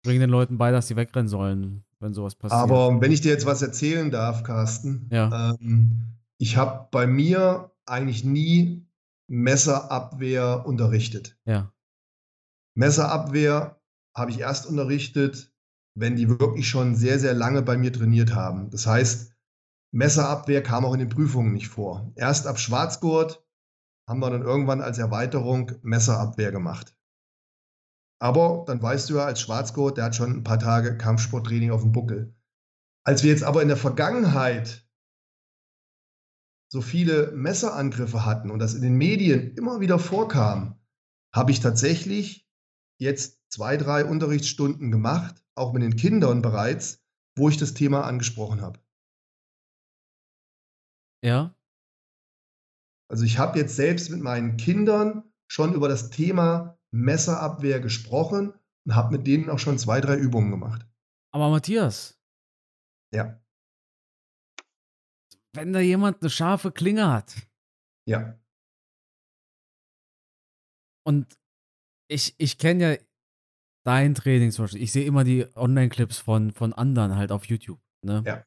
[0.04, 2.60] bring den Leuten bei, dass sie wegrennen sollen, wenn sowas passiert.
[2.60, 5.56] Aber wenn ich dir jetzt was erzählen darf, Carsten, ja.
[5.60, 8.86] ähm, ich habe bei mir eigentlich nie
[9.26, 11.36] Messerabwehr unterrichtet.
[11.44, 11.72] Ja.
[12.76, 13.80] Messerabwehr
[14.14, 15.52] habe ich erst unterrichtet,
[15.96, 18.70] wenn die wirklich schon sehr, sehr lange bei mir trainiert haben.
[18.70, 19.32] Das heißt,
[19.92, 22.12] Messerabwehr kam auch in den Prüfungen nicht vor.
[22.16, 23.44] Erst ab Schwarzgurt
[24.08, 26.94] haben wir dann irgendwann als Erweiterung Messerabwehr gemacht.
[28.20, 31.82] Aber dann weißt du ja, als Schwarzgurt, der hat schon ein paar Tage Kampfsporttraining auf
[31.82, 32.34] dem Buckel.
[33.04, 34.88] Als wir jetzt aber in der Vergangenheit
[36.72, 40.80] so viele Messerangriffe hatten und das in den Medien immer wieder vorkam,
[41.32, 42.48] habe ich tatsächlich
[42.98, 47.04] jetzt zwei, drei Unterrichtsstunden gemacht, auch mit den Kindern bereits,
[47.36, 48.80] wo ich das Thema angesprochen habe.
[51.22, 51.54] Ja.
[53.08, 58.54] Also ich habe jetzt selbst mit meinen Kindern schon über das Thema Messerabwehr gesprochen
[58.86, 60.86] und habe mit denen auch schon zwei, drei Übungen gemacht.
[61.32, 62.18] Aber Matthias.
[63.12, 63.40] Ja
[65.54, 67.34] wenn da jemand eine scharfe Klinge hat.
[68.06, 68.38] Ja.
[71.06, 71.38] Und
[72.10, 73.04] ich, ich kenne ja
[73.84, 74.82] dein Training zum Beispiel.
[74.82, 77.80] Ich sehe immer die Online-Clips von, von anderen halt auf YouTube.
[78.04, 78.22] Ne?
[78.26, 78.46] Ja.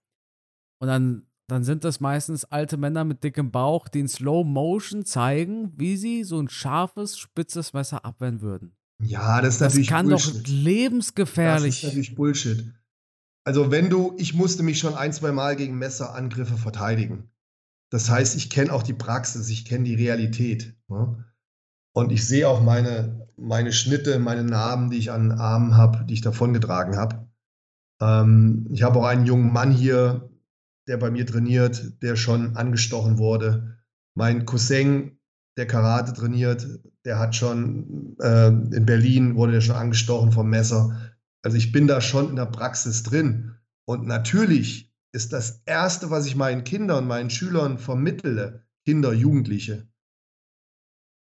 [0.81, 5.05] Und dann, dann sind das meistens alte Männer mit dickem Bauch, die in Slow Motion
[5.05, 8.73] zeigen, wie sie so ein scharfes, spitzes Messer abwehren würden.
[9.01, 10.35] Ja, das ist das natürlich kann Bullshit.
[10.35, 11.75] doch lebensgefährlich.
[11.75, 12.73] Das ist natürlich Bullshit.
[13.45, 17.29] Also wenn du, ich musste mich schon ein, zwei Mal gegen Messerangriffe verteidigen.
[17.89, 20.75] Das heißt, ich kenne auch die Praxis, ich kenne die Realität.
[20.89, 21.23] Ne?
[21.93, 26.03] Und ich sehe auch meine, meine Schnitte, meine Narben, die ich an den Armen habe,
[26.03, 27.27] die ich davongetragen habe.
[28.01, 30.29] Ähm, ich habe auch einen jungen Mann hier,
[30.87, 33.77] der bei mir trainiert, der schon angestochen wurde.
[34.15, 35.19] Mein Cousin,
[35.57, 36.67] der Karate trainiert,
[37.05, 41.15] der hat schon äh, in Berlin wurde der schon angestochen vom Messer.
[41.43, 43.55] Also ich bin da schon in der Praxis drin.
[43.85, 49.87] Und natürlich ist das Erste, was ich meinen Kindern, meinen Schülern vermittle, Kinder, Jugendliche,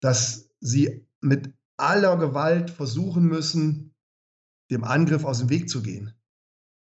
[0.00, 3.94] dass sie mit aller Gewalt versuchen müssen,
[4.70, 6.14] dem Angriff aus dem Weg zu gehen.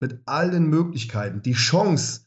[0.01, 1.43] Mit allen Möglichkeiten.
[1.43, 2.24] Die Chance,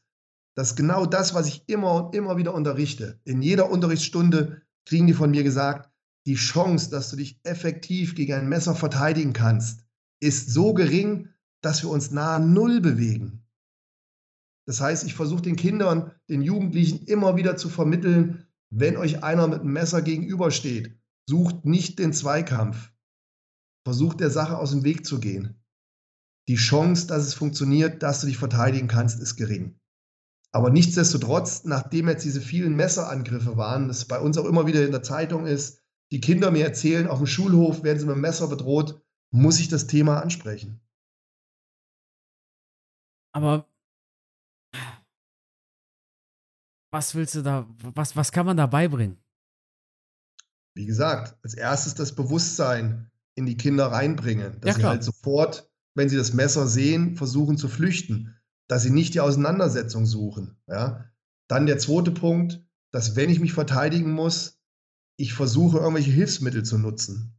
[0.58, 5.14] dass genau das, was ich immer und immer wieder unterrichte, in jeder Unterrichtsstunde kriegen die
[5.14, 5.92] von mir gesagt,
[6.26, 9.86] die Chance, dass du dich effektiv gegen ein Messer verteidigen kannst,
[10.20, 11.30] ist so gering,
[11.62, 13.46] dass wir uns nahe Null bewegen.
[14.66, 19.48] Das heißt, ich versuche den Kindern, den Jugendlichen immer wieder zu vermitteln, wenn euch einer
[19.48, 22.92] mit einem Messer gegenübersteht, sucht nicht den Zweikampf.
[23.86, 25.64] Versucht der Sache aus dem Weg zu gehen.
[26.48, 29.80] Die Chance, dass es funktioniert, dass du dich verteidigen kannst, ist gering.
[30.58, 34.92] Aber nichtsdestotrotz, nachdem jetzt diese vielen Messerangriffe waren, das bei uns auch immer wieder in
[34.92, 38.48] der Zeitung ist, die Kinder mir erzählen, auf dem Schulhof werden sie mit dem Messer
[38.48, 40.82] bedroht, muss ich das Thema ansprechen.
[43.34, 43.68] Aber
[46.90, 49.20] was willst du da, was, was kann man da beibringen?
[50.74, 55.72] Wie gesagt, als erstes das Bewusstsein in die Kinder reinbringen, dass ja, sie halt sofort,
[55.94, 58.34] wenn sie das Messer sehen, versuchen zu flüchten,
[58.68, 60.58] dass sie nicht die Auseinandersetzung suchen.
[60.68, 61.06] Ja?
[61.48, 62.62] Dann der zweite Punkt,
[62.92, 64.60] dass wenn ich mich verteidigen muss,
[65.18, 67.34] ich versuche irgendwelche Hilfsmittel zu nutzen.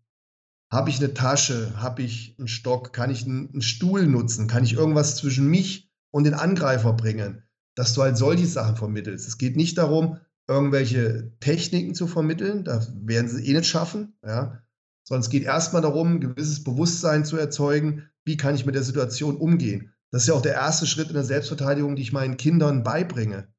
[0.70, 1.72] Habe ich eine Tasche?
[1.76, 2.92] Habe ich einen Stock?
[2.92, 4.48] Kann ich einen, Stuhl nutzen?
[4.48, 7.42] Kann ich irgendwas zwischen mich und den Angreifer bringen?
[7.74, 9.26] Dass du halt solche Sachen vermittelst.
[9.28, 10.18] Es geht nicht darum,
[10.48, 14.62] irgendwelche Techniken zu vermitteln, da werden sie eh nicht schaffen, ja.
[15.04, 18.82] Sondern es geht erstmal darum, ein gewisses Bewusstsein zu erzeugen, wie kann ich mit der
[18.82, 19.94] Situation umgehen.
[20.10, 23.52] Das ist ja auch der erste Schritt in der Selbstverteidigung, die ich meinen Kindern beibringe,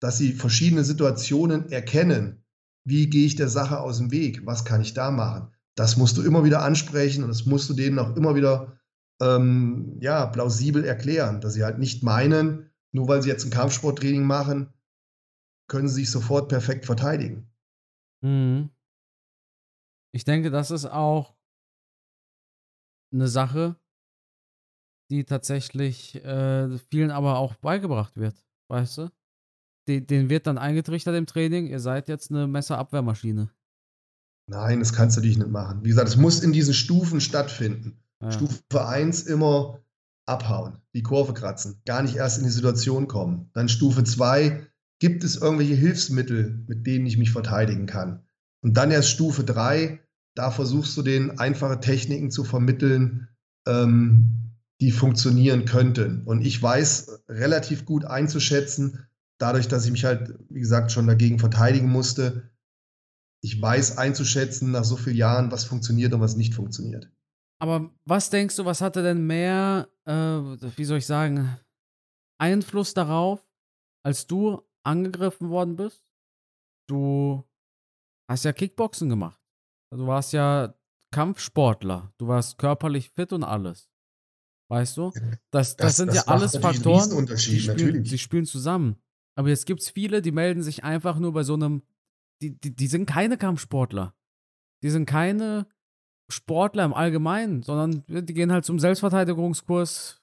[0.00, 2.44] dass sie verschiedene Situationen erkennen.
[2.84, 4.46] Wie gehe ich der Sache aus dem Weg?
[4.46, 5.52] Was kann ich da machen?
[5.74, 8.78] Das musst du immer wieder ansprechen und das musst du denen auch immer wieder
[9.20, 14.24] ähm, ja, plausibel erklären, dass sie halt nicht meinen, nur weil sie jetzt ein Kampfsporttraining
[14.24, 14.72] machen,
[15.68, 17.50] können sie sich sofort perfekt verteidigen.
[18.22, 18.70] Mhm.
[20.12, 21.36] Ich denke, das ist auch
[23.12, 23.76] eine Sache,
[25.10, 28.34] die tatsächlich äh, vielen aber auch beigebracht wird,
[28.68, 29.10] weißt du?
[29.88, 33.50] Den, den wird dann eingetrichtert im Training, ihr seid jetzt eine Messerabwehrmaschine.
[34.50, 35.84] Nein, das kannst du dich nicht machen.
[35.84, 37.98] Wie gesagt, es muss in diesen Stufen stattfinden.
[38.22, 38.32] Ja.
[38.32, 39.80] Stufe 1 immer
[40.26, 43.50] abhauen, die Kurve kratzen, gar nicht erst in die Situation kommen.
[43.54, 44.66] Dann Stufe 2,
[44.98, 48.26] gibt es irgendwelche Hilfsmittel, mit denen ich mich verteidigen kann?
[48.62, 50.00] Und dann erst Stufe 3,
[50.34, 53.28] da versuchst du den einfache Techniken zu vermitteln,
[53.66, 54.47] ähm,
[54.80, 56.22] die funktionieren könnten.
[56.24, 59.06] Und ich weiß relativ gut einzuschätzen,
[59.38, 62.50] dadurch, dass ich mich halt, wie gesagt, schon dagegen verteidigen musste,
[63.40, 67.10] ich weiß einzuschätzen nach so vielen Jahren, was funktioniert und was nicht funktioniert.
[67.60, 71.56] Aber was denkst du, was hatte denn mehr, äh, wie soll ich sagen,
[72.40, 73.44] Einfluss darauf,
[74.04, 76.04] als du angegriffen worden bist?
[76.88, 77.44] Du
[78.28, 79.40] hast ja Kickboxen gemacht.
[79.92, 80.74] Du warst ja
[81.12, 82.12] Kampfsportler.
[82.18, 83.88] Du warst körperlich fit und alles.
[84.68, 85.12] Weißt du?
[85.50, 88.96] Das, das, das sind das ja alles Faktoren, die spielen, die spielen zusammen.
[89.34, 91.82] Aber jetzt gibt es viele, die melden sich einfach nur bei so einem
[92.42, 94.14] die, die, die sind keine Kampfsportler.
[94.82, 95.66] Die sind keine
[96.30, 100.20] Sportler im Allgemeinen, sondern die gehen halt zum Selbstverteidigungskurs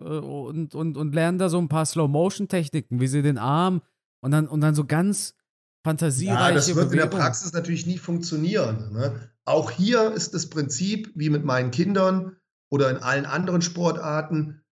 [0.00, 3.82] äh, und, und, und lernen da so ein paar Slow-Motion-Techniken, wie sie den Arm
[4.20, 5.36] und dann, und dann so ganz
[5.84, 6.92] fantasiereiche Ja, das wird Bewegung.
[6.92, 8.92] in der Praxis natürlich nie funktionieren.
[8.92, 9.30] Ne?
[9.44, 12.36] Auch hier ist das Prinzip, wie mit meinen Kindern
[12.74, 14.64] oder in allen anderen Sportarten,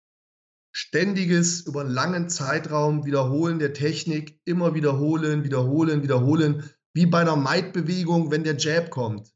[0.71, 6.63] ständiges, über einen langen Zeitraum Wiederholen der Technik, immer wiederholen, wiederholen, wiederholen,
[6.95, 9.31] wie bei einer Might-Bewegung, wenn der Jab kommt.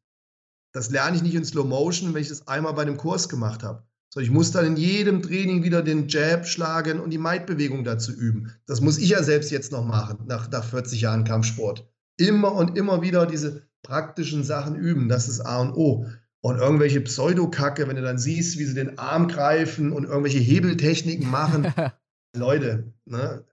[0.74, 3.62] Das lerne ich nicht in Slow Motion, wenn ich das einmal bei einem Kurs gemacht
[3.62, 3.88] habe.
[4.10, 8.14] So, ich muss dann in jedem Training wieder den Jab schlagen und die Might-Bewegung dazu
[8.14, 8.52] üben.
[8.66, 11.88] Das muss ich ja selbst jetzt noch machen, nach, nach 40 Jahren Kampfsport.
[12.18, 15.08] Immer und immer wieder diese praktischen Sachen üben.
[15.08, 16.08] Das ist A und O.
[16.45, 21.27] Und irgendwelche Pseudokacke, wenn du dann siehst, wie sie den Arm greifen und irgendwelche Hebeltechniken
[21.27, 21.73] machen.
[22.35, 23.43] Leute, ne?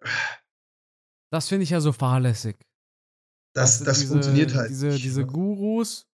[1.31, 2.55] Das finde ich ja so fahrlässig.
[3.55, 4.69] Das, das diese, funktioniert halt.
[4.69, 5.27] Diese, nicht, diese ne?
[5.27, 6.07] Gurus,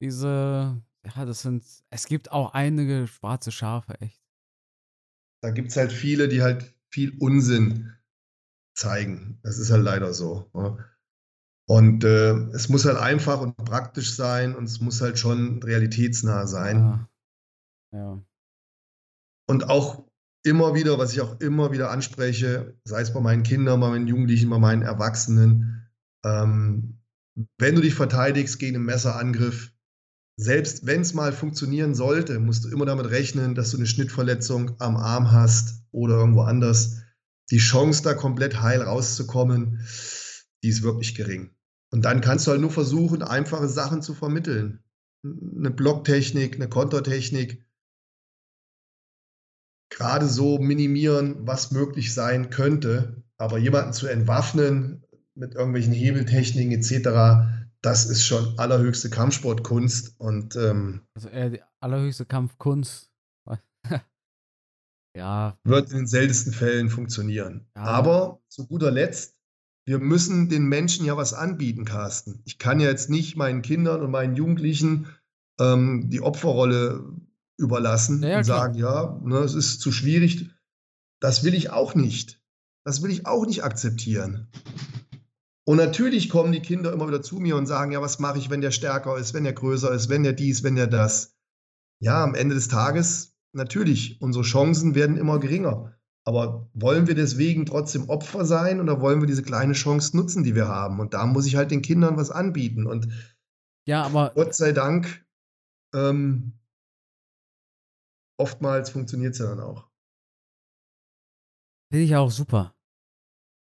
[0.00, 4.22] diese, ja, das sind, es gibt auch einige schwarze Schafe, echt.
[5.40, 7.92] da gibt es halt viele, die halt viel Unsinn
[8.76, 9.40] zeigen.
[9.42, 10.48] Das ist halt leider so.
[10.54, 10.91] Ne?
[11.68, 16.46] Und äh, es muss halt einfach und praktisch sein und es muss halt schon realitätsnah
[16.46, 17.06] sein.
[17.92, 17.98] Ja.
[17.98, 18.24] ja.
[19.48, 20.04] Und auch
[20.44, 24.08] immer wieder, was ich auch immer wieder anspreche, sei es bei meinen Kindern, bei meinen
[24.08, 25.88] Jugendlichen, bei meinen Erwachsenen,
[26.24, 26.98] ähm,
[27.58, 29.72] wenn du dich verteidigst gegen einen Messerangriff,
[30.36, 34.72] selbst wenn es mal funktionieren sollte, musst du immer damit rechnen, dass du eine Schnittverletzung
[34.80, 37.02] am Arm hast oder irgendwo anders.
[37.50, 39.80] Die Chance, da komplett heil rauszukommen,
[40.62, 41.54] die ist wirklich gering.
[41.92, 44.82] Und dann kannst du halt nur versuchen, einfache Sachen zu vermitteln.
[45.24, 47.64] Eine Blocktechnik, eine Kontertechnik.
[49.90, 53.22] Gerade so minimieren, was möglich sein könnte.
[53.36, 60.18] Aber jemanden zu entwaffnen mit irgendwelchen Hebeltechniken etc., das ist schon allerhöchste Kampfsportkunst.
[60.18, 63.10] Und, ähm, also eher die allerhöchste Kampfkunst.
[65.16, 65.58] ja.
[65.64, 67.66] Wird in den seltensten Fällen funktionieren.
[67.76, 67.82] Ja.
[67.82, 69.36] Aber zu guter Letzt,
[69.84, 72.40] wir müssen den Menschen ja was anbieten, Carsten.
[72.44, 75.06] Ich kann ja jetzt nicht meinen Kindern und meinen Jugendlichen
[75.58, 77.04] ähm, die Opferrolle
[77.56, 78.58] überlassen ja, und klar.
[78.58, 80.50] sagen, ja, ne, es ist zu schwierig.
[81.20, 82.40] Das will ich auch nicht.
[82.84, 84.48] Das will ich auch nicht akzeptieren.
[85.64, 88.50] Und natürlich kommen die Kinder immer wieder zu mir und sagen, ja, was mache ich,
[88.50, 91.36] wenn der stärker ist, wenn der größer ist, wenn der dies, wenn der das.
[92.00, 95.94] Ja, am Ende des Tages, natürlich, unsere Chancen werden immer geringer.
[96.24, 100.54] Aber wollen wir deswegen trotzdem Opfer sein oder wollen wir diese kleine Chance nutzen, die
[100.54, 101.00] wir haben?
[101.00, 102.86] Und da muss ich halt den Kindern was anbieten.
[102.86, 103.08] Und
[103.86, 105.26] ja, aber Gott sei Dank,
[105.94, 106.52] ähm,
[108.38, 109.88] oftmals funktioniert es ja dann auch.
[111.90, 112.74] Finde ich auch super.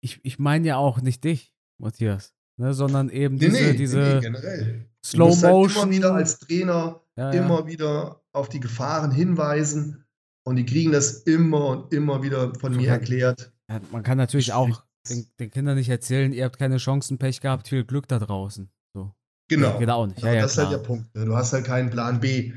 [0.02, 3.98] Ich, ich meine ja auch nicht dich, Matthias, ne, sondern eben nee, diese, nee, diese
[4.01, 4.90] nee, generell.
[5.05, 5.52] Slow Motion.
[5.52, 10.05] Halt immer wieder als Trainer ja, immer wieder auf die Gefahren hinweisen
[10.51, 13.52] und die kriegen das immer und immer wieder von mir erklärt.
[13.93, 17.85] Man kann natürlich auch den, den, Kindern nicht erzählen, ihr habt keine Chancenpech gehabt, viel
[17.85, 18.68] Glück da draußen.
[18.93, 19.14] So.
[19.48, 19.78] Genau.
[19.78, 20.20] Geht auch nicht.
[20.20, 20.66] Ja, ja, das klar.
[20.66, 21.14] ist halt der Punkt.
[21.14, 21.24] Ne?
[21.24, 22.52] Du hast halt keinen Plan B.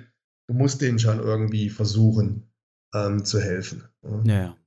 [0.48, 2.52] Du musst denen schon irgendwie versuchen
[2.96, 3.84] ähm, zu helfen.
[4.02, 4.24] Ne?
[4.26, 4.58] Ja, ja.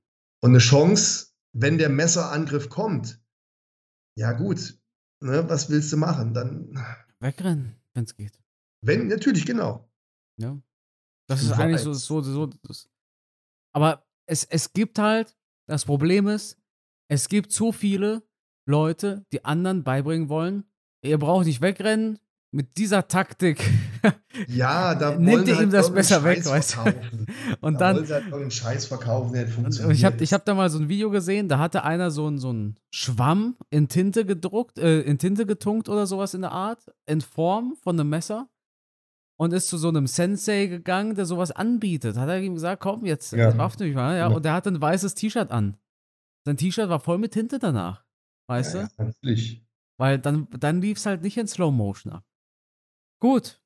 [0.41, 3.21] Und eine Chance, wenn der Messerangriff kommt,
[4.17, 4.79] ja gut,
[5.21, 6.33] ne, was willst du machen?
[6.33, 6.81] Dann
[7.19, 8.39] wegrennen, wenn es geht.
[8.81, 9.91] Wenn, natürlich, genau.
[10.37, 10.57] Ja.
[11.27, 12.89] Das ist eigentlich so, so, so das,
[13.73, 15.35] aber es, es gibt halt,
[15.67, 16.57] das Problem ist,
[17.09, 18.23] es gibt zu viele
[18.67, 20.65] Leute, die anderen beibringen wollen,
[21.03, 22.19] ihr braucht nicht wegrennen,
[22.51, 23.61] mit dieser Taktik
[24.47, 26.93] ja, da nimmt ihr halt ihm das besser weg, weißt du?
[27.61, 29.89] Und da dann halt irgendeinen Scheiß verkaufen, der funktioniert.
[29.89, 32.27] Und ich habe ich hab da mal so ein Video gesehen, da hatte einer so
[32.27, 36.51] einen so einen Schwamm in Tinte gedruckt, äh, in Tinte getunkt oder sowas in der
[36.51, 38.47] Art, in Form von einem Messer
[39.37, 42.17] und ist zu so einem Sensei gegangen, der sowas anbietet.
[42.17, 43.55] Hat er ihm gesagt, komm, jetzt ja.
[43.57, 44.13] waffne mich mal.
[44.13, 44.35] Ja, ja.
[44.35, 45.77] Und der hatte ein weißes T-Shirt an.
[46.45, 48.03] Sein T-Shirt war voll mit Tinte danach.
[48.47, 49.03] Weißt ja, du?
[49.03, 49.63] Natürlich.
[49.97, 52.23] Weil dann, dann lief es halt nicht in Slow Motion ab.
[53.19, 53.61] Gut.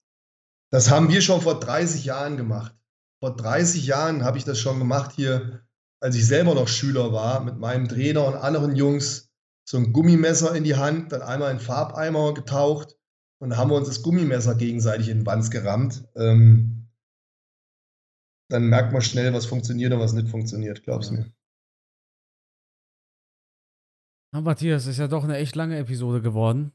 [0.72, 2.76] Das haben wir schon vor 30 Jahren gemacht.
[3.20, 5.62] Vor 30 Jahren habe ich das schon gemacht hier,
[6.02, 9.30] als ich selber noch Schüler war, mit meinem Trainer und anderen Jungs.
[9.64, 12.98] So ein Gummimesser in die Hand, dann einmal in Farbeimer getaucht
[13.42, 16.08] und dann haben wir uns das Gummimesser gegenseitig in den Wanz gerammt.
[16.16, 16.88] Ähm,
[18.52, 21.22] dann merkt man schnell, was funktioniert und was nicht funktioniert, glaubst du ja.
[21.22, 21.34] mir.
[24.34, 26.72] Ah, Matthias, ist ja doch eine echt lange Episode geworden.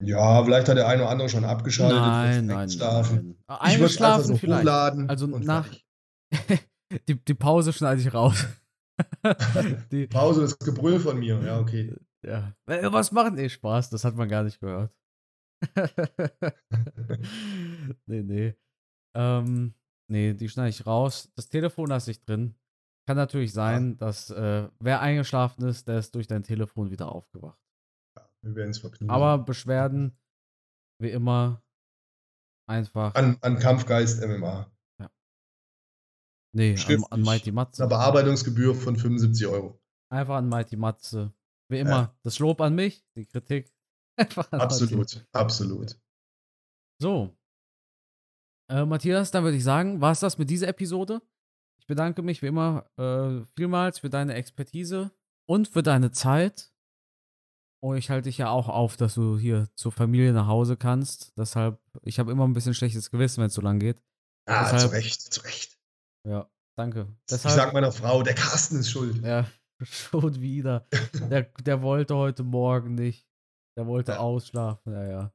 [0.00, 1.98] Ja, vielleicht hat der eine oder andere schon abgeschaltet.
[1.98, 3.36] Nein, nein, schlafen.
[3.48, 3.58] nein.
[3.58, 4.68] Eingeschlafen so vielleicht.
[4.68, 5.68] Also nach
[7.08, 8.46] die, die Pause schneide ich raus.
[9.90, 11.42] die Pause, das Gebrüll von mir.
[11.42, 11.96] Ja, okay.
[12.24, 12.52] Ja.
[12.66, 13.34] Was machen?
[13.34, 14.95] Nee, Spaß, das hat man gar nicht gehört.
[18.06, 18.54] nee, nee.
[19.16, 19.74] Ähm,
[20.08, 21.32] nee, die schneide ich raus.
[21.34, 22.54] Das Telefon lasse ich drin.
[23.06, 23.94] Kann natürlich sein, ja.
[23.96, 27.58] dass äh, wer eingeschlafen ist, der ist durch dein Telefon wieder aufgewacht.
[28.16, 29.10] Ja, wir werden es verknüpfen.
[29.10, 30.18] Aber Beschwerden,
[31.00, 31.62] wie immer,
[32.68, 33.14] einfach.
[33.14, 34.70] An, an Kampfgeist MMA.
[35.00, 35.10] Ja.
[36.52, 37.84] Nee, an, an Mighty Matze.
[37.84, 39.80] Eine Bearbeitungsgebühr von 75 Euro.
[40.10, 41.32] Einfach an Mighty Matze.
[41.68, 42.18] Wie immer, ja.
[42.22, 43.72] das Lob an mich, die Kritik
[44.50, 45.98] absolut, absolut.
[47.00, 47.36] So.
[48.70, 51.22] Äh, Matthias, dann würde ich sagen, war es das mit dieser Episode?
[51.78, 55.12] Ich bedanke mich wie immer äh, vielmals für deine Expertise
[55.48, 56.72] und für deine Zeit.
[57.80, 61.36] Und ich halte dich ja auch auf, dass du hier zur Familie nach Hause kannst.
[61.38, 64.02] Deshalb, ich habe immer ein bisschen schlechtes Gewissen, wenn es so lang geht.
[64.48, 65.78] Ah, Deshalb, zu Recht, zu Recht.
[66.26, 67.14] Ja, danke.
[67.30, 69.22] Deshalb, ich sag meiner Frau, der Carsten ist schuld.
[69.22, 69.46] Ja,
[69.82, 70.88] schon wieder.
[71.30, 73.28] der, der wollte heute Morgen nicht.
[73.76, 74.18] Der wollte ja.
[74.18, 75.32] ausschlafen, ja, ja.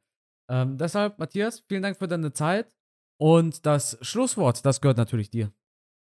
[0.49, 2.72] Ähm, deshalb, Matthias, vielen Dank für deine Zeit.
[3.18, 5.53] Und das Schlusswort, das gehört natürlich dir.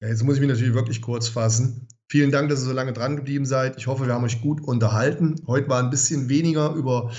[0.02, 1.88] Ja, jetzt muss ich mich natürlich wirklich kurz fassen.
[2.10, 3.78] Vielen Dank, dass ihr so lange dran geblieben seid.
[3.78, 5.36] Ich hoffe, wir haben euch gut unterhalten.
[5.48, 7.12] Heute war ein bisschen weniger über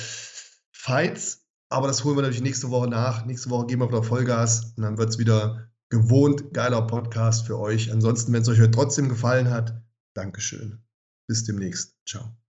[0.73, 3.25] Fights, aber das holen wir natürlich nächste Woche nach.
[3.25, 7.59] Nächste Woche geben wir wieder Vollgas und dann wird es wieder gewohnt geiler Podcast für
[7.59, 7.93] euch.
[7.93, 9.81] Ansonsten, wenn es euch heute trotzdem gefallen hat,
[10.15, 10.85] Dankeschön.
[11.27, 11.97] Bis demnächst.
[12.07, 12.42] Ciao.